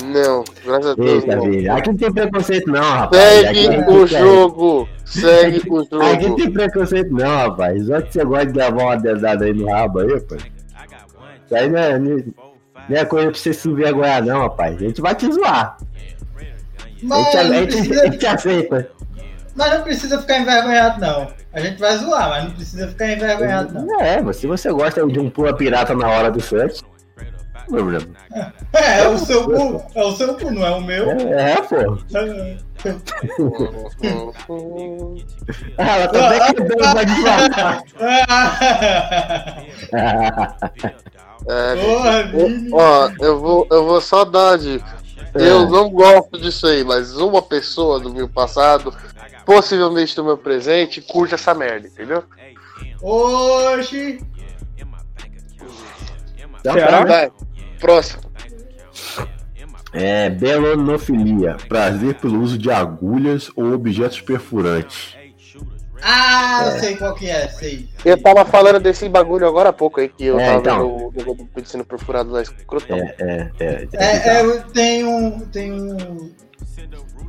Não, 0.03 0.43
graças 0.65 0.91
a 0.91 0.95
Deus. 0.95 1.23
Eita, 1.23 1.37
Não. 1.37 1.45
filho. 1.45 1.73
Aqui 1.73 1.89
não 1.91 1.97
tem 1.97 2.13
preconceito, 2.13 2.67
não, 2.71 2.83
rapaz. 2.83 3.45
Aqui 3.45 3.65
Segue 3.65 3.75
é 3.77 3.89
o 3.91 4.07
jogo. 4.07 4.89
Segue 5.05 5.71
o 5.71 5.79
Aqui 5.81 5.89
não 5.95 6.21
jogo. 6.21 6.37
tem 6.37 6.51
preconceito, 6.53 7.11
não, 7.13 7.37
rapaz. 7.37 7.87
Só 7.87 8.01
que 8.03 8.13
você 8.13 8.25
gosta 8.25 8.47
de 8.47 8.53
gravar 8.53 8.83
uma 8.83 8.97
dedada 8.97 9.45
aí 9.45 9.53
no 9.55 9.71
rabo 9.71 10.01
aí, 10.01 10.21
pô. 10.21 10.35
Isso 10.35 11.55
aí 11.55 11.69
não 11.69 11.79
é, 11.79 11.99
não 11.99 12.17
é- 12.91 13.01
é 13.01 13.05
coisa 13.05 13.31
pra 13.31 13.39
você 13.39 13.53
se 13.55 13.69
envergonhar, 13.69 14.25
não, 14.25 14.41
rapaz. 14.41 14.75
A 14.77 14.79
gente 14.81 15.01
vai 15.01 15.15
te 15.15 15.31
zoar. 15.33 15.77
A 15.79 17.07
Mas 17.07 17.27
gente, 17.33 17.37
a 17.39 17.83
gente- 17.83 18.01
a 18.01 18.07
gente 18.11 18.27
aceita. 18.27 18.91
Mas 19.55 19.75
não 19.75 19.83
precisa 19.83 20.21
ficar 20.21 20.39
envergonhado, 20.39 21.01
não. 21.01 21.29
A 21.53 21.61
gente 21.61 21.79
vai 21.79 21.97
zoar, 21.97 22.29
mas 22.31 22.45
não 22.45 22.51
precisa 22.53 22.89
ficar 22.89 23.13
envergonhado, 23.13 23.73
não. 23.75 24.01
É, 24.01 24.21
mas 24.21 24.37
se 24.37 24.47
você 24.47 24.71
gosta 24.73 25.07
de 25.07 25.19
um 25.21 25.31
pula 25.31 25.55
pirata 25.57 25.95
na 25.95 26.09
hora 26.09 26.31
do 26.31 26.41
sexo, 26.41 26.85
não 27.69 27.79
problema. 27.79 28.07
É, 28.75 29.03
é 29.03 29.09
o 29.09 29.17
seu 29.17 29.45
cu, 29.45 29.81
é 29.95 30.05
o 30.05 30.17
seu 30.17 30.35
cu, 30.35 30.51
não 30.51 30.67
é 30.67 30.71
o 30.73 30.81
meu. 30.81 31.09
É, 31.13 31.53
é, 31.53 31.63
pô. 31.63 31.97
Ah, 35.79 35.97
ela 35.99 36.09
tá 36.09 36.29
até 36.29 36.55
quebrando. 36.55 36.85
É, 41.47 41.77
Porra, 41.77 42.21
eu- 42.33 42.69
ó, 42.75 43.11
eu 43.21 43.41
vou, 43.41 43.67
eu 43.71 43.85
vou 43.85 44.01
só 44.01 44.25
dar 44.25 44.51
uma 44.53 44.59
dica. 44.59 44.97
É. 45.35 45.49
Eu 45.51 45.69
não 45.69 45.91
gosto 45.91 46.39
disso 46.39 46.67
aí, 46.67 46.85
mas 46.85 47.17
uma 47.17 47.43
pessoa 47.43 47.99
do 48.01 48.13
meu 48.13 48.29
passado, 48.29 48.95
possivelmente 49.45 50.15
do 50.17 50.25
meu 50.25 50.37
presente, 50.39 51.01
curte 51.01 51.35
essa 51.35 51.55
merda, 51.55 51.87
entendeu? 51.89 52.25
Oxi. 53.03 54.21
Será? 56.63 57.05
Vai, 57.05 57.33
próximo. 57.79 58.23
É, 59.93 60.29
belonofilia, 60.29 61.57
prazer 61.69 62.15
pelo 62.15 62.41
uso 62.41 62.59
de 62.59 62.71
agulhas 62.71 63.51
ou 63.55 63.73
objetos 63.73 64.21
perfurantes. 64.21 65.17
Ah, 66.07 66.65
eu 66.67 66.81
sei 66.81 66.97
qual 66.97 67.15
que 67.15 67.31
é, 67.31 67.49
sei. 67.49 67.89
Eu 68.05 68.21
tava 68.21 68.45
falando 68.45 68.79
desse 68.79 69.09
bagulho 69.09 69.47
agora 69.47 69.71
há 69.71 69.73
pouco 69.73 70.01
aí, 70.01 70.09
que 70.09 70.27
eu 70.27 70.39
É, 70.39 70.47
tava 70.47 70.59
então. 70.59 71.11
vendo 71.11 71.31
o 71.31 71.35
negócio 71.35 71.49
sendo 71.65 71.85
perfurado 71.85 72.31
lá, 72.31 72.43
escrotão. 72.43 72.99
É, 72.99 73.15
é, 73.19 73.51
é. 73.61 73.89
É, 73.95 74.41
é, 74.41 74.59
tem 74.75 75.05
um. 75.05 75.41
Tem 75.41 75.73
um. 75.73 76.31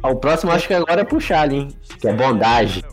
Ah, 0.04 0.10
O 0.10 0.16
próximo 0.16 0.52
acho 0.52 0.68
que 0.68 0.74
agora 0.74 1.02
é 1.02 1.04
puxar 1.04 1.42
ali, 1.42 1.56
hein? 1.58 1.76
Que 2.00 2.08
é 2.08 2.14
bondagem. 2.14 2.84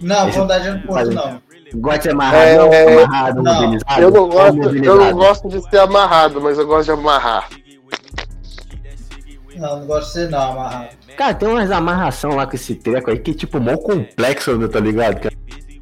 Não, 0.00 0.28
Esse- 0.28 0.38
bondade 0.38 0.66
eu 0.68 0.74
não 0.74 0.82
curto, 0.82 1.10
não. 1.12 1.46
Gosta 1.80 1.98
de 1.98 2.02
ser 2.04 2.10
amarrado, 2.10 2.44
É, 2.44 2.56
não? 2.56 2.72
é, 2.72 3.02
amarrado, 3.04 3.42
não. 3.42 3.54
mobilizado? 3.62 4.02
Eu 4.02 4.10
não 4.10 4.28
gosto, 4.28 4.46
eu 4.48 4.54
mobilizado? 4.62 4.98
não 5.00 5.12
gosto 5.14 5.48
de 5.48 5.60
ser 5.70 5.78
amarrado, 5.78 6.40
mas 6.40 6.58
eu 6.58 6.66
gosto 6.66 6.84
de 6.84 6.90
amarrar. 6.92 7.48
Não, 9.56 9.80
não 9.80 9.86
gosto 9.86 10.06
de 10.08 10.12
ser 10.12 10.30
não, 10.30 10.52
amarrado. 10.52 10.88
Cara, 11.16 11.34
tem 11.34 11.48
umas 11.48 11.70
amarração 11.70 12.32
lá 12.36 12.46
com 12.46 12.54
esse 12.54 12.74
treco 12.74 13.10
aí 13.10 13.18
que 13.18 13.30
é 13.30 13.34
tipo 13.34 13.58
mó 13.58 13.76
complexo, 13.78 14.56
né, 14.58 14.68
tá 14.68 14.78
ligado? 14.78 15.18
Que 15.18 15.28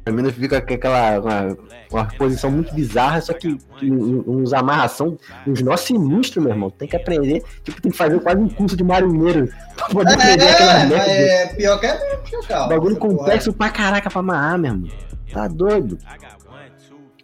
a 0.05 0.11
menina 0.11 0.31
fica 0.31 0.61
com 0.61 0.73
aquela 0.73 1.19
uma, 1.19 1.57
uma 1.91 2.05
posição 2.17 2.51
muito 2.51 2.73
bizarra, 2.75 3.19
só 3.21 3.33
que, 3.33 3.57
uns 3.81 4.53
amarração, 4.53 5.17
uns 5.47 5.61
nós 5.63 5.81
sinistros, 5.81 6.43
meu 6.43 6.53
irmão. 6.53 6.69
Tem 6.69 6.87
que 6.87 6.95
aprender, 6.95 7.43
tipo, 7.63 7.81
tem 7.81 7.91
que 7.91 7.97
fazer 7.97 8.19
quase 8.19 8.39
um 8.39 8.47
curso 8.49 8.77
de 8.77 8.83
marinheiro 8.83 9.49
pra 9.75 9.87
poder 9.87 10.13
aprender 10.13 10.47
aquela 10.47 10.73
É, 10.73 10.79
mas 10.85 10.89
merda. 10.89 11.11
é 11.11 11.45
pior 11.55 11.79
que 11.79 11.85
é 11.87 11.93
mesmo, 11.99 12.27
Chacal. 12.43 12.69
Bagulho 12.69 12.95
complexo 12.97 13.51
pra 13.53 13.69
caraca 13.69 14.09
pra 14.09 14.19
amarrar, 14.19 14.59
meu 14.59 14.71
irmão. 14.73 14.89
Tá 15.33 15.47
doido. 15.47 15.97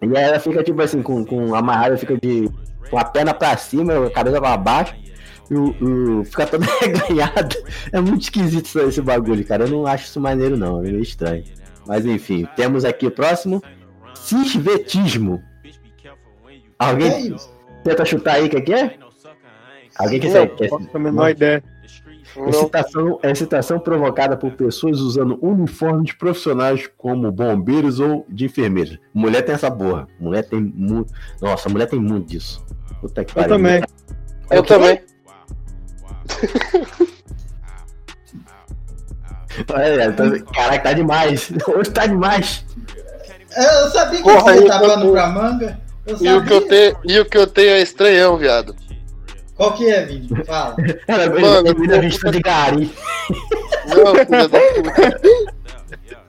E 0.01 0.17
aí 0.17 0.23
ela 0.23 0.39
fica 0.39 0.63
tipo 0.63 0.81
assim, 0.81 1.01
com, 1.03 1.23
com 1.23 1.53
amarrada, 1.53 1.95
fica 1.97 2.17
de. 2.17 2.49
com 2.89 2.97
a 2.97 3.03
perna 3.05 3.33
pra 3.33 3.55
cima, 3.57 4.07
a 4.07 4.09
cabeça 4.09 4.41
pra 4.41 4.57
baixo. 4.57 4.95
E 5.51 5.53
o, 5.53 6.19
o- 6.19 6.25
fica 6.25 6.47
toda 6.47 6.65
reganhada. 6.81 7.55
É 7.91 7.99
muito 8.01 8.23
esquisito 8.23 8.79
esse 8.79 9.01
bagulho, 9.01 9.45
cara. 9.45 9.65
Eu 9.65 9.69
não 9.69 9.85
acho 9.85 10.05
isso 10.05 10.19
maneiro, 10.19 10.57
não. 10.57 10.79
É 10.79 10.83
meio 10.83 11.01
estranho. 11.01 11.43
Mas 11.87 12.05
enfim, 12.05 12.47
temos 12.55 12.85
aqui 12.85 13.07
o 13.07 13.11
próximo. 13.11 13.61
Cisvetismo. 14.15 15.41
É 16.03 16.11
Alguém 16.77 17.33
isso. 17.35 17.51
tenta 17.83 18.03
chutar 18.05 18.35
aí 18.35 18.45
o 18.45 18.49
que 18.49 18.61
que 18.61 18.73
é? 18.73 18.97
Alguém 19.97 20.19
quer 20.19 20.27
Não, 20.27 20.33
saber? 20.33 20.55
Quer- 20.55 20.69
Faço 20.69 20.89
a 20.93 20.99
menor 20.99 21.29
ideia. 21.29 21.63
Não, 22.35 22.47
Excitação, 22.47 23.19
excitação 23.23 23.79
provocada 23.79 24.37
por 24.37 24.53
pessoas 24.53 24.99
usando 25.01 25.37
uniformes 25.41 26.13
profissionais 26.13 26.89
como 26.97 27.29
bombeiros 27.29 27.99
ou 27.99 28.25
de 28.29 28.45
enfermeiros. 28.45 28.97
Mulher 29.13 29.41
tem 29.41 29.53
essa 29.53 29.69
porra. 29.69 30.07
Mulher 30.17 30.43
tem 30.47 30.61
muito. 30.61 31.13
Nossa, 31.41 31.67
mulher 31.67 31.87
tem 31.87 31.99
muito 31.99 32.27
disso. 32.29 32.65
Puta 33.01 33.25
que 33.25 33.31
Eu 33.31 33.35
pariu. 33.35 33.49
também. 33.57 33.81
eu 34.49 34.63
também. 34.63 35.01
Tá- 39.67 40.53
Caraca, 40.53 40.79
tá 40.83 40.93
demais. 40.93 41.51
Hoje 41.67 41.89
tá 41.91 42.05
demais. 42.05 42.65
Eu 43.55 43.89
sabia 43.89 44.17
que 44.17 44.23
Porra, 44.23 44.53
você 44.53 44.65
tava 44.65 44.97
no 44.97 45.11
pra 45.11 45.27
manga. 45.27 45.79
E 46.19 46.29
o, 46.33 46.43
que 46.43 46.53
eu 46.53 46.61
tenho, 46.67 46.97
e 47.03 47.19
o 47.19 47.25
que 47.25 47.37
eu 47.37 47.47
tenho 47.47 47.69
é 47.71 47.81
estranhão, 47.81 48.37
viado. 48.37 48.75
Qual 49.55 49.73
que 49.73 49.87
é, 49.89 50.03
Vini? 50.05 50.29
Fala. 50.45 50.75
Ela 51.07 51.29
Mano, 51.39 51.67
eu- 51.67 52.01
vista 52.01 52.31
de 52.31 52.39
gari. 52.39 52.91
Não, 53.87 54.15
filha 54.15 54.47
da 54.47 54.59
puta. 54.59 55.21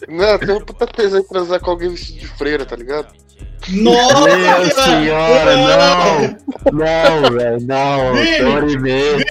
Não, 0.09 0.25
eu 0.25 0.39
tenho 0.41 0.59
um 0.59 0.64
puta 0.64 0.87
tesão 0.87 1.20
em 1.20 1.27
transar 1.29 1.61
com 1.61 1.70
alguém 1.70 1.89
vestido 1.91 2.18
de 2.20 2.27
freira, 2.27 2.66
tá 2.66 2.77
ligado? 2.77 3.07
Nossa 3.68 4.37
Meu 4.37 4.70
senhora, 4.73 5.57
não! 5.57 6.37
Não, 6.73 7.31
velho, 7.39 7.61
não. 7.66 8.14
Vini. 8.14 8.77
Mesmo. 8.79 9.25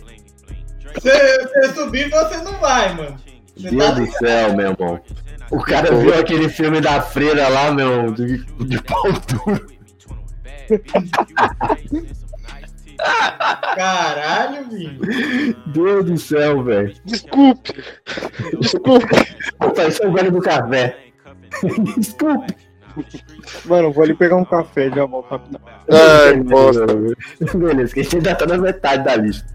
Você, 0.95 1.43
você 1.43 1.73
subir, 1.73 2.09
você 2.09 2.37
não 2.37 2.53
vai, 2.59 2.93
mano. 2.95 3.19
Deus 3.61 3.95
do 3.95 4.11
céu, 4.17 4.55
meu 4.55 4.71
irmão. 4.71 5.01
O 5.51 5.59
cara 5.59 5.93
viu 5.93 6.13
aquele 6.13 6.49
filme 6.49 6.79
da 6.79 7.01
freira 7.01 7.47
lá, 7.49 7.71
meu, 7.71 8.11
de, 8.11 8.43
de 8.65 8.81
pau 8.81 9.03
duro. 9.11 9.67
Caralho, 13.75 14.69
Vini. 14.69 15.55
Deus 15.67 16.05
do 16.05 16.17
céu, 16.17 16.63
velho. 16.63 16.93
Desculpe. 17.03 17.83
Desculpe. 18.59 19.15
Opa, 19.59 19.83
isso 19.85 20.03
é 20.03 20.07
o 20.07 20.13
velho 20.13 20.31
do 20.31 20.41
café. 20.41 20.97
Desculpe. 21.97 22.55
Mano, 23.65 23.91
vou 23.91 24.03
ali 24.03 24.13
pegar 24.13 24.35
um 24.35 24.45
café 24.45 24.89
já 24.89 25.05
volto 25.05 25.29
rapidão. 25.29 25.61
Ai, 25.89 26.35
bosta, 26.41 26.85
Beleza, 27.55 27.93
que 27.93 28.01
a 28.01 28.03
gente 28.03 28.17
ainda 28.17 28.35
tá 28.35 28.45
na 28.45 28.57
metade 28.57 29.03
da 29.03 29.15
lista. 29.15 29.47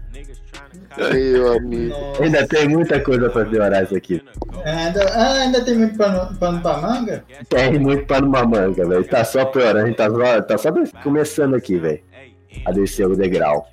Meu 0.97 1.53
amigo. 1.57 1.89
Nossa. 1.89 2.23
Ainda 2.23 2.47
tem 2.47 2.67
muita 2.69 2.99
coisa 3.01 3.29
pra 3.29 3.45
piorar 3.45 3.83
isso 3.83 3.95
aqui. 3.95 4.23
Ainda, 4.65 5.03
ah, 5.13 5.33
ainda 5.33 5.63
tem 5.63 5.75
muito 5.75 5.97
pano, 5.97 6.35
pano 6.37 6.61
pra 6.61 6.77
manga? 6.77 7.23
Tem 7.49 7.79
muito 7.79 8.05
pano 8.05 8.27
numa 8.27 8.45
manga, 8.45 8.87
velho. 8.87 9.03
Tá 9.05 9.23
só 9.23 9.45
piorando, 9.45 9.93
tá 9.95 10.09
só, 10.09 10.41
tá 10.41 10.57
só 10.57 10.71
começando 11.03 11.55
aqui, 11.55 11.77
velho. 11.77 12.01
A 12.65 12.71
descer 12.71 13.07
o 13.07 13.15
degrau. 13.15 13.67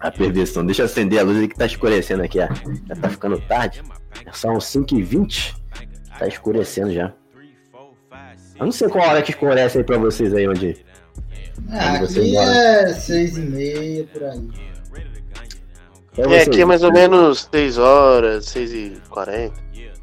A 0.00 0.10
perversão. 0.10 0.64
Deixa 0.64 0.82
eu 0.82 0.86
acender 0.86 1.20
a 1.20 1.22
luz 1.22 1.38
aí 1.38 1.48
que 1.48 1.56
tá 1.56 1.66
escurecendo 1.66 2.22
aqui, 2.22 2.38
ó. 2.40 2.48
Já 2.88 2.96
tá 3.00 3.08
ficando 3.08 3.40
tarde. 3.40 3.82
São 4.32 4.58
5h20. 4.58 5.54
Tá 6.18 6.26
escurecendo 6.26 6.92
já. 6.92 7.12
Eu 8.58 8.66
não 8.66 8.72
sei 8.72 8.88
qual 8.88 9.08
hora 9.08 9.22
que 9.22 9.30
escurece 9.30 9.78
aí 9.78 9.84
pra 9.84 9.98
vocês 9.98 10.34
aí 10.34 10.48
onde. 10.48 10.84
Ah, 11.70 12.00
Onde 12.02 12.18
aqui 12.20 12.36
é 12.36 12.92
seis 12.94 13.36
e 13.36 13.40
meia, 13.40 14.04
por 14.12 14.22
aí. 14.24 14.48
É, 16.18 16.42
aqui 16.42 16.60
é 16.60 16.64
mais 16.64 16.82
ou 16.82 16.92
menos 16.92 17.48
6 17.52 17.78
horas, 17.78 18.46
6 18.46 18.72
e 18.72 19.02
40. 19.08 19.54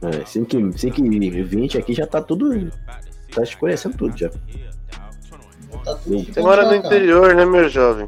É, 0.01 0.25
5 0.25 0.57
e 0.57 0.77
5 0.77 1.05
e 1.05 1.43
20 1.43 1.77
aqui 1.77 1.93
já 1.93 2.07
tá 2.07 2.21
tudo. 2.21 2.71
Tá 3.33 3.43
escurecendo 3.43 3.97
tudo 3.97 4.17
já. 4.17 4.29
Tá 4.29 5.95
tudo 5.95 6.23
Você 6.23 6.41
mora 6.41 6.65
no 6.65 6.75
interior, 6.75 7.35
né, 7.35 7.45
meu 7.45 7.67
jovem? 7.67 8.07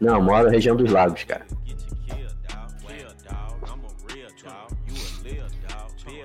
Não, 0.00 0.20
moro 0.20 0.44
na 0.44 0.50
região 0.50 0.76
dos 0.76 0.90
lagos, 0.90 1.24
cara. 1.24 1.46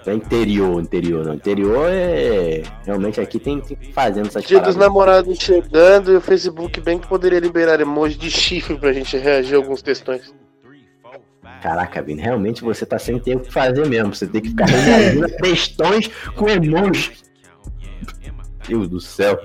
É 0.06 0.14
interior, 0.14 0.82
interior, 0.82 1.26
não. 1.26 1.34
Interior 1.34 1.90
é. 1.90 2.64
Realmente 2.86 3.20
aqui 3.20 3.40
tem, 3.40 3.60
tem 3.60 3.78
fazendo 3.92 4.28
essas 4.28 4.44
Dia 4.44 4.60
dos 4.60 4.76
paradas. 4.76 4.76
namorados 4.78 5.38
chegando 5.38 6.14
e 6.14 6.16
o 6.16 6.22
Facebook 6.22 6.80
bem 6.80 6.98
que 6.98 7.08
poderia 7.08 7.40
liberar 7.40 7.80
emoji 7.82 8.18
de 8.18 8.32
chifre 8.32 8.78
pra 8.78 8.94
gente 8.94 9.18
reagir 9.18 9.56
a 9.56 9.58
alguns 9.58 9.82
textões. 9.82 10.34
Caraca, 11.62 12.02
Vini, 12.02 12.22
realmente 12.22 12.62
você 12.62 12.86
tá 12.86 13.00
sem 13.00 13.20
ter 13.20 13.36
o 13.36 13.40
que 13.40 13.52
fazer 13.52 13.88
mesmo. 13.88 14.14
Você 14.14 14.28
tem 14.28 14.42
que 14.42 14.50
ficar 14.50 14.66
reagindo 14.70 15.26
a 15.26 15.30
textões 15.30 16.08
com 16.36 16.50
emojis. 16.50 17.24
Deus 18.68 18.88
do 18.88 19.00
céu. 19.00 19.42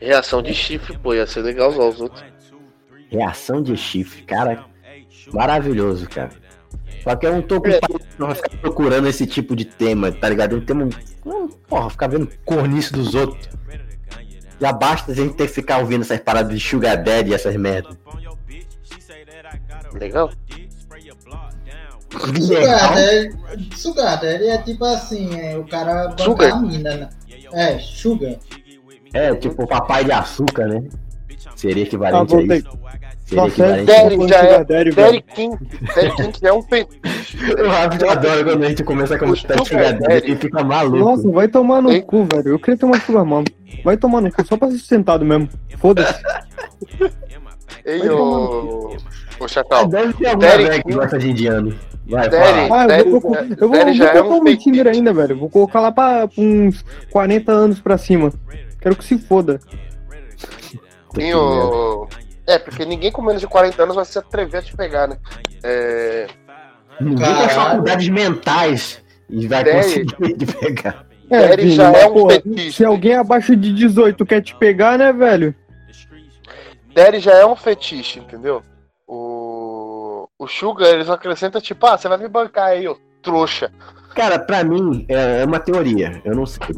Reação 0.00 0.42
de 0.42 0.54
chifre, 0.54 0.98
pô, 0.98 1.14
ia 1.14 1.26
ser 1.26 1.42
legal 1.42 1.70
usar 1.70 1.84
os 1.84 2.00
outros. 2.00 2.24
Reação 3.10 3.62
de 3.62 3.76
chifre, 3.76 4.22
cara. 4.22 4.64
Maravilhoso, 5.32 6.08
cara. 6.08 6.30
Só 7.02 7.14
que 7.16 7.26
eu 7.26 7.32
não 7.32 7.42
tô 7.42 7.56
ocupado 7.56 8.00
pra 8.16 8.34
ficar 8.34 8.56
procurando 8.58 9.08
esse 9.08 9.26
tipo 9.26 9.54
de 9.54 9.64
tema, 9.64 10.10
tá 10.10 10.28
ligado? 10.28 10.56
Um 10.56 10.60
tema. 10.60 10.88
Não, 11.24 11.48
porra, 11.48 11.90
ficar 11.90 12.06
vendo 12.08 12.30
cornice 12.44 12.92
dos 12.92 13.14
outros. 13.14 13.48
Já 14.60 14.72
basta 14.72 15.12
a 15.12 15.14
gente 15.14 15.34
ter 15.34 15.46
que 15.46 15.52
ficar 15.52 15.78
ouvindo 15.78 16.02
essas 16.02 16.20
paradas 16.20 16.52
de 16.52 16.60
Sugar 16.60 17.02
Daddy 17.02 17.30
e 17.30 17.34
essas 17.34 17.56
merdas. 17.56 17.96
Legal? 19.92 20.32
Sugar 22.18 22.94
Daddy, 22.94 23.76
Sugar 23.76 24.20
Daddy 24.20 24.44
é 24.48 24.58
tipo 24.58 24.84
assim, 24.84 25.38
é 25.38 25.56
o 25.56 25.64
cara 25.64 26.08
bancar 26.08 26.24
Sugar? 26.26 26.52
a 26.52 26.60
mina, 26.60 26.94
né? 26.96 27.08
É, 27.52 27.78
sugar. 27.78 28.34
É, 29.12 29.34
tipo 29.34 29.66
papai 29.66 30.04
de 30.04 30.12
açúcar, 30.12 30.66
né? 30.66 30.82
Seria 31.56 31.84
Ah, 31.84 31.86
equivalente 31.86 32.34
a 32.34 32.36
voltei. 32.36 32.58
isso. 32.58 32.78
Seria 33.26 33.64
é 33.66 33.80
a. 33.80 33.84
Daddy 33.84 34.28
já 34.28 34.36
é. 34.38 34.64
Daddy. 34.64 34.90
Daddy 34.92 35.22
King. 35.34 35.56
Daddy 35.94 36.16
King 36.16 36.32
já 36.42 36.48
é 36.48 36.52
um 36.52 36.62
fetiche. 36.62 37.54
O 37.54 37.68
Rafa 37.68 38.12
adora 38.12 38.44
quando 38.44 38.64
a 38.64 38.68
gente 38.68 38.84
começa 38.84 39.14
a 39.14 39.18
comentar 39.18 39.60
O 39.60 39.64
Sugar 39.64 39.92
Daddy 39.98 40.08
Daddy. 40.08 40.32
e 40.32 40.36
fica 40.36 40.64
maluco. 40.64 40.98
Nossa, 40.98 41.30
vai 41.30 41.48
tomar 41.48 41.80
no 41.80 41.92
Hein? 41.92 42.02
cu, 42.02 42.24
velho. 42.24 42.48
Eu 42.48 42.58
queria 42.58 42.76
ter 42.76 42.86
uma 42.86 42.98
sugar 43.00 43.24
mama. 43.24 43.44
Vai 43.84 43.96
tomar 43.96 44.20
no 44.20 44.32
cu, 44.32 44.44
só 44.46 44.56
pra 44.56 44.70
ser 44.70 44.78
sentado 44.78 45.24
mesmo. 45.24 45.48
Foda-se. 45.78 46.20
Ei, 47.84 48.08
ô. 48.08 48.90
Ô, 49.40 49.44
Ah, 49.44 49.48
Chacal. 49.48 49.88
Deve 49.88 50.12
ter 50.14 50.26
alguma 50.28 50.82
que 50.82 50.92
gosta 50.92 51.18
de 51.18 51.30
indiano. 51.30 51.76
Vai, 52.06 52.30
fala. 52.30 52.92
Ah, 52.92 52.98
eu 53.00 53.10
vou, 53.10 53.20
procu- 53.20 53.34
já- 53.34 53.56
eu 53.60 53.68
vou, 53.68 53.76
já 53.76 54.04
vou 54.04 54.04
é 54.04 54.12
colocar 54.12 54.34
um 54.34 54.38
o 54.38 54.44
meu 54.44 54.56
Tinder 54.56 54.86
ainda, 54.86 55.12
velho. 55.12 55.38
Vou 55.38 55.50
colocar 55.50 55.80
lá 55.80 55.90
pra 55.92 56.28
uns 56.38 56.84
40 57.10 57.50
anos 57.52 57.80
pra 57.80 57.98
cima. 57.98 58.32
Quero 58.80 58.94
que 58.96 59.04
se 59.04 59.18
foda. 59.18 59.58
Tem 61.14 61.34
o. 61.34 62.06
É, 62.46 62.58
porque 62.58 62.84
ninguém 62.84 63.10
com 63.10 63.22
menos 63.22 63.40
de 63.40 63.46
40 63.46 63.82
anos 63.82 63.96
vai 63.96 64.04
se 64.04 64.18
atrever 64.18 64.60
a 64.60 64.62
te 64.62 64.76
pegar, 64.76 65.08
né? 65.08 65.16
É. 65.62 66.26
Ninguém 67.00 67.34
tem 67.34 67.48
faculdades 67.48 68.08
mentais 68.08 69.02
e 69.28 69.46
vai 69.48 69.64
Daddy. 69.64 69.76
conseguir 69.76 70.36
de 70.36 70.46
pegar. 70.46 71.06
É, 71.30 71.48
Daddy 71.48 71.70
já 71.70 71.90
é 71.90 72.06
um 72.06 72.12
porra, 72.12 72.34
fetiche. 72.34 72.72
Se 72.72 72.84
alguém 72.84 73.14
abaixo 73.14 73.56
de 73.56 73.72
18 73.72 74.26
quer 74.26 74.42
te 74.42 74.54
pegar, 74.56 74.98
né, 74.98 75.12
velho? 75.12 75.54
Daddy 76.94 77.18
já 77.20 77.32
é 77.34 77.44
um 77.46 77.56
fetiche, 77.56 78.20
entendeu? 78.20 78.62
O. 79.06 80.28
O 80.38 80.48
Sugar, 80.48 80.88
eles 80.88 81.08
acrescentam 81.08 81.60
tipo, 81.60 81.86
ah, 81.86 81.96
você 81.96 82.08
vai 82.08 82.18
me 82.18 82.28
bancar 82.28 82.66
aí, 82.70 82.86
ô 82.88 82.96
trouxa. 83.22 83.70
Cara, 84.14 84.38
pra 84.38 84.62
mim 84.64 85.06
é 85.08 85.40
é 85.40 85.44
uma 85.44 85.58
teoria, 85.60 86.20
eu 86.24 86.34
não 86.34 86.44
sei. 86.44 86.74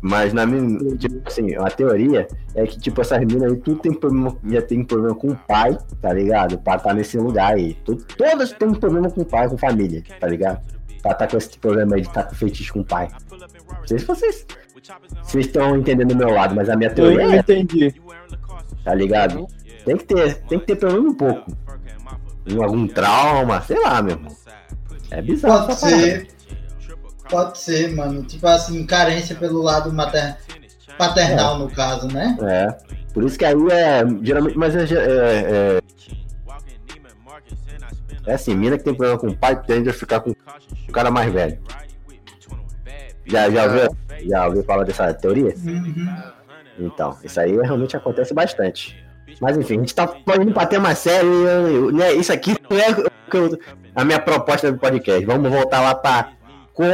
Mas 0.00 0.32
na 0.32 0.46
minha, 0.46 0.96
tipo 0.96 1.20
assim, 1.28 1.54
a 1.56 1.68
teoria 1.70 2.26
é 2.54 2.66
que, 2.66 2.78
tipo, 2.80 3.00
essas 3.02 3.18
minas 3.18 3.50
aí, 3.52 3.58
tudo 3.58 3.80
tem 3.80 3.92
problema, 3.92 4.34
já 4.46 4.62
tem 4.62 4.82
problema 4.82 5.14
com 5.14 5.28
o 5.28 5.36
pai, 5.36 5.76
tá 6.00 6.10
ligado? 6.12 6.56
Pra 6.58 6.76
estar 6.76 6.94
nesse 6.94 7.18
lugar 7.18 7.52
aí. 7.54 7.74
Tu- 7.84 7.96
todas 8.16 8.52
têm 8.52 8.72
problema 8.72 9.10
com 9.10 9.20
o 9.20 9.26
pai, 9.26 9.46
com 9.48 9.58
família, 9.58 10.02
tá 10.18 10.26
ligado? 10.26 10.60
Pra 11.02 11.12
estar 11.12 11.26
com 11.28 11.36
esse 11.36 11.58
problema 11.58 11.96
aí 11.96 12.02
de 12.02 12.08
estar 12.08 12.22
com 12.22 12.34
fetiche 12.34 12.72
com 12.72 12.80
o 12.80 12.84
pai. 12.84 13.08
Não 13.30 13.86
sei 13.86 13.98
se 13.98 14.04
vocês. 14.06 14.46
Vocês 15.22 15.46
estão 15.46 15.76
entendendo 15.76 16.12
o 16.12 16.16
meu 16.16 16.30
lado, 16.30 16.54
mas 16.54 16.70
a 16.70 16.76
minha 16.76 16.88
Eu 16.90 16.94
teoria 16.94 17.26
não 17.26 17.34
é, 17.34 17.38
entendi. 17.38 17.94
tá 18.84 18.94
ligado? 18.94 19.46
Tem 19.84 19.96
que 19.96 20.04
ter, 20.04 20.34
tem 20.42 20.58
que 20.58 20.66
ter 20.66 20.76
pelo 20.76 20.92
menos 20.92 21.12
um 21.12 21.14
pouco. 21.14 21.52
Um, 22.50 22.62
algum 22.62 22.86
trauma, 22.86 23.60
sei 23.62 23.78
lá, 23.78 24.02
meu 24.02 24.16
irmão. 24.16 24.36
É 25.10 25.20
bizarro 25.20 25.66
Pode 25.66 25.80
ser. 25.80 26.28
Pode 27.28 27.58
ser, 27.58 27.94
mano. 27.94 28.22
Tipo 28.22 28.46
assim, 28.46 28.84
carência 28.86 29.36
pelo 29.36 29.62
lado 29.62 29.92
mater... 29.92 30.36
paternal, 30.98 31.58
no 31.58 31.70
caso, 31.70 32.08
né? 32.08 32.36
É. 32.42 32.76
Por 33.12 33.24
isso 33.24 33.38
que 33.38 33.44
aí 33.44 33.54
é. 33.70 34.02
Geralmente. 34.22 34.58
Mas 34.58 34.74
é. 34.74 34.82
É, 34.82 34.96
é, 34.96 35.80
é 38.26 38.34
assim, 38.34 38.54
mina 38.54 38.78
que 38.78 38.84
tem 38.84 38.94
problema 38.94 39.18
com 39.18 39.28
o 39.28 39.36
pai 39.36 39.60
tende 39.62 39.88
a 39.88 39.92
ficar 39.92 40.20
com 40.20 40.30
o 40.30 40.92
cara 40.92 41.10
mais 41.10 41.32
velho. 41.32 41.60
Já, 43.26 43.50
já 43.50 43.64
ouviu? 43.64 43.96
Já 44.28 44.46
ouviu 44.46 44.64
falar 44.64 44.84
dessa 44.84 45.14
teoria? 45.14 45.54
Uhum. 45.64 46.08
Então, 46.78 47.16
isso 47.22 47.40
aí 47.40 47.52
realmente 47.52 47.96
acontece 47.96 48.34
bastante. 48.34 49.09
Mas 49.40 49.56
enfim, 49.56 49.76
a 49.76 49.78
gente 49.80 49.94
tá 49.94 50.12
indo 50.40 50.52
pra 50.52 50.66
tema 50.66 50.94
sério, 50.94 51.30
eu- 51.46 51.92
né? 51.92 52.12
Isso 52.12 52.32
aqui 52.32 52.54
não 52.68 52.78
é 52.78 53.58
a 53.94 54.04
minha 54.04 54.18
proposta 54.20 54.70
do 54.70 54.78
podcast. 54.78 55.24
Vamos 55.24 55.50
voltar 55.50 55.80
lá 55.80 55.94
pra 55.94 56.30
co 56.74 56.84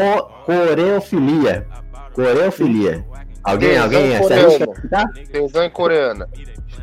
coreofilia. 0.44 1.66
Coreofilia. 2.12 3.04
Alguém, 3.44 3.78
alguém? 3.78 4.12
Essa 4.14 4.28
coreano. 4.40 4.74
aí? 5.14 5.26
Tesão 5.26 5.64
em 5.64 5.70
coreana. 5.70 6.28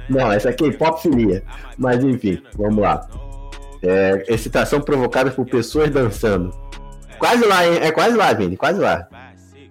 Não, 0.10 0.32
essa 0.32 0.50
aqui 0.50 0.64
é 0.64 0.68
hipopfilia. 0.68 1.44
Mas 1.78 2.04
enfim, 2.04 2.42
vamos 2.56 2.78
lá. 2.82 3.08
É, 3.82 4.24
excitação 4.30 4.80
provocada 4.80 5.30
por 5.32 5.46
pessoas 5.46 5.90
dançando. 5.90 6.52
Quase 7.20 7.46
lá, 7.46 7.66
hein? 7.68 7.80
É 7.82 7.92
quase 7.92 8.16
lá, 8.16 8.32
Vini, 8.34 8.56
quase 8.56 8.80
lá. 8.80 9.08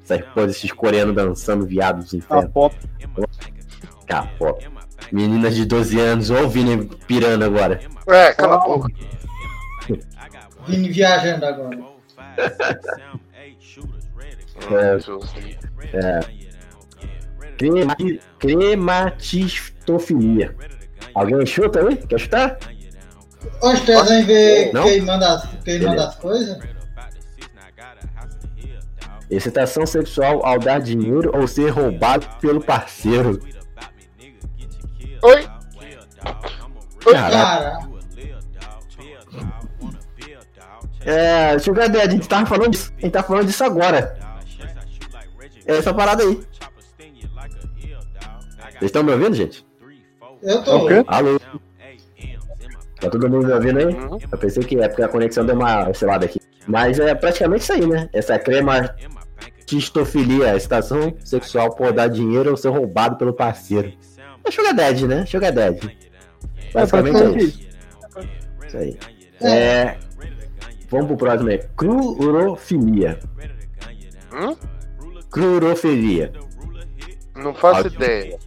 Essas 0.04 0.22
coisas, 0.34 0.56
esses 0.56 0.72
coreanos 0.72 1.14
dançando 1.14 1.64
viados 1.66 2.10
do 2.10 2.16
inferno. 2.18 2.50
pop. 2.50 2.74
Ah, 4.10 4.26
pô. 4.38 4.58
Meninas 5.12 5.54
de 5.54 5.66
12 5.66 6.00
anos, 6.00 6.30
ou 6.30 6.48
Vini 6.48 6.86
pirando 7.06 7.44
agora. 7.44 7.78
É, 8.06 8.32
cala 8.32 8.54
a 8.56 8.60
boca. 8.60 8.88
Vini 10.66 10.88
viajando 10.88 11.44
agora. 11.44 11.78
É. 14.70 14.98
Jesus. 14.98 15.30
Crema, 17.58 17.94
crematistofilia. 18.38 20.54
Alguém 21.14 21.44
chuta 21.44 21.86
aí? 21.86 21.96
Quer 21.96 22.18
chutar? 22.18 22.56
Ô, 23.60 23.76
Stezão 23.76 24.24
vê 24.24 24.70
Não? 24.72 24.84
queimando 24.84 25.24
as, 25.24 25.46
queimando 25.64 25.90
Beleza. 25.90 26.08
as 26.08 26.14
coisas? 26.16 26.58
Excitação 29.30 29.84
sexual 29.86 30.44
ao 30.44 30.58
dar 30.58 30.80
dinheiro 30.80 31.30
ou 31.34 31.46
ser 31.46 31.68
roubado 31.70 32.26
pelo 32.40 32.60
parceiro. 32.62 33.40
Oi? 35.22 35.48
Caraca. 37.00 37.30
Cara, 37.30 37.92
É, 41.04 41.58
Sugar 41.58 41.88
Daddy, 41.88 42.08
a 42.08 42.10
gente 42.10 42.28
tava 42.28 42.46
falando 42.46 42.70
disso. 42.70 42.92
A 42.96 43.00
gente 43.00 43.12
tá 43.12 43.22
falando 43.22 43.46
disso 43.46 43.64
agora. 43.64 44.16
É 45.66 45.76
essa 45.76 45.92
parada 45.92 46.22
aí. 46.22 46.40
Vocês 48.78 48.82
estão 48.82 49.02
me 49.02 49.12
ouvindo, 49.12 49.34
gente? 49.34 49.66
eu 50.42 50.62
tô. 50.62 50.76
O 50.76 50.88
quê? 50.88 51.04
Alô? 51.06 51.40
Tá 53.00 53.10
todo 53.10 53.28
mundo 53.28 53.46
me 53.46 53.52
ouvindo 53.52 53.78
aí? 53.78 53.86
Uhum. 53.86 54.18
Eu 54.30 54.38
pensei 54.38 54.62
que 54.62 54.78
é 54.78 54.88
porque 54.88 55.02
a 55.02 55.08
conexão 55.08 55.44
deu 55.44 55.54
uma 55.56 55.88
oscilada 55.88 56.24
aqui. 56.24 56.40
Mas 56.66 56.98
é 56.98 57.14
praticamente 57.14 57.62
isso 57.62 57.72
aí, 57.72 57.86
né? 57.86 58.08
Essa 58.12 58.38
crema 58.38 58.94
Tistofilia, 59.66 60.56
excitação 60.56 61.14
sexual 61.24 61.74
por 61.74 61.92
dar 61.92 62.08
dinheiro 62.08 62.50
ou 62.50 62.56
ser 62.56 62.68
roubado 62.68 63.16
pelo 63.16 63.32
parceiro. 63.32 63.92
É 64.44 64.50
Sugar 64.50 64.74
Daddy, 64.74 65.06
né? 65.06 65.24
Sugar 65.26 65.52
Daddy. 65.52 65.96
Basicamente 66.72 67.16
é 67.16 67.20
praticamente 67.20 67.44
isso. 67.44 67.68
Isso 68.66 68.76
aí. 68.76 68.98
É, 69.40 69.96
vamos 70.88 71.06
pro 71.08 71.16
próximo 71.16 71.50
aí. 71.50 71.58
Crurofilia. 71.76 73.18
Hum? 74.32 74.56
Crurofilia. 75.30 76.32
Não 77.36 77.54
faço 77.54 77.86
Ótimo. 77.86 78.04
ideia. 78.04 78.38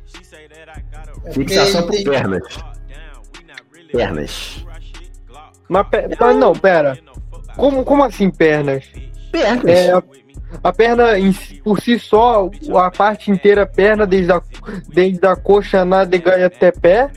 Fixação 1.32 1.84
por 1.84 1.92
Tem- 1.92 2.04
tem- 2.04 2.14
pernas. 2.14 2.44
Pernas. 3.92 4.66
Mas, 5.68 5.88
pe- 5.88 6.08
mas 6.20 6.36
não, 6.38 6.54
pera. 6.54 6.98
Como, 7.56 7.84
como 7.84 8.04
assim 8.04 8.30
pernas? 8.30 8.86
Pernas. 9.32 9.66
É, 9.66 9.92
a, 10.64 10.74
perna 10.74 11.18
em 11.20 11.32
por 11.64 11.80
si 11.82 11.98
só, 12.00 12.50
a 12.76 12.92
parte 12.92 13.32
inteira 13.32 13.66
perna, 13.66 14.06
desde 14.06 14.32
a, 14.32 14.42
desde 14.88 15.26
a 15.26 15.36
coxa, 15.36 15.84
nádega 15.86 16.38
e 16.38 16.44
até 16.44 16.72
pé? 16.72 17.10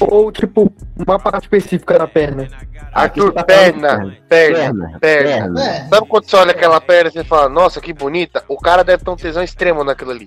Ou, 0.00 0.32
tipo, 0.32 0.72
uma 0.96 1.18
parte 1.18 1.44
específica 1.44 1.98
da 1.98 2.06
perna? 2.08 2.44
Aqui 2.92 3.20
Arthur, 3.20 3.32
tá 3.34 3.44
perna, 3.44 3.88
perna. 3.98 4.16
perna, 4.28 4.98
Perna. 4.98 4.98
perna. 4.98 4.98
Perna. 5.00 5.60
É, 5.64 5.88
Sabe 5.88 6.06
quando 6.08 6.24
você 6.28 6.36
olha 6.36 6.50
aquela 6.52 6.80
perna 6.80 7.10
e 7.10 7.12
você 7.12 7.22
fala, 7.24 7.48
nossa, 7.48 7.80
que 7.80 7.92
bonita? 7.92 8.42
O 8.48 8.56
cara 8.58 8.82
deve 8.82 9.04
ter 9.04 9.10
um 9.10 9.16
tesão 9.16 9.42
extremo 9.42 9.84
naquilo 9.84 10.10
ali. 10.12 10.26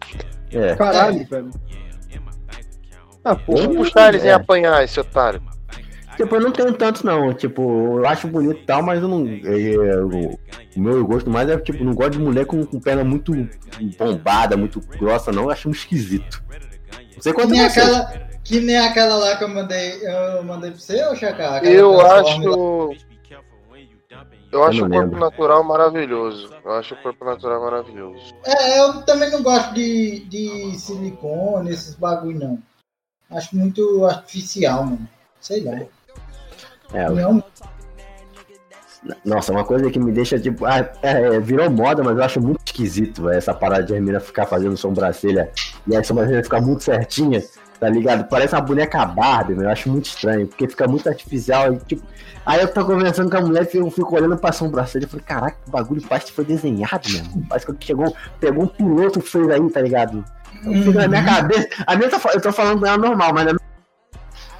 É. 0.51 0.75
Caralho, 0.75 1.25
velho. 1.27 1.49
Ah, 3.25 3.35
porra. 3.35 3.61
Vamos 3.63 3.77
puxar 3.77 4.09
eles 4.09 4.23
É. 4.23 4.29
em 4.29 4.31
apanhar 4.31 4.83
esse 4.83 4.99
otário. 4.99 5.41
Tipo, 6.15 6.35
eu 6.35 6.41
não 6.41 6.51
tenho 6.51 6.73
tantos 6.73 7.03
não. 7.03 7.33
Tipo, 7.33 7.99
eu 7.99 8.07
acho 8.07 8.27
bonito 8.27 8.59
e 8.59 8.65
tal, 8.65 8.83
mas 8.83 9.01
eu 9.01 9.07
não. 9.07 9.25
é, 9.27 9.73
é, 9.73 9.97
o, 10.03 10.39
meu 10.75 11.05
gosto 11.05 11.29
mais 11.29 11.49
é, 11.49 11.57
tipo, 11.57 11.83
não 11.83 11.93
gosto 11.93 12.11
de 12.11 12.19
mulher 12.19 12.45
com, 12.45 12.65
com 12.65 12.79
perna 12.79 13.03
muito 13.03 13.31
bombada, 13.97 14.57
muito 14.57 14.79
grossa, 14.79 15.31
não. 15.31 15.43
Eu 15.43 15.51
acho 15.51 15.67
muito 15.67 15.79
esquisito. 15.79 16.43
Não 17.15 17.21
sei 17.21 17.33
que 17.33 17.39
quanto 17.39 17.51
nem, 17.51 17.69
você. 17.69 17.79
aquela, 17.79 18.13
que 18.43 18.59
nem 18.59 18.77
aquela 18.77 19.15
lá 19.15 19.35
que 19.35 19.43
eu 19.43 19.49
mandei, 19.49 19.99
eu 20.01 20.43
mandei 20.43 20.71
pra 20.71 20.79
você, 20.79 21.03
ô 21.05 21.15
Chacal? 21.15 21.55
Aquela 21.55 21.73
Eu 21.73 22.01
acho. 22.01 22.95
Eu 24.51 24.63
acho 24.63 24.81
não 24.81 24.87
o 24.87 24.91
corpo 24.91 25.05
lembro. 25.05 25.19
natural 25.19 25.63
maravilhoso. 25.63 26.53
Eu 26.63 26.71
acho 26.73 26.93
o 26.93 26.97
corpo 27.01 27.25
natural 27.25 27.59
maravilhoso. 27.59 28.35
É, 28.45 28.79
eu 28.79 29.01
também 29.01 29.31
não 29.31 29.41
gosto 29.41 29.73
de, 29.73 30.19
de 30.25 30.77
silicone, 30.77 31.71
esses 31.71 31.95
bagulho 31.95 32.37
não. 32.37 32.59
Acho 33.31 33.55
muito 33.57 34.05
artificial, 34.05 34.85
mano. 34.85 35.09
Sei 35.39 35.63
lá. 35.63 35.81
É, 36.93 37.09
Não, 37.09 37.43
nossa, 39.25 39.51
uma 39.51 39.65
coisa 39.65 39.89
que 39.91 39.99
me 39.99 40.11
deixa, 40.11 40.39
tipo, 40.39 40.65
ah, 40.65 40.89
é, 41.01 41.39
virou 41.39 41.69
moda, 41.69 42.03
mas 42.03 42.17
eu 42.17 42.23
acho 42.23 42.41
muito 42.41 42.61
esquisito, 42.65 43.23
véio, 43.23 43.37
essa 43.37 43.53
parada 43.53 43.83
de 43.83 43.93
a 43.93 43.99
menina 43.99 44.19
ficar 44.19 44.45
fazendo 44.45 44.77
sobrancelha 44.77 45.51
e 45.85 45.95
a 45.95 46.03
sobrancelha 46.03 46.41
ficar 46.41 46.61
muito 46.61 46.83
certinha, 46.83 47.43
tá 47.79 47.89
ligado? 47.89 48.29
Parece 48.29 48.55
uma 48.55 48.61
boneca 48.61 49.05
Barbie, 49.05 49.55
meu, 49.55 49.63
eu 49.63 49.69
acho 49.69 49.89
muito 49.89 50.05
estranho, 50.05 50.47
porque 50.47 50.69
fica 50.69 50.87
muito 50.87 51.09
artificial 51.09 51.73
e, 51.73 51.77
tipo, 51.79 52.03
aí 52.45 52.61
eu 52.61 52.67
tô 52.69 52.85
conversando 52.85 53.29
com 53.29 53.37
a 53.37 53.41
mulher 53.41 53.67
e 53.73 53.77
eu 53.77 53.91
fico 53.91 54.15
olhando 54.15 54.37
pra 54.37 54.53
sobrancelha 54.53 55.03
e 55.03 55.07
falei, 55.07 55.25
caraca, 55.25 55.57
que 55.65 55.69
bagulho 55.69 56.01
parece 56.07 56.27
que 56.27 56.33
foi 56.33 56.45
desenhado, 56.45 57.09
mesmo. 57.09 57.45
Parece 57.49 57.73
que 57.73 57.85
chegou, 57.85 58.15
pegou 58.39 58.63
um 58.63 58.67
piloto 58.67 59.19
e 59.19 59.21
fez 59.21 59.49
aí, 59.49 59.69
tá 59.69 59.81
ligado? 59.81 60.23
Eu 60.65 60.73
fico 60.75 60.93
na 60.93 61.09
minha 61.09 61.25
cabeça, 61.25 61.67
a 61.85 61.95
minha 61.97 62.09
tá, 62.09 62.21
eu 62.33 62.39
tô 62.39 62.53
falando 62.53 62.85
ela 62.85 62.97
normal, 62.97 63.33
mas 63.33 63.45
na 63.45 63.51
minha 63.51 63.62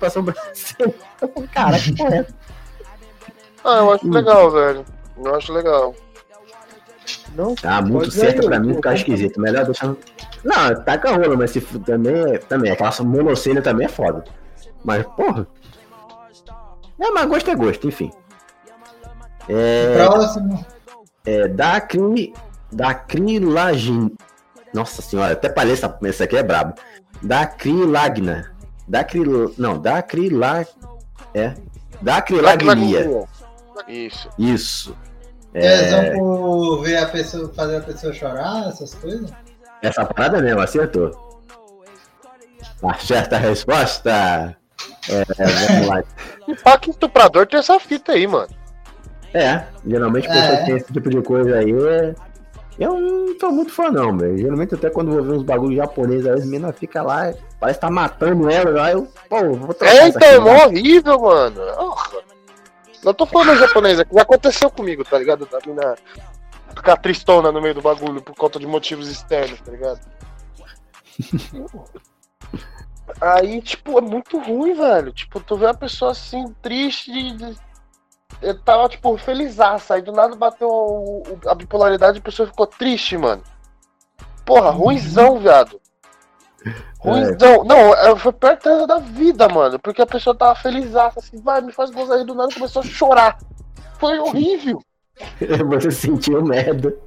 pra 0.03 0.09
sobrancelha, 0.09 0.93
caraca, 1.53 1.83
que 1.83 1.95
porra 1.95 2.15
é 2.15 2.19
essa? 2.19 2.35
Ah, 3.63 3.77
eu 3.77 3.91
acho 3.93 4.09
legal, 4.09 4.51
velho. 4.51 4.85
Eu 5.23 5.35
acho 5.35 5.53
legal. 5.53 5.95
Não? 7.35 7.55
Ah, 7.63 7.81
muito 7.81 8.11
certo 8.11 8.43
ir, 8.43 8.45
pra 8.45 8.59
mim 8.59 8.73
ficar 8.75 8.95
esquisito. 8.95 9.39
Melhor 9.39 9.63
deixar. 9.63 9.95
Não, 10.43 10.83
taca 10.83 11.09
a 11.09 11.15
rola, 11.15 11.37
mas 11.37 11.51
se 11.51 11.61
também, 11.61 12.33
é- 12.33 12.37
também, 12.39 12.71
aquela 12.71 12.91
monocelha 13.03 13.61
também 13.61 13.85
é 13.85 13.89
foda. 13.89 14.25
Mas, 14.83 15.05
porra. 15.15 15.47
É, 16.99 17.09
mas 17.11 17.25
gosto 17.25 17.49
é 17.49 17.55
gosto, 17.55 17.87
enfim. 17.87 18.11
É, 19.47 19.93
próximo. 19.95 20.65
é 21.25 21.47
da 21.47 21.79
cri, 21.79 22.33
da 22.71 22.93
crilagin. 22.93 24.11
Nossa 24.73 25.01
senhora, 25.01 25.33
até 25.33 25.47
parece 25.49 25.85
essa, 25.85 25.97
essa 26.03 26.23
aqui 26.25 26.35
é 26.35 26.43
brabo. 26.43 26.73
Da 27.21 27.45
crilagna. 27.45 28.52
Da 28.87 29.03
cril, 29.03 29.53
não, 29.57 29.79
da 29.79 30.01
crilag 30.01 30.67
é. 31.33 31.53
Da 32.01 32.17
acrilagnia. 32.17 33.25
Isso. 33.87 34.29
Isso. 34.37 34.95
Eles 35.53 35.93
É, 35.93 36.11
vão 36.13 36.19
por 36.19 36.83
ver 36.83 36.97
a 36.97 37.05
pessoa, 37.07 37.51
fazer 37.53 37.77
a 37.77 37.81
pessoa 37.81 38.13
chorar, 38.13 38.67
essas 38.67 38.93
coisas? 38.95 39.31
essa 39.81 40.05
parada 40.05 40.41
mesmo, 40.41 40.59
acertou. 40.61 41.11
Acerta 42.83 43.35
a 43.35 43.39
resposta. 43.39 44.55
É, 45.09 45.23
vamos 45.69 45.87
lá. 45.87 46.03
E 46.47 46.55
que 46.79 46.89
estuprador 46.89 47.47
tem 47.47 47.59
essa 47.59 47.79
fita 47.79 48.11
aí, 48.13 48.25
mano. 48.27 48.49
É, 49.33 49.63
geralmente 49.85 50.27
É. 50.27 50.31
pessoa 50.33 50.57
que 50.57 50.65
tem 50.65 50.75
esse 50.77 50.93
tipo 50.93 51.09
de 51.09 51.21
coisa 51.21 51.57
aí. 51.57 51.73
Eu 52.79 52.99
não 52.99 53.39
sou 53.39 53.51
muito 53.51 53.71
fã, 53.71 53.89
não, 53.91 54.17
velho. 54.17 54.37
Geralmente, 54.37 54.73
até 54.75 54.89
quando 54.89 55.11
vou 55.11 55.23
ver 55.23 55.33
uns 55.33 55.43
bagulhos 55.43 55.75
japoneses, 55.75 56.25
aí 56.25 56.33
as 56.33 56.45
meninas 56.45 56.75
ficam 56.77 57.05
lá, 57.05 57.33
parece 57.59 57.77
que 57.77 57.85
tá 57.85 57.91
matando 57.91 58.49
ela. 58.49 58.85
Aí 58.85 58.93
eu, 58.93 59.07
pô, 59.29 59.53
vou 59.53 59.73
trocar 59.73 59.93
É, 59.95 60.07
então, 60.07 60.27
é 60.27 60.39
né? 60.39 60.65
horrível, 60.65 61.19
mano. 61.19 61.61
Não 63.03 63.13
tô 63.13 63.25
falando 63.25 63.59
japonês 63.59 63.99
aqui, 63.99 64.17
aconteceu 64.17 64.69
comigo, 64.71 65.03
tá 65.03 65.19
ligado? 65.19 65.45
Da 65.45 65.59
mina 65.65 65.95
ficar 66.75 66.95
tristona 66.97 67.51
no 67.51 67.61
meio 67.61 67.75
do 67.75 67.81
bagulho 67.81 68.21
por 68.21 68.33
conta 68.35 68.57
de 68.57 68.65
motivos 68.65 69.07
externos, 69.09 69.59
tá 69.61 69.71
ligado? 69.71 69.99
Aí, 73.21 73.61
tipo, 73.61 73.97
é 73.97 74.01
muito 74.01 74.39
ruim, 74.39 74.73
velho. 74.73 75.11
Tipo, 75.11 75.39
tu 75.39 75.55
vê 75.57 75.67
a 75.67 75.73
pessoa 75.73 76.11
assim, 76.11 76.53
triste. 76.61 77.11
de- 77.11 77.72
Eu 78.41 78.59
tava, 78.59 78.89
tipo, 78.89 79.17
felizaça. 79.17 79.95
Aí 79.95 80.01
do 80.01 80.11
nada 80.11 80.35
bateu 80.35 81.23
a 81.47 81.55
bipolaridade 81.55 82.17
e 82.17 82.19
a 82.19 82.23
pessoa 82.23 82.47
ficou 82.47 82.67
triste, 82.67 83.17
mano. 83.17 83.43
Porra, 84.45 84.69
ruizão, 84.69 85.39
viado. 85.39 85.79
Ruizão. 86.99 87.63
Não, 87.63 87.93
é- 87.93 88.15
foi 88.15 88.31
perto 88.31 88.87
da 88.87 88.99
vida, 88.99 89.47
mano. 89.49 89.79
Porque 89.79 90.01
a 90.01 90.05
pessoa 90.05 90.35
tava 90.35 90.55
felizaça, 90.55 91.19
assim, 91.19 91.41
vai, 91.41 91.61
me 91.61 91.71
faz 91.71 91.89
gozar 91.91 92.17
aí 92.17 92.25
do 92.25 92.35
nada 92.35 92.53
começou 92.53 92.81
a 92.81 92.85
chorar. 92.85 93.37
Foi 93.99 94.17
horrível. 94.19 94.81
Você 95.69 95.91
sentiu 95.91 96.43
merda. 96.43 96.97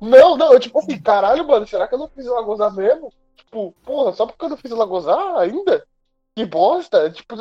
Não, 0.00 0.36
não, 0.36 0.52
eu 0.52 0.60
tipo 0.60 0.78
assim, 0.78 1.00
caralho, 1.00 1.46
mano, 1.46 1.66
será 1.66 1.88
que 1.88 1.94
eu 1.94 1.98
não 1.98 2.08
fiz 2.08 2.26
ela 2.26 2.42
gozar 2.42 2.72
mesmo? 2.72 3.12
Tipo, 3.36 3.74
porra, 3.84 4.12
só 4.12 4.26
porque 4.26 4.44
eu 4.44 4.50
não 4.50 4.56
fiz 4.56 4.70
ela 4.70 4.84
gozar 4.84 5.36
ainda? 5.38 5.84
Que 6.38 6.46
bosta! 6.46 7.10
Tipo, 7.10 7.34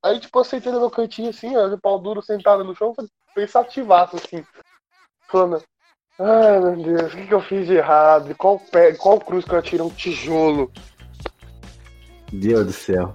aí, 0.00 0.20
tipo, 0.20 0.38
eu 0.38 0.44
sentei 0.44 0.70
no 0.70 0.78
meu 0.78 0.90
cantinho 0.90 1.30
assim, 1.30 1.56
ó, 1.56 1.66
de 1.66 1.76
pau 1.76 1.98
duro 1.98 2.22
sentado 2.22 2.62
no 2.62 2.72
chão, 2.72 2.94
pensativaço, 3.34 4.14
assim. 4.14 4.46
Falando, 5.28 5.60
ai 6.20 6.60
meu 6.60 6.76
Deus, 6.76 7.12
o 7.12 7.16
que, 7.16 7.26
que 7.26 7.34
eu 7.34 7.40
fiz 7.40 7.66
de 7.66 7.74
errado? 7.74 8.32
Qual, 8.36 8.60
pé, 8.60 8.92
qual 8.94 9.18
cruz 9.18 9.44
que 9.44 9.52
eu 9.52 9.58
atirei 9.58 9.84
um 9.84 9.90
tijolo? 9.90 10.70
Deus 12.32 12.66
do 12.66 12.72
céu. 12.72 13.12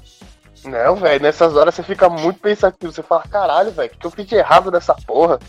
Não, 0.65 0.97
velho, 0.97 1.23
nessas 1.23 1.55
horas 1.55 1.73
você 1.73 1.83
fica 1.83 2.09
muito 2.09 2.41
pensativo. 2.41 2.91
Você 2.91 3.01
fala, 3.01 3.23
caralho, 3.23 3.71
velho, 3.71 3.87
o 3.87 3.91
que, 3.93 3.99
que 3.99 4.05
eu 4.05 4.11
fiz 4.11 4.25
de 4.25 4.35
errado 4.35 4.69
nessa 4.69 4.93
porra? 4.93 5.39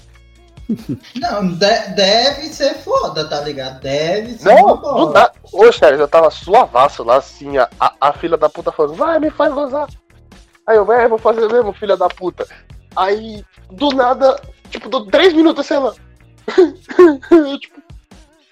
Não, 1.16 1.46
de- 1.48 1.88
deve 1.94 2.48
ser 2.48 2.74
foda, 2.74 3.28
tá 3.28 3.40
ligado? 3.40 3.80
Deve 3.80 4.38
ser 4.38 4.54
Não, 4.54 4.76
do 4.76 5.10
nada. 5.10 5.32
Ô, 5.52 5.70
sério, 5.70 5.98
eu 5.98 6.08
tava 6.08 6.30
suavaço 6.30 7.02
lá, 7.02 7.16
assim, 7.16 7.58
a, 7.58 7.68
a, 8.00 8.12
filha 8.12 8.36
da 8.36 8.48
puta 8.48 8.72
falando, 8.72 8.94
vai, 8.94 9.18
me 9.18 9.30
faz 9.30 9.52
gozar. 9.52 9.88
Aí 10.66 10.76
eu, 10.76 10.90
é, 10.90 11.06
vou 11.06 11.18
fazer 11.18 11.52
mesmo, 11.52 11.72
filha 11.74 11.96
da 11.96 12.08
puta. 12.08 12.46
Aí, 12.96 13.44
do 13.70 13.90
nada, 13.90 14.40
tipo, 14.70 14.88
dou 14.88 15.06
três 15.06 15.34
minutos, 15.34 15.66
sei 15.66 15.78
lá. 15.78 15.92
eu, 17.30 17.58
tipo, 17.60 17.82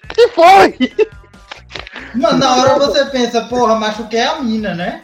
que 0.09 0.27
foi? 0.29 0.77
Mano, 2.13 2.37
na 2.37 2.55
hora 2.57 2.79
você 2.79 3.05
pensa, 3.05 3.45
porra, 3.45 3.75
machuquei 3.75 4.21
a 4.21 4.39
mina, 4.39 4.75
né? 4.75 5.03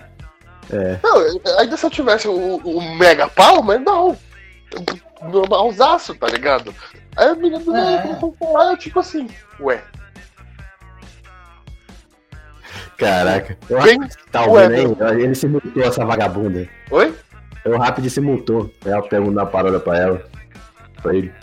Não, 1.01 1.57
ainda 1.57 1.76
se 1.76 1.86
eu 1.86 1.89
tivesse 1.89 2.28
o, 2.28 2.57
o 2.57 2.95
mega 2.95 3.28
pau, 3.28 3.64
mas 3.64 3.82
não. 3.82 4.16
Normalzaço, 5.22 6.15
tá 6.15 6.28
ligado? 6.28 6.74
Aí 7.15 7.28
a 7.28 7.36
menina 7.36 7.59
do 7.59 7.72
nada 7.72 7.91
É. 7.91 8.01
começou 8.01 8.36
a 8.39 8.45
falar, 8.45 8.72
eu, 8.72 8.78
tipo 8.78 8.99
assim, 8.99 9.28
ué, 9.59 9.82
Caraca. 12.97 13.57
Eu 13.70 13.82
Bem- 13.82 13.97
rápido 13.99 14.17
tá 14.32 14.45
Ué, 14.45 14.63
ouvindo 14.65 15.03
aí? 15.05 15.22
Ele 15.22 15.34
se 15.36 15.47
multou, 15.47 15.84
essa 15.84 16.05
vagabunda. 16.05 16.67
oi? 16.91 17.15
Eu 17.63 17.78
rápido 17.78 18.09
se 18.09 18.20
multou. 18.20 18.70
Ela 18.86 19.01
perguntou 19.01 19.41
a 19.41 19.45
parada 19.45 19.80
pra 19.80 19.97
ela. 19.97 20.30
Pra 21.01 21.15
ele. 21.15 21.34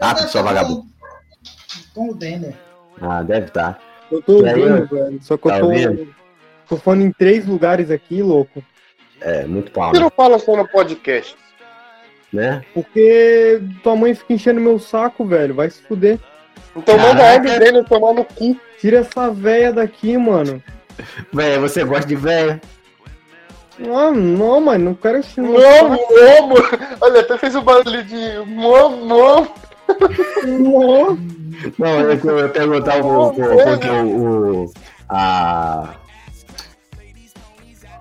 Rápido, 0.00 0.28
sua 0.28 0.42
vagabunda. 0.42 0.86
Com 1.94 2.10
o 2.10 2.14
Denner. 2.14 2.54
Ah, 3.00 3.22
deve 3.22 3.50
tá. 3.50 3.78
Eu 4.10 4.20
tô 4.22 4.44
aí, 4.44 4.62
ouvindo, 4.62 4.86
velho. 4.88 5.22
Só 5.22 5.36
que 5.38 5.48
tá 5.48 5.56
eu 5.58 5.60
tô. 5.60 5.66
ouvindo? 5.68 6.14
Tô 6.68 6.76
falando 6.76 7.02
em 7.04 7.12
três 7.12 7.46
lugares 7.46 7.90
aqui, 7.90 8.22
louco. 8.22 8.62
É, 9.20 9.44
muito 9.46 9.70
pau, 9.72 9.86
Por 9.86 9.92
que 9.94 9.98
né? 9.98 10.04
não 10.04 10.10
fala 10.10 10.38
só 10.38 10.56
no 10.56 10.66
podcast? 10.68 11.36
né? 12.32 12.62
Porque 12.74 13.60
tua 13.82 13.96
mãe 13.96 14.14
fica 14.14 14.34
enchendo 14.34 14.60
meu 14.60 14.78
saco, 14.78 15.24
velho. 15.24 15.54
Vai 15.54 15.70
se 15.70 15.80
fuder. 15.82 16.18
Então 16.76 16.96
manda 16.98 17.22
a 17.34 17.40
Caraca. 17.40 17.58
Daniel 17.64 17.84
tomar 17.84 18.12
no 18.12 18.24
cu. 18.24 18.54
Tira 18.78 18.98
essa 18.98 19.30
véia 19.30 19.72
daqui, 19.72 20.16
mano. 20.18 20.62
Véi, 21.32 21.58
você 21.58 21.82
gosta 21.84 22.06
de 22.06 22.14
véia? 22.14 22.60
Não, 23.78 24.12
não, 24.12 24.60
mano, 24.60 24.84
não 24.86 24.94
quero 24.94 25.18
esse 25.18 25.40
momo. 25.40 25.58
Olha, 27.00 27.20
até 27.20 27.38
fez 27.38 27.54
o 27.56 27.62
barulho 27.62 28.02
de 28.04 28.38
momo, 28.46 29.06
momo. 29.06 29.48
Não. 30.46 31.18
Não, 31.78 32.00
eu 32.00 32.38
ia 32.40 32.48
perguntar 32.50 33.02
o, 33.02 33.06
o, 33.06 33.32
o, 33.32 34.64
o- 34.64 34.72
a 35.08 35.94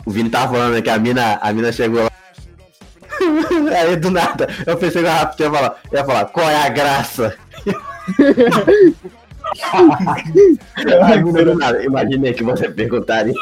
o 0.07 0.09
Vini 0.09 0.29
tava 0.29 0.53
falando 0.53 0.73
né, 0.73 0.81
que 0.81 0.89
a 0.89 0.97
mina, 0.97 1.37
a 1.41 1.51
mina 1.51 1.69
chegou 1.69 2.01
lá. 2.01 2.11
Aí 3.77 3.97
do 3.97 4.09
nada, 4.09 4.47
eu 4.65 4.77
pensei 4.77 5.01
que 5.01 5.07
o 5.09 5.11
Rafa 5.11 5.43
ia 5.43 5.51
falar, 5.51 5.81
ia 5.91 6.05
falar, 6.05 6.25
qual 6.27 6.49
é 6.49 6.55
a 6.55 6.69
graça? 6.69 7.35
Aí, 11.03 11.21
do 11.21 11.55
nada, 11.55 11.83
imaginei 11.83 12.33
que 12.33 12.41
você 12.41 12.69
perguntaria. 12.69 13.33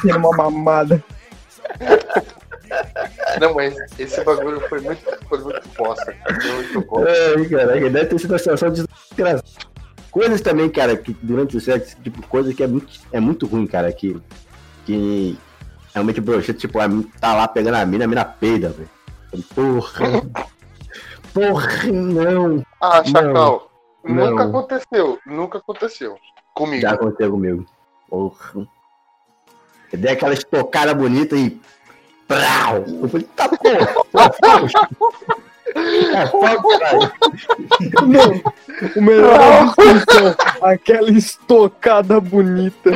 Tira 0.00 0.16
uma 0.16 0.30
mamada. 0.30 1.02
Não, 3.40 3.52
mas 3.54 3.74
esse 3.98 4.22
bagulho 4.22 4.60
foi 4.68 4.80
muito, 4.80 5.02
foi 5.28 5.38
muito 5.40 5.68
bosta, 5.76 6.12
cara. 6.12 6.40
Foi 6.40 6.52
muito 6.52 6.80
bosta. 6.82 7.10
Ai, 7.36 7.46
caraca, 7.46 7.90
deve 7.90 8.06
ter 8.06 8.18
sido 8.20 8.30
uma 8.30 8.38
situação 8.38 8.70
de 8.70 8.84
desgraça. 8.86 9.42
Coisas 10.08 10.40
também, 10.40 10.70
cara, 10.70 10.96
que 10.96 11.16
durante 11.20 11.56
o 11.56 11.60
sexo, 11.60 11.96
tipo, 12.00 12.24
coisa 12.28 12.54
que 12.54 12.62
é 12.62 12.68
muito, 12.68 12.86
é 13.12 13.18
muito 13.18 13.44
ruim, 13.44 13.66
cara, 13.66 13.92
que, 13.92 14.16
que 14.86 15.36
realmente 15.92 16.20
broxeta, 16.20 16.58
tipo, 16.58 16.78
tá 17.20 17.34
lá 17.34 17.48
pegando 17.48 17.76
a 17.76 17.86
mina, 17.86 18.04
a 18.04 18.08
mina 18.08 18.24
peida, 18.24 18.70
velho. 18.70 18.90
Porra. 19.54 20.48
Porra, 21.32 21.84
não. 21.92 22.64
Ah, 22.80 23.04
Chacal, 23.04 23.70
Não. 24.02 24.30
nunca 24.30 24.44
aconteceu, 24.44 25.18
nunca 25.26 25.58
aconteceu. 25.58 26.16
Comigo. 26.54 26.82
Já 26.82 26.92
aconteceu 26.92 27.30
comigo. 27.30 27.66
Porra. 28.08 28.66
Eu 29.92 29.98
dei 29.98 30.12
aquela 30.12 30.34
estocada 30.34 30.94
bonita 30.94 31.36
e. 31.36 31.60
Prau! 32.26 32.84
Eu 32.86 33.08
falei, 33.08 33.26
tá 33.36 33.48
porra! 33.48 35.38
Tá 36.38 36.56
caralho. 36.62 37.12
Não. 38.06 38.42
O 38.96 39.02
melhor 39.02 39.40
é 39.40 39.92
descrição. 39.92 40.34
Aquela 40.62 41.10
estocada 41.10 42.20
bonita. 42.20 42.90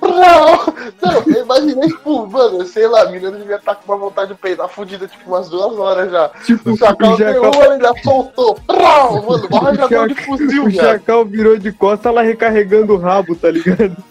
Não, 0.00 0.74
não, 1.02 1.22
eu 1.26 1.42
imaginei, 1.42 1.88
tipo, 1.88 2.26
mano, 2.26 2.64
sei 2.64 2.86
lá, 2.86 3.02
a 3.02 3.10
menina 3.10 3.32
devia 3.32 3.56
estar 3.56 3.74
com 3.74 3.92
uma 3.92 3.98
vontade 3.98 4.32
de 4.32 4.38
peidar 4.38 4.68
fudida, 4.68 5.06
tipo, 5.06 5.28
umas 5.28 5.48
duas 5.48 5.78
horas 5.78 6.10
já. 6.10 6.30
Tipo, 6.44 6.70
O 6.70 6.76
Chacal 6.76 7.12
o 7.12 7.18
Jacal, 7.18 7.50
pegou, 7.50 7.64
ele 7.64 7.82
já 7.82 7.92
soltou. 8.02 8.54
Prau, 8.66 9.22
mano, 9.22 9.48
um 9.50 9.56
arranjador 9.56 10.08
de 10.08 10.14
fuzil, 10.14 10.62
o 10.62 10.70
velho. 10.70 10.80
Chacal 10.80 11.24
virou 11.24 11.58
de 11.58 11.72
costas, 11.72 12.06
ela 12.06 12.22
recarregando 12.22 12.94
o 12.94 12.98
rabo, 12.98 13.34
tá 13.36 13.50
ligado? 13.50 13.96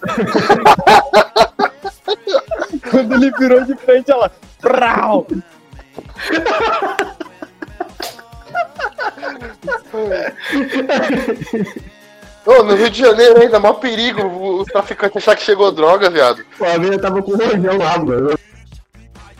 Quando 2.91 3.15
ele 3.15 3.31
virou 3.31 3.63
de 3.65 3.75
frente, 3.75 4.11
ela. 4.11 4.31
Prau! 4.61 5.25
Ô, 12.45 12.61
no 12.61 12.75
Rio 12.75 12.89
de 12.89 12.99
Janeiro 12.99 13.41
ainda, 13.41 13.59
maior 13.59 13.73
perigo 13.75 14.21
os 14.59 14.67
traficantes 14.67 15.17
achar 15.17 15.35
que 15.35 15.41
chegou 15.41 15.71
droga, 15.71 16.09
viado. 16.09 16.45
Pô, 16.57 16.65
a 16.65 16.77
mina 16.77 16.99
tava 16.99 17.21
com 17.23 17.31
um 17.31 17.37
rojão 17.37 17.77
lá, 17.77 17.97
mano. 17.97 18.37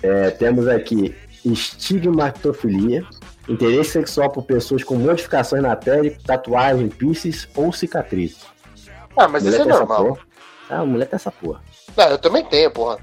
É, 0.01 0.31
temos 0.31 0.67
aqui 0.67 1.15
estigmatofilia, 1.45 3.05
interesse 3.47 3.91
sexual 3.91 4.31
por 4.31 4.43
pessoas 4.43 4.83
com 4.83 4.95
modificações 4.95 5.61
na 5.61 5.75
pele, 5.75 6.17
tatuagem, 6.25 6.89
piercings 6.89 7.47
ou 7.55 7.71
cicatrizes. 7.71 8.39
Ah, 9.15 9.27
mas 9.27 9.45
isso 9.45 9.61
é 9.61 9.65
normal. 9.65 10.05
porra. 10.05 10.19
Ah, 10.69 10.79
a 10.79 10.85
mulher 10.85 11.05
tem 11.05 11.15
essa 11.15 11.31
porra. 11.31 11.61
Ah, 11.95 12.09
eu 12.09 12.17
também 12.17 12.43
tenho, 12.43 12.71
porra. 12.71 12.97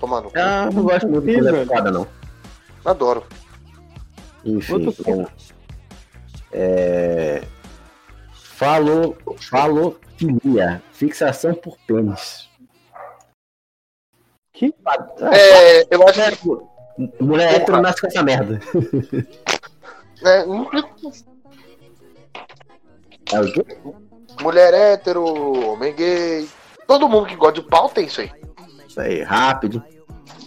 Tomando. 0.00 0.30
Ah, 0.34 0.70
não 0.72 0.84
gosto 0.84 1.06
muito 1.06 1.26
de 1.26 1.36
mulher 1.36 1.66
não. 1.92 2.06
Adoro. 2.84 3.24
Enfim, 4.44 4.86
Outro. 4.86 5.28
É... 6.52 7.42
Falou, 8.32 9.16
falofilia, 9.50 10.82
fixação 10.92 11.54
por 11.54 11.76
pênis. 11.86 12.48
Que? 14.52 14.74
É, 15.32 15.86
eu 15.94 16.08
acho 16.08 16.20
é, 16.20 16.30
que. 16.32 17.22
mulher 17.22 17.54
hétero 17.54 17.80
nasce 17.80 18.00
com 18.00 18.06
essa 18.08 18.22
merda. 18.22 18.58
É, 20.24 20.44
não- 20.44 20.68
É 23.32 23.40
o 23.40 23.52
quê? 23.52 23.64
mulher 24.42 24.74
hétero, 24.74 25.24
homem 25.70 25.94
gay. 25.94 26.48
Todo 26.86 27.08
mundo 27.08 27.26
que 27.26 27.36
gosta 27.36 27.60
de 27.60 27.68
pau 27.68 27.88
tem 27.88 28.06
isso 28.06 28.20
aí. 28.22 28.32
Isso 28.88 29.00
aí, 29.00 29.22
rápido. 29.22 29.84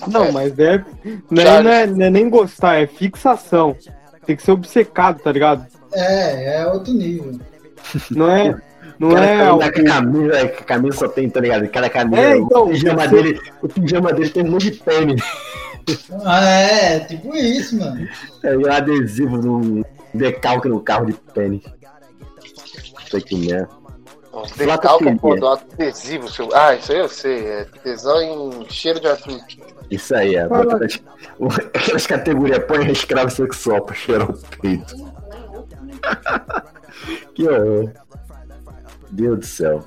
Não, 0.08 0.32
mas 0.32 0.58
é. 0.60 0.84
Não 1.30 1.42
é, 1.44 1.64
não 1.64 1.72
é- 1.72 1.88
não 1.88 2.06
é 2.06 2.10
nem 2.10 2.30
gostar, 2.30 2.76
é 2.82 2.88
fixação. 2.88 3.78
Tem 4.26 4.36
que 4.36 4.44
ser 4.44 4.52
obcecado, 4.52 5.22
tá 5.22 5.32
ligado? 5.32 5.66
É, 5.94 6.58
é 6.62 6.68
outro 6.68 6.94
nível. 6.94 7.40
Não 8.10 8.30
é. 8.32 8.56
Não 9.00 9.10
O 9.10 9.14
cara 9.14 9.26
é. 9.26 9.38
tá 9.58 9.66
a 9.66 9.72
camisa, 9.72 10.48
que 10.48 10.62
a 10.62 10.66
camisa 10.66 10.98
só 10.98 11.08
tem, 11.08 11.30
tá 11.30 11.40
ligado? 11.40 11.68
Cada 11.70 11.90
camisa, 11.90 12.22
É, 12.22 12.38
então, 12.38 12.66
o, 12.66 12.70
pijama 12.70 13.08
você- 13.08 13.24
dele, 13.24 13.42
o 13.62 13.68
pijama 13.68 14.14
dele 14.14 14.30
tem 14.30 14.44
um 14.44 14.52
monte 14.52 14.70
de 14.72 14.78
pênis. 14.80 15.22
Ah, 16.24 16.44
é, 16.44 17.00
tipo 17.00 17.36
isso, 17.36 17.78
mano. 17.80 18.08
É 18.44 18.56
um 18.58 18.72
adesivo 18.72 19.38
no 19.38 19.86
decalque 20.14 20.68
no 20.70 20.80
carro 20.80 21.08
de 21.08 21.14
pênis. 21.34 21.64
Isso 23.06 23.18
aqui 23.18 23.36
mesmo. 23.36 23.68
Nossa, 24.32 24.54
Flatofilia. 24.54 24.68
Decalque, 24.78 25.16
pô, 25.20 25.36
do 25.36 25.48
adesivo. 25.48 26.30
Seu... 26.30 26.50
Ah, 26.56 26.76
isso 26.76 26.92
aí 26.92 27.00
eu 27.00 27.10
sei. 27.10 27.46
É 27.48 27.66
tesão 27.84 28.22
em 28.22 28.70
cheiro 28.70 29.00
de 29.00 29.08
açúcar. 29.08 29.44
Isso 29.90 30.16
aí, 30.16 30.36
é. 30.36 30.44
Aquelas, 30.44 31.00
aquelas 31.74 32.08
categorias, 32.08 32.64
põe 32.66 32.90
escravo 32.92 33.30
sexual 33.32 33.82
pra 33.82 33.96
cheirar 33.96 34.30
o 34.30 34.38
peito. 34.62 34.96
que 37.34 37.48
horror. 37.48 37.92
Deus 39.12 39.40
do 39.40 39.46
céu. 39.46 39.84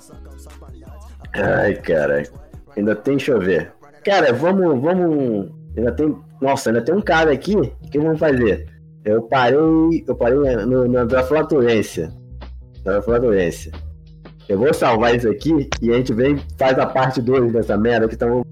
Ai, 1.32 1.74
caralho. 1.74 2.30
Ainda 2.76 2.94
tem, 2.94 3.16
deixa 3.16 3.32
eu 3.32 3.40
ver. 3.40 3.72
Cara, 4.04 4.32
vamos, 4.32 4.80
vamos. 4.80 5.50
Ainda 5.76 5.92
tem. 5.92 6.16
Nossa, 6.40 6.70
ainda 6.70 6.82
tem 6.82 6.94
um 6.94 7.00
cara 7.00 7.32
aqui. 7.32 7.56
O 7.56 7.90
que 7.90 7.98
vamos 7.98 8.18
fazer? 8.18 8.68
Eu 9.04 9.22
parei. 9.22 10.04
Eu 10.06 10.14
parei 10.14 10.38
no, 10.38 10.86
no, 10.86 11.06
da 11.06 11.22
flatulência. 11.22 12.12
Da 12.82 13.00
flatulência. 13.00 13.72
Eu 14.48 14.58
vou 14.58 14.74
salvar 14.74 15.14
isso 15.16 15.28
aqui 15.28 15.70
e 15.80 15.90
a 15.90 15.96
gente 15.96 16.12
vem 16.12 16.36
faz 16.58 16.78
a 16.78 16.84
parte 16.84 17.22
2 17.22 17.52
dessa 17.52 17.78
merda 17.78 18.06
que 18.06 18.16
tá 18.16 18.26
uma 18.26 18.44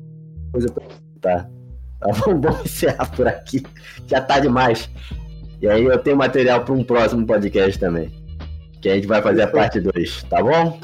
coisa 0.51 0.73
pra 0.73 0.85
Tá. 1.21 1.49
Bom, 2.03 2.41
vamos 2.41 2.65
encerrar 2.65 3.07
por 3.15 3.29
aqui. 3.29 3.63
Já 4.07 4.21
tá 4.21 4.41
demais. 4.41 4.91
E 5.63 5.69
aí 5.69 5.85
eu 5.85 5.99
tenho 5.99 6.17
material 6.17 6.65
para 6.65 6.75
um 6.75 6.83
próximo 6.83 7.25
podcast 7.25 7.79
também. 7.79 8.13
Que 8.81 8.89
a 8.89 8.95
gente 8.97 9.07
vai 9.07 9.23
fazer 9.23 9.43
a 9.43 9.47
parte 9.47 9.81
2, 9.81 10.25
tá 10.25 10.43
bom? 10.43 10.81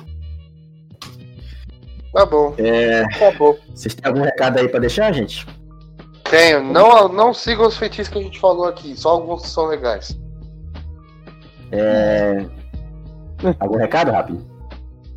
Tá 2.12 2.24
bom, 2.24 2.55
É, 2.57 3.03
tá 3.18 3.33
bom. 3.37 3.57
vocês 3.74 3.95
têm 3.95 4.09
algum 4.09 4.22
recado 4.22 4.59
aí 4.59 4.68
para 4.68 4.81
deixar, 4.81 5.12
gente? 5.12 5.45
Tenho. 6.31 6.62
Não, 6.62 7.09
não 7.09 7.35
sigam 7.35 7.66
os 7.66 7.76
feitiços 7.76 8.12
que 8.12 8.18
a 8.18 8.22
gente 8.22 8.39
falou 8.39 8.66
aqui. 8.66 8.97
Só 8.97 9.11
alguns 9.11 9.43
que 9.43 9.49
são 9.49 9.66
legais. 9.66 10.18
É... 11.72 12.47
Algum 13.59 13.79
recado 13.79 14.12
rápido? 14.12 14.47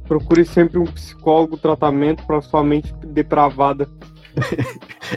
Procure 0.07 0.43
sempre 0.43 0.80
um 0.80 0.86
psicólogo, 0.86 1.57
tratamento 1.57 2.26
pra 2.26 2.41
sua 2.41 2.64
mente 2.64 2.93
depravada. 3.05 3.88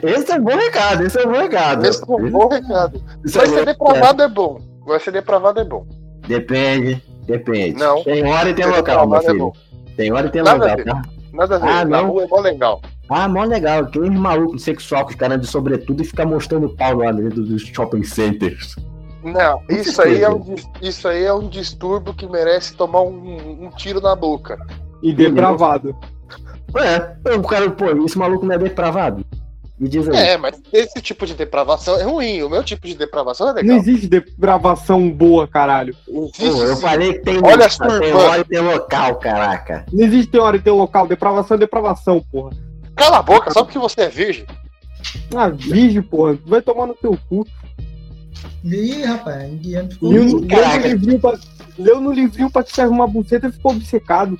Esse 0.03 0.33
é 0.33 0.37
um 0.37 0.43
bom 0.45 0.57
recado, 0.57 1.03
esse 1.05 1.19
é 1.19 1.27
um 1.27 1.33
bom 1.33 1.39
recado. 1.39 1.87
Esse 1.87 2.03
é 2.03 2.15
um 2.15 2.31
bom 2.31 2.49
recado. 2.49 3.03
Esse 3.25 3.39
é 3.39 3.41
Vai 3.41 3.49
ser 3.49 3.59
bom 3.59 3.65
depravado 3.65 4.23
é 4.23 4.29
bom. 4.29 4.61
Vai 4.87 5.01
ser 5.01 5.11
depravado 5.13 5.61
é 5.61 5.65
bom. 5.65 5.87
Depende, 6.27 7.03
depende. 7.27 7.79
Não. 7.79 8.03
Tem 8.03 8.27
hora 8.27 8.51
e 8.51 8.55
tem 8.55 8.67
local, 8.67 9.09
meu 9.09 9.19
é 9.19 9.23
filho. 9.23 9.39
bom. 9.39 9.53
Tem 9.97 10.13
hora 10.13 10.27
e 10.27 10.31
tem 10.31 10.43
Nada 10.43 10.67
local, 10.67 10.85
tá? 10.85 11.03
Nada 11.33 11.57
a 11.57 11.59
ver. 11.59 11.69
Ah, 11.69 11.85
Na 11.85 12.03
não. 12.03 12.09
rua 12.11 12.25
é 12.25 12.27
mó 12.27 12.41
legal. 12.41 12.81
Ah, 13.09 13.29
mó 13.29 13.45
legal. 13.45 13.81
Aqueles 13.81 14.11
malucos 14.11 14.63
sexual 14.63 15.05
com 15.05 15.11
os 15.11 15.17
caras 15.17 15.41
de 15.41 15.47
sobretudo 15.47 16.03
e 16.03 16.05
ficar 16.05 16.27
mostrando 16.27 16.67
o 16.67 16.77
pau 16.77 16.97
lá 16.97 17.13
dentro 17.13 17.43
dos 17.43 17.63
shopping 17.63 18.03
centers. 18.03 18.77
Não, 19.23 19.63
isso 19.71 20.03
aí, 20.03 20.23
é 20.23 20.29
um, 20.29 20.55
isso 20.83 21.09
aí 21.09 21.25
é 21.25 21.33
um 21.33 21.49
distúrbio 21.49 22.13
que 22.13 22.27
merece 22.27 22.75
tomar 22.75 23.01
um, 23.01 23.65
um 23.65 23.71
tiro 23.71 23.99
na 24.01 24.15
boca. 24.15 24.59
E 25.03 25.15
depravado. 25.15 25.97
Ué, 26.75 27.17
o 27.37 27.43
cara, 27.43 27.71
pô, 27.71 28.05
esse 28.05 28.19
maluco 28.19 28.45
não 28.45 28.55
é 28.55 28.59
depravado? 28.59 29.25
Me 29.79 29.89
diz 29.89 30.09
aí. 30.09 30.17
É, 30.17 30.37
mas 30.37 30.61
esse 30.73 31.01
tipo 31.03 31.27
de 31.27 31.35
depravação 31.35 31.99
é 31.99 32.05
ruim. 32.05 32.43
O 32.43 32.49
meu 32.49 32.63
tipo 32.63 32.87
de 32.87 32.95
depravação 32.95 33.49
é 33.49 33.51
Não 33.51 33.57
legal. 33.61 33.77
existe 33.79 34.07
depravação 34.07 35.11
boa, 35.11 35.49
caralho. 35.49 35.95
Existe, 36.09 36.51
Pô, 36.51 36.63
eu 36.63 36.77
sim. 36.77 36.83
falei 36.83 37.13
que 37.15 37.19
tem, 37.21 37.39
Olha 37.43 37.69
tem 37.69 38.13
hora 38.13 38.41
e 38.41 38.45
tem 38.45 38.61
local, 38.61 39.17
caraca. 39.17 39.85
Não 39.93 40.05
existe 40.05 40.31
tem 40.31 40.41
hora 40.41 40.57
e 40.57 40.61
tem 40.61 40.73
local. 40.73 41.07
Depravação 41.09 41.57
é 41.57 41.59
depravação, 41.61 42.25
porra. 42.31 42.51
Cala 42.95 43.19
a 43.19 43.23
boca, 43.23 43.51
só 43.51 43.65
porque 43.65 43.79
você 43.79 44.03
é 44.03 44.09
virgem. 44.09 44.47
Ah, 45.35 45.49
virgem, 45.49 46.01
porra. 46.03 46.39
Vai 46.47 46.63
tomar 46.63 46.87
no 46.87 46.95
teu 46.95 47.19
cu. 47.29 47.45
Ih, 48.63 49.03
rapaz, 49.03 49.53
indiano 49.53 49.91
ficou. 49.91 50.09
Leu, 50.11 50.25
no- 50.25 50.41
livrinho 50.79 51.21
pra, 51.21 51.39
leu 51.79 52.01
no 52.01 52.13
livrinho 52.13 52.51
pra 52.51 52.63
te 52.63 52.81
arrumar 52.81 53.09
buceta 53.09 53.49
e 53.49 53.53
ficou 53.53 53.73
obcecado. 53.73 54.39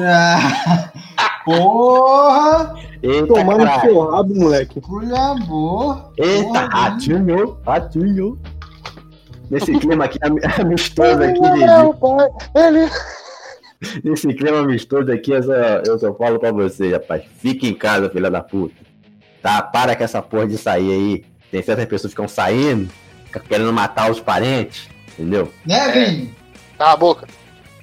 Ah, 0.00 1.42
porra! 1.44 2.74
Eita, 3.02 3.26
Tomar 3.26 3.58
no 3.58 3.64
caralho. 3.64 3.80
seu 3.82 4.10
rabo, 4.10 4.34
moleque. 4.34 4.80
Por 4.80 5.04
amor! 5.14 6.12
Eita, 6.16 6.44
Porra, 6.48 6.66
ratinho, 6.68 7.58
ratinho. 7.66 8.38
Nesse 9.50 9.78
clima 9.78 10.04
aqui 10.04 10.18
ami- 10.22 10.40
amistoso 10.58 11.22
aqui, 11.22 11.40
de, 11.40 11.64
é 11.64 12.68
ele 12.68 12.90
nesse 14.04 14.32
clima 14.34 14.60
amistoso 14.60 15.10
aqui, 15.12 15.32
eu 15.32 15.42
só, 15.42 15.52
eu 15.52 15.98
só 15.98 16.14
falo 16.14 16.38
pra 16.38 16.52
você, 16.52 16.92
rapaz. 16.92 17.22
Fique 17.38 17.68
em 17.68 17.74
casa, 17.74 18.08
filha 18.08 18.30
da 18.30 18.40
puta. 18.40 18.74
Tá? 19.42 19.60
Para 19.60 19.96
com 19.96 20.04
essa 20.04 20.22
porra 20.22 20.46
de 20.46 20.56
sair 20.56 20.90
aí. 20.92 21.24
Tem 21.50 21.62
certas 21.62 21.84
pessoas 21.86 22.12
que 22.14 22.16
ficam 22.16 22.28
saindo, 22.28 22.88
querendo 23.48 23.72
matar 23.72 24.10
os 24.10 24.20
parentes, 24.20 24.88
entendeu? 25.12 25.52
Né, 25.66 25.88
Vini? 25.90 26.34
Cala 26.78 26.92
a 26.92 26.96
boca. 26.96 27.26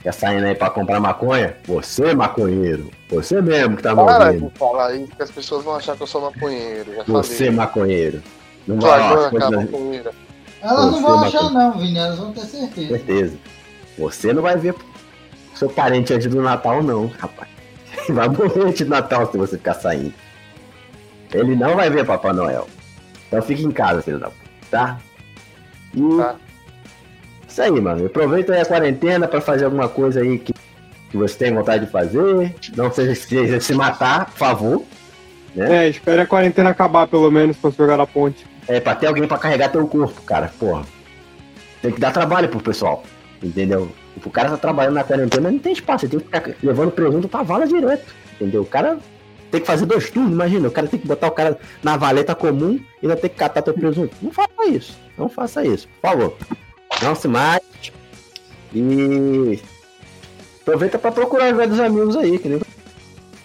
Quer 0.01 0.13
saindo 0.13 0.45
aí 0.45 0.55
pra 0.55 0.69
comprar 0.69 0.99
maconha? 0.99 1.57
Você, 1.65 2.13
maconheiro. 2.15 2.89
Você 3.09 3.41
mesmo 3.41 3.75
que 3.75 3.83
tá 3.83 3.93
me 3.93 4.03
Para 4.05 4.31
de 4.31 4.35
ouvindo. 4.43 4.51
falar 4.57 4.95
isso, 4.95 5.11
que 5.15 5.23
as 5.23 5.31
pessoas 5.31 5.63
vão 5.65 5.75
achar 5.75 5.95
que 5.97 6.03
eu 6.03 6.07
sou 6.07 6.21
maconheiro. 6.21 6.95
Já 6.95 7.03
Você, 7.03 7.35
falei. 7.35 7.51
maconheiro. 7.51 8.23
Não 8.65 8.79
vai 8.79 8.99
irmã, 9.01 9.15
cara, 9.39 9.67
coisa-. 9.67 10.11
Elas 10.61 10.91
não 10.91 11.01
vão 11.01 11.19
achar, 11.23 11.43
Matheus. 11.43 11.53
não, 11.53 11.71
Vini. 11.79 11.97
Elas 11.97 12.17
vão 12.17 12.31
ter 12.33 12.41
certeza. 12.41 12.87
certeza. 12.87 13.37
Você 13.97 14.33
não 14.33 14.41
vai 14.41 14.55
ver 14.57 14.73
seu 15.55 15.69
parente 15.69 16.13
antes 16.13 16.27
do 16.27 16.41
Natal, 16.41 16.81
não, 16.81 17.07
rapaz. 17.07 17.49
Vai 18.09 18.29
morrer 18.29 18.61
antes 18.67 18.81
do 18.85 18.89
Natal 18.89 19.29
se 19.29 19.37
você 19.37 19.57
ficar 19.57 19.73
saindo. 19.73 20.13
Ele 21.33 21.55
não 21.55 21.75
vai 21.75 21.89
ver 21.89 22.05
Papai 22.05 22.31
Noel. 22.33 22.67
Então 23.27 23.41
fique 23.41 23.63
em 23.63 23.71
casa, 23.71 24.01
filho 24.01 24.17
da 24.19 24.29
puta, 24.29 24.39
tá? 24.71 24.97
E 25.93 26.17
Tá. 26.17 26.35
Isso 27.59 27.61
aí, 27.61 27.81
mano. 27.81 28.05
Aproveita 28.05 28.53
aí 28.53 28.61
a 28.61 28.65
quarentena 28.65 29.27
pra 29.27 29.41
fazer 29.41 29.65
alguma 29.65 29.89
coisa 29.89 30.21
aí 30.21 30.39
que, 30.39 30.53
que 31.09 31.17
você 31.17 31.37
tem 31.37 31.53
vontade 31.53 31.85
de 31.85 31.91
fazer. 31.91 32.55
Não 32.75 32.91
seja 32.91 33.15
seja 33.15 33.59
se 33.59 33.73
matar, 33.73 34.27
por 34.27 34.37
favor. 34.37 34.83
É, 35.57 35.89
espere 35.89 36.21
a 36.21 36.25
quarentena 36.25 36.69
acabar, 36.69 37.07
pelo 37.07 37.29
menos, 37.29 37.57
pra 37.57 37.71
jogar 37.71 37.97
na 37.97 38.07
ponte. 38.07 38.45
É, 38.67 38.79
pra 38.79 38.95
ter 38.95 39.07
alguém 39.07 39.27
pra 39.27 39.37
carregar 39.37 39.69
teu 39.69 39.85
corpo, 39.87 40.21
cara. 40.21 40.51
Porra. 40.57 40.83
Tem 41.81 41.91
que 41.91 41.99
dar 41.99 42.11
trabalho 42.11 42.47
pro 42.47 42.61
pessoal. 42.61 43.03
Entendeu? 43.41 43.89
O 44.23 44.29
cara 44.29 44.49
tá 44.51 44.57
trabalhando 44.57 44.95
na 44.95 45.03
quarentena, 45.03 45.51
não 45.51 45.59
tem 45.59 45.73
espaço. 45.73 46.05
Ele 46.05 46.11
tem 46.11 46.19
que 46.19 46.25
ficar 46.25 46.55
levando 46.63 46.91
presunto 46.91 47.27
pra 47.27 47.41
vala 47.41 47.67
direto. 47.67 48.13
Entendeu? 48.35 48.61
O 48.61 48.65
cara 48.65 48.99
tem 49.49 49.59
que 49.59 49.67
fazer 49.67 49.85
dois 49.85 50.09
turnos, 50.09 50.31
imagina. 50.31 50.67
O 50.67 50.71
cara 50.71 50.87
tem 50.87 50.99
que 50.99 51.07
botar 51.07 51.27
o 51.27 51.31
cara 51.31 51.57
na 51.81 51.97
valeta 51.97 52.35
comum 52.35 52.79
e 53.01 53.05
ainda 53.05 53.15
tem 53.15 53.29
que 53.29 53.37
catar 53.37 53.61
teu 53.61 53.73
presunto. 53.73 54.15
Não 54.21 54.31
faça 54.31 54.67
isso. 54.67 54.97
Não 55.17 55.29
faça 55.29 55.65
isso, 55.65 55.87
por 56.01 56.09
favor. 56.09 56.37
Não 57.01 57.15
se 57.15 57.27
mate. 57.27 57.93
E. 58.73 59.59
Aproveita 60.61 60.99
pra 60.99 61.11
procurar 61.11 61.51
os 61.51 61.57
velhos 61.57 61.79
amigos 61.79 62.15
aí, 62.15 62.37
que 62.37 62.49
nem. 62.49 62.61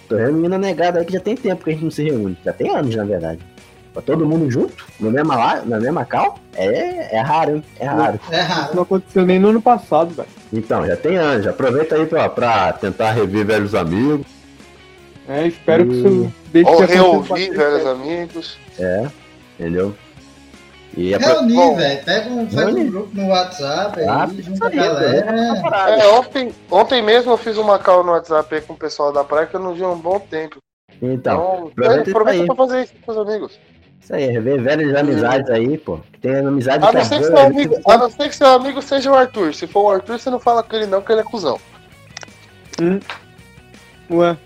Tô 0.09 0.17
reunindo 0.17 0.55
a 0.55 0.59
negada 0.59 0.99
aí 1.01 1.05
que 1.07 1.13
já 1.15 1.21
tem 1.21 1.35
tempo 1.37 1.65
que 1.65 1.71
a 1.71 1.73
gente 1.73 1.85
não 1.85 1.91
se 1.91 2.03
reúne. 2.05 2.37
Já 2.45 2.53
tem 2.53 2.69
anos, 2.75 2.95
na 2.95 3.05
verdade. 3.05 3.41
Pra 3.95 4.03
todo 4.03 4.27
mundo 4.27 4.51
junto, 4.51 4.85
na 4.99 5.09
mesma, 5.11 5.37
lá, 5.37 5.63
na 5.65 5.79
mesma 5.79 6.05
cal, 6.05 6.37
é, 6.57 7.17
é 7.17 7.21
raro, 7.21 7.57
hein? 7.57 7.65
É 7.79 7.87
raro. 7.87 8.19
É 8.31 8.41
Isso 8.43 8.49
raro. 8.53 8.75
não 8.75 8.83
aconteceu 8.83 9.25
nem 9.25 9.39
no 9.39 9.49
ano 9.51 9.63
passado, 9.63 10.13
velho. 10.13 10.29
Então, 10.53 10.85
já 10.85 10.97
tem 10.97 11.17
anos. 11.17 11.47
Aproveita 11.47 11.95
aí 11.95 12.05
pra, 12.05 12.29
pra 12.29 12.73
tentar 12.73 13.13
rever 13.13 13.47
velhos 13.47 13.73
amigos. 13.75 14.27
É, 15.29 15.47
espero 15.47 15.87
que 15.87 15.95
Hum. 15.95 16.25
isso 16.25 16.33
deixe 16.53 16.71
Ou 16.71 16.81
reouvir, 16.85 17.51
velhos 17.57 17.87
amigos. 17.87 18.59
É, 18.79 19.07
entendeu? 19.59 19.95
E 20.97 21.17
Reunir, 21.17 21.75
velho. 21.77 22.05
Pega 22.05 22.29
um, 22.31 22.41
um 22.43 22.91
grupo 22.91 23.11
no 23.17 23.29
WhatsApp 23.29 24.01
aí, 24.01 24.07
Ah, 24.09 24.27
junta 24.27 24.41
isso 24.53 24.65
a 24.65 24.69
aí, 24.69 24.77
galera. 24.77 25.33
né? 25.33 25.63
É, 26.01 26.07
ontem, 26.09 26.53
ontem 26.71 27.03
mesmo 27.03 27.33
eu 27.33 27.37
fiz 27.37 27.57
uma 27.59 27.79
call 27.79 28.05
no 28.05 28.13
WhatsApp 28.13 28.55
aí 28.55 28.61
com 28.61 28.75
o 28.75 28.77
pessoal 28.77 29.13
da 29.13 29.25
praia 29.25 29.47
que 29.47 29.57
eu 29.57 29.61
não 29.61 29.75
vi 29.75 29.83
um 29.85 29.97
bom 29.99 30.21
tempo. 30.21 30.59
Então, 31.03 31.71
Então, 31.73 31.99
aproveita 32.05 32.31
aí. 32.31 32.47
pra 32.47 32.55
fazer 32.55 32.85
isso 32.85 32.93
com 33.05 33.13
seus 33.13 33.27
amigos. 33.29 33.59
isso 34.01 34.15
aí, 34.15 34.27
rever 34.29 34.63
velhas 34.63 34.95
amizades 34.95 35.51
aí, 35.51 35.77
pô. 35.79 35.99
Tem 36.21 36.37
amizade 36.37 36.85
A 36.85 36.89
que 36.89 36.95
não, 36.95 37.01
é 37.01 37.05
ser 37.05 37.19
que 37.19 37.25
seu 37.25 37.37
ele 37.39 37.47
amigo, 37.47 37.81
a 37.91 37.99
não 37.99 38.11
ser 38.11 38.29
que 38.29 38.37
seu 38.37 38.47
amigo 38.49 38.83
seja 38.83 39.11
o 39.11 39.15
Arthur. 39.17 39.53
Se 39.55 39.67
for 39.67 39.83
o 39.83 39.91
Arthur, 39.91 40.19
você 40.21 40.31
não 40.31 40.39
fala 40.39 40.63
com 40.63 40.77
ele 40.77 40.87
não, 40.87 41.03
que 41.03 41.11
ele 41.11 41.23
é 41.23 41.25
cuzão. 41.25 41.59
Ué, 44.11 44.37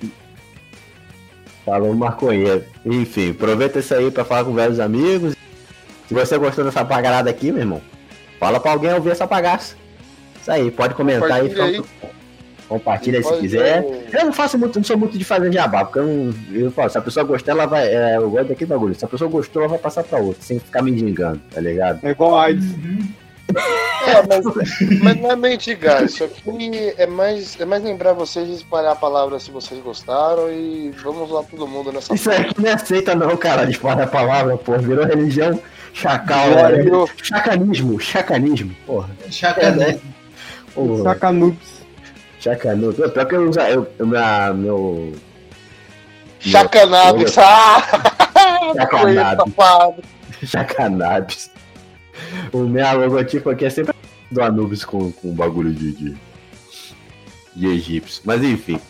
Falou 1.65 1.93
maconheiro. 1.95 2.65
Enfim, 2.87 3.33
aproveita 3.33 3.81
isso 3.81 3.95
aí 3.95 4.11
pra 4.11 4.25
falar 4.25 4.45
com 4.45 4.55
velhos 4.55 4.81
amigos. 4.81 5.35
Se 6.09 6.15
você 6.15 6.39
gostou 6.39 6.65
dessa 6.65 6.85
pagarada 6.85 7.29
aqui, 7.31 7.53
meu 7.53 7.61
irmão, 7.61 7.83
fala 8.41 8.59
pra 8.59 8.73
alguém 8.73 8.93
ouvir 8.95 9.11
essa 9.11 9.27
bagaça. 9.27 9.77
Isso 10.41 10.51
aí, 10.51 10.71
pode 10.71 10.95
comentar 10.95 11.31
aí. 11.31 11.49
Compartilha 11.49 11.83
fala- 12.01 12.13
Compartilha 12.69 13.23
se 13.23 13.33
quiser. 13.39 13.83
ser- 13.83 14.19
Eu 14.21 14.25
não 14.27 14.33
faço 14.33 14.59
muito, 14.59 14.77
não 14.79 14.85
sou 14.85 14.97
muito 14.99 15.17
de 15.17 15.25
fazer 15.25 15.51
jabá, 15.51 15.85
porque 15.87 16.01
eu 16.01 16.07
não. 16.07 16.35
Eu 16.53 16.71
falo, 16.71 16.91
se 16.91 16.99
a 16.99 17.01
pessoa 17.01 17.25
gostar, 17.25 17.53
ela 17.53 17.67
vai. 17.67 17.87
É, 17.87 18.17
eu 18.17 18.29
gosto 18.31 18.49
daquele 18.49 18.69
bagulho. 18.69 18.95
Se 18.95 19.05
a 19.05 19.09
pessoa 19.09 19.31
gostou, 19.31 19.63
ela 19.63 19.71
vai 19.71 19.79
passar 19.79 20.05
pra 20.05 20.19
outra, 20.19 20.43
sem 20.43 20.59
ficar 20.59 20.83
me 20.83 20.97
gingando, 20.99 21.41
tá 21.51 21.61
ligado? 21.61 22.01
é 22.03 22.11
igual 22.11 22.39
AIDS. 22.39 22.67
É, 24.07 24.23
mas, 24.29 24.45
mas 25.03 25.17
não 25.21 25.31
é 25.33 25.37
mendigar. 25.37 26.05
Isso 26.05 26.23
aqui 26.25 26.93
é 26.99 27.07
mais, 27.07 27.59
é 27.59 27.65
mais 27.65 27.83
lembrar 27.83 28.13
vocês 28.13 28.47
de 28.47 28.55
espalhar 28.55 28.93
a 28.93 28.97
palavra 28.97 29.39
se 29.41 29.51
vocês 29.51 29.81
gostaram 29.83 30.51
e 30.51 30.93
vamos 31.03 31.31
lá 31.31 31.43
todo 31.43 31.67
mundo 31.67 31.91
nessa 31.91 32.15
Isso 32.15 32.31
aí 32.31 32.51
não 32.59 32.69
é 32.69 32.75
aceita, 32.75 33.15
não, 33.15 33.35
cara. 33.39 33.65
De 33.67 33.79
falar 33.79 34.03
a 34.03 34.07
palavra, 34.07 34.57
porra. 34.59 34.79
Virou 34.79 35.07
religião 35.07 35.59
chacal, 35.93 36.51
né? 36.51 37.07
Chacanismo, 37.23 38.01
chacanismo, 38.01 38.75
porra. 38.87 39.11
Chacanismo. 39.31 40.01
porra. 40.75 41.03
Sacanubes. 41.05 41.79
Chacanudo. 42.41 43.03
Pô, 43.03 43.09
Pior 43.09 43.27
que 43.27 43.35
eu 43.35 43.49
uso. 43.49 43.61
Eu, 43.61 43.87
eu, 43.99 44.07
minha, 44.07 44.53
meu. 44.53 45.13
Chacanabis. 46.41 47.37
Ah! 47.39 47.83
Chacanabis. 48.75 49.55
Chacanabis. 50.49 51.51
O 52.53 52.59
meu 52.59 53.01
logotipo 53.01 53.51
aqui 53.51 53.65
é 53.65 53.71
sempre 53.71 53.95
do 54.31 54.43
Anubis 54.43 54.85
com, 54.85 55.11
com 55.13 55.33
bagulho 55.33 55.73
de, 55.73 55.93
de, 55.93 56.17
de 57.57 57.67
egípcio. 57.67 58.23
Mas 58.25 58.43
enfim. 58.43 58.81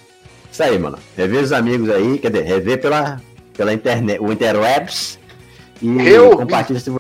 Isso 0.51 0.63
aí, 0.63 0.79
mano. 0.79 0.99
Rever 1.17 1.43
os 1.43 1.53
amigos 1.53 1.89
aí, 1.89 2.19
quer 2.19 2.31
dizer, 2.31 2.45
rever 2.45 2.81
pela, 2.81 3.21
pela 3.57 3.73
internet, 3.73 4.21
o 4.21 4.31
interwebs. 4.31 5.19
E 5.83 6.09
Eu 6.09 6.37
compartilha 6.37 6.81
se 6.81 6.91
você. 6.91 6.99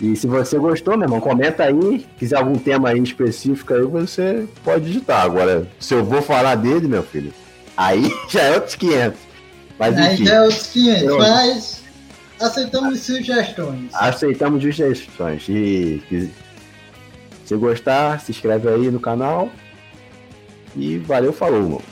E 0.00 0.16
se 0.16 0.26
você 0.26 0.58
gostou, 0.58 0.96
meu 0.96 1.06
irmão, 1.06 1.20
comenta 1.20 1.64
aí. 1.64 2.04
Quiser 2.18 2.36
algum 2.36 2.56
tema 2.58 2.90
aí 2.90 3.00
específico 3.00 3.72
aí, 3.74 3.82
você 3.82 4.46
pode 4.64 4.86
digitar. 4.86 5.22
Agora, 5.24 5.66
se 5.78 5.94
eu 5.94 6.04
vou 6.04 6.20
falar 6.20 6.56
dele, 6.56 6.88
meu 6.88 7.02
filho, 7.02 7.32
aí 7.76 8.12
já 8.28 8.42
é 8.42 8.54
outros 8.54 8.74
500. 8.74 9.18
Mas 9.78 9.96
Aí 9.96 10.14
enfim. 10.14 10.24
já 10.26 10.34
é 10.34 10.40
outros 10.42 10.66
500, 10.68 11.02
Pronto. 11.04 11.18
mas 11.20 11.82
aceitamos 12.40 13.00
sugestões. 13.00 13.90
Aceitamos 13.94 14.62
sugestões. 14.62 15.48
E 15.48 16.02
se- 16.08 16.30
se 17.46 17.56
gostar, 17.56 18.20
se 18.20 18.30
inscreve 18.32 18.68
aí 18.68 18.90
no 18.90 19.00
canal. 19.00 19.48
E 20.76 20.98
valeu, 20.98 21.32
falou, 21.32 21.62
mano. 21.62 21.82